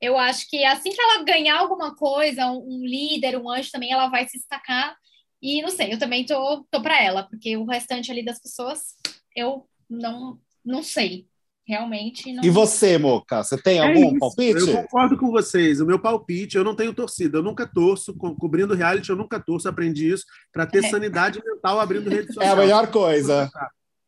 eu 0.00 0.18
acho 0.18 0.48
que 0.48 0.64
assim 0.64 0.90
que 0.90 1.00
ela 1.00 1.24
ganhar 1.24 1.58
alguma 1.58 1.94
coisa, 1.94 2.50
um, 2.50 2.84
líder, 2.84 3.38
um 3.38 3.50
anjo 3.50 3.70
também, 3.70 3.92
ela 3.92 4.08
vai 4.08 4.26
se 4.28 4.38
destacar. 4.38 4.96
E 5.40 5.62
não 5.62 5.70
sei, 5.70 5.92
eu 5.92 5.98
também 5.98 6.26
tô, 6.26 6.66
tô 6.70 6.82
para 6.82 7.02
ela, 7.02 7.22
porque 7.22 7.56
o 7.56 7.64
restante 7.64 8.10
ali 8.10 8.24
das 8.24 8.40
pessoas, 8.40 8.96
eu 9.36 9.66
não, 9.88 10.38
não 10.64 10.82
sei. 10.82 11.26
Realmente 11.68 12.32
não. 12.32 12.42
E 12.42 12.48
você, 12.48 12.96
Moca, 12.96 13.44
você 13.44 13.60
tem 13.60 13.78
é 13.78 13.86
algum 13.86 14.08
isso. 14.08 14.18
palpite? 14.18 14.60
Eu 14.60 14.76
concordo 14.78 15.18
com 15.18 15.30
vocês. 15.30 15.82
O 15.82 15.86
meu 15.86 15.98
palpite, 15.98 16.56
eu 16.56 16.64
não 16.64 16.74
tenho 16.74 16.94
torcida, 16.94 17.36
eu 17.36 17.42
nunca 17.42 17.66
torço, 17.66 18.14
cobrindo 18.14 18.74
reality, 18.74 19.10
eu 19.10 19.16
nunca 19.16 19.38
torço, 19.38 19.68
aprendi 19.68 20.10
isso, 20.10 20.24
para 20.50 20.64
ter 20.64 20.82
é. 20.82 20.88
sanidade 20.88 21.42
mental 21.44 21.78
abrindo 21.78 22.08
rede 22.08 22.28
social. 22.28 22.46
É 22.46 22.48
a 22.52 22.56
melhor 22.56 22.90
coisa. 22.90 23.50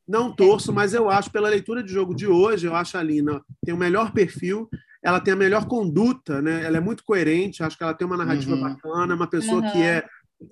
Não 0.09 0.35
torço, 0.35 0.73
mas 0.73 0.95
eu 0.95 1.11
acho, 1.11 1.31
pela 1.31 1.51
leitura 1.51 1.83
de 1.83 1.93
jogo 1.93 2.15
de 2.15 2.27
hoje, 2.27 2.67
eu 2.67 2.75
acho 2.75 2.97
a 2.97 3.03
Lina 3.03 3.43
tem 3.63 3.75
o 3.75 3.79
melhor 3.79 4.11
perfil, 4.11 4.67
ela 5.05 5.21
tem 5.21 5.35
a 5.35 5.37
melhor 5.37 5.67
conduta, 5.67 6.41
né? 6.41 6.65
Ela 6.65 6.79
é 6.79 6.81
muito 6.81 7.05
coerente, 7.05 7.63
acho 7.63 7.77
que 7.77 7.85
ela 7.85 7.95
tem 7.95 8.07
uma 8.07 8.17
narrativa 8.17 8.55
uhum. 8.55 8.63
bacana, 8.63 9.15
uma 9.15 9.29
pessoa 9.29 9.63
uhum. 9.63 9.71
que 9.71 9.83
é 9.83 10.03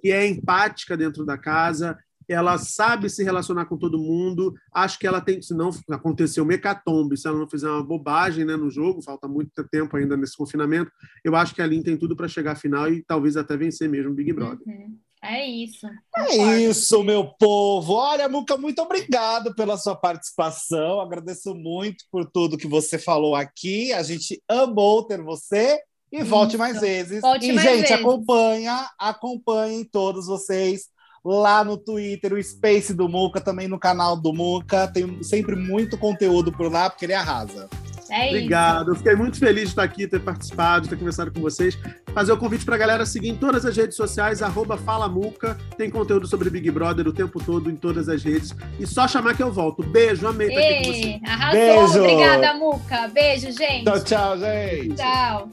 que 0.00 0.10
é 0.10 0.26
empática 0.26 0.96
dentro 0.96 1.24
da 1.24 1.38
casa, 1.38 1.98
ela 2.28 2.58
sabe 2.58 3.08
se 3.08 3.24
relacionar 3.24 3.64
com 3.64 3.76
todo 3.76 3.98
mundo. 3.98 4.54
Acho 4.72 4.98
que 4.98 5.06
ela 5.06 5.20
tem, 5.20 5.40
se 5.40 5.54
não 5.54 5.70
acontecer 5.90 6.40
um 6.40 6.52
hecatombe, 6.52 7.16
se 7.16 7.26
ela 7.26 7.38
não 7.38 7.48
fizer 7.48 7.70
uma 7.70 7.82
bobagem 7.82 8.44
né, 8.44 8.54
no 8.54 8.70
jogo, 8.70 9.02
falta 9.02 9.26
muito 9.26 9.66
tempo 9.68 9.96
ainda 9.96 10.16
nesse 10.16 10.36
confinamento, 10.36 10.92
eu 11.24 11.34
acho 11.34 11.54
que 11.54 11.62
a 11.62 11.66
Lin 11.66 11.82
tem 11.82 11.96
tudo 11.96 12.14
para 12.14 12.28
chegar 12.28 12.52
à 12.52 12.56
final 12.56 12.92
e 12.92 13.02
talvez 13.02 13.36
até 13.36 13.56
vencer 13.56 13.88
mesmo 13.88 14.12
o 14.12 14.14
Big 14.14 14.32
Brother. 14.32 14.60
Uhum. 14.66 14.98
É 15.22 15.44
isso. 15.44 15.86
É 16.16 16.60
isso, 16.60 17.02
meu 17.02 17.24
povo. 17.24 17.94
Olha, 17.94 18.28
Muca, 18.28 18.56
muito 18.56 18.80
obrigado 18.80 19.52
pela 19.54 19.76
sua 19.76 19.96
participação. 19.96 21.00
Agradeço 21.00 21.54
muito 21.56 22.04
por 22.10 22.24
tudo 22.24 22.56
que 22.56 22.68
você 22.68 22.98
falou 22.98 23.34
aqui. 23.34 23.92
A 23.92 24.02
gente 24.02 24.40
amou 24.48 25.02
ter 25.02 25.20
você. 25.20 25.80
E 26.10 26.22
volte 26.22 26.50
isso. 26.50 26.58
mais 26.58 26.80
vezes. 26.80 27.20
Volte 27.20 27.46
e, 27.46 27.52
mais 27.52 27.68
gente, 27.68 27.88
vezes. 27.88 28.04
acompanha, 28.04 28.88
acompanhem 28.98 29.84
todos 29.84 30.26
vocês 30.26 30.88
lá 31.24 31.62
no 31.62 31.76
Twitter, 31.76 32.32
o 32.32 32.42
Space 32.42 32.94
do 32.94 33.08
Muca, 33.08 33.40
também 33.40 33.68
no 33.68 33.78
canal 33.78 34.16
do 34.16 34.32
Muca. 34.32 34.88
Tem 34.88 35.22
sempre 35.22 35.54
muito 35.54 35.98
conteúdo 35.98 36.50
por 36.52 36.70
lá, 36.70 36.88
porque 36.88 37.04
ele 37.04 37.14
arrasa. 37.14 37.68
É 38.10 38.28
Obrigado. 38.28 38.82
Isso. 38.82 38.90
Eu 38.90 38.96
fiquei 38.96 39.14
muito 39.14 39.38
feliz 39.38 39.64
de 39.64 39.68
estar 39.70 39.82
aqui, 39.82 40.06
ter 40.06 40.20
participado, 40.20 40.88
ter 40.88 40.96
conversado 40.96 41.30
com 41.30 41.40
vocês. 41.40 41.78
Fazer 42.14 42.32
o 42.32 42.36
convite 42.36 42.64
para 42.64 42.74
a 42.74 42.78
galera 42.78 43.06
seguir 43.06 43.28
em 43.28 43.36
todas 43.36 43.64
as 43.64 43.76
redes 43.76 43.96
sociais, 43.96 44.40
FalaMuca. 44.84 45.56
Tem 45.76 45.90
conteúdo 45.90 46.26
sobre 46.26 46.50
Big 46.50 46.70
Brother 46.70 47.06
o 47.06 47.12
tempo 47.12 47.42
todo 47.42 47.70
em 47.70 47.76
todas 47.76 48.08
as 48.08 48.22
redes. 48.22 48.54
E 48.78 48.86
só 48.86 49.06
chamar 49.06 49.36
que 49.36 49.42
eu 49.42 49.52
volto. 49.52 49.82
Beijo, 49.82 50.26
amei 50.26 50.48
estar 50.48 50.60
aqui 50.60 50.84
com 50.84 50.92
você. 50.92 51.20
Arrasou. 51.26 51.60
Beijo. 51.60 51.98
Obrigada, 52.00 52.54
Muca. 52.54 53.08
Beijo, 53.08 53.52
gente. 53.52 53.84
Tchau, 53.84 54.04
tchau, 54.04 54.38
gente. 54.38 54.94
Tchau. 54.94 55.50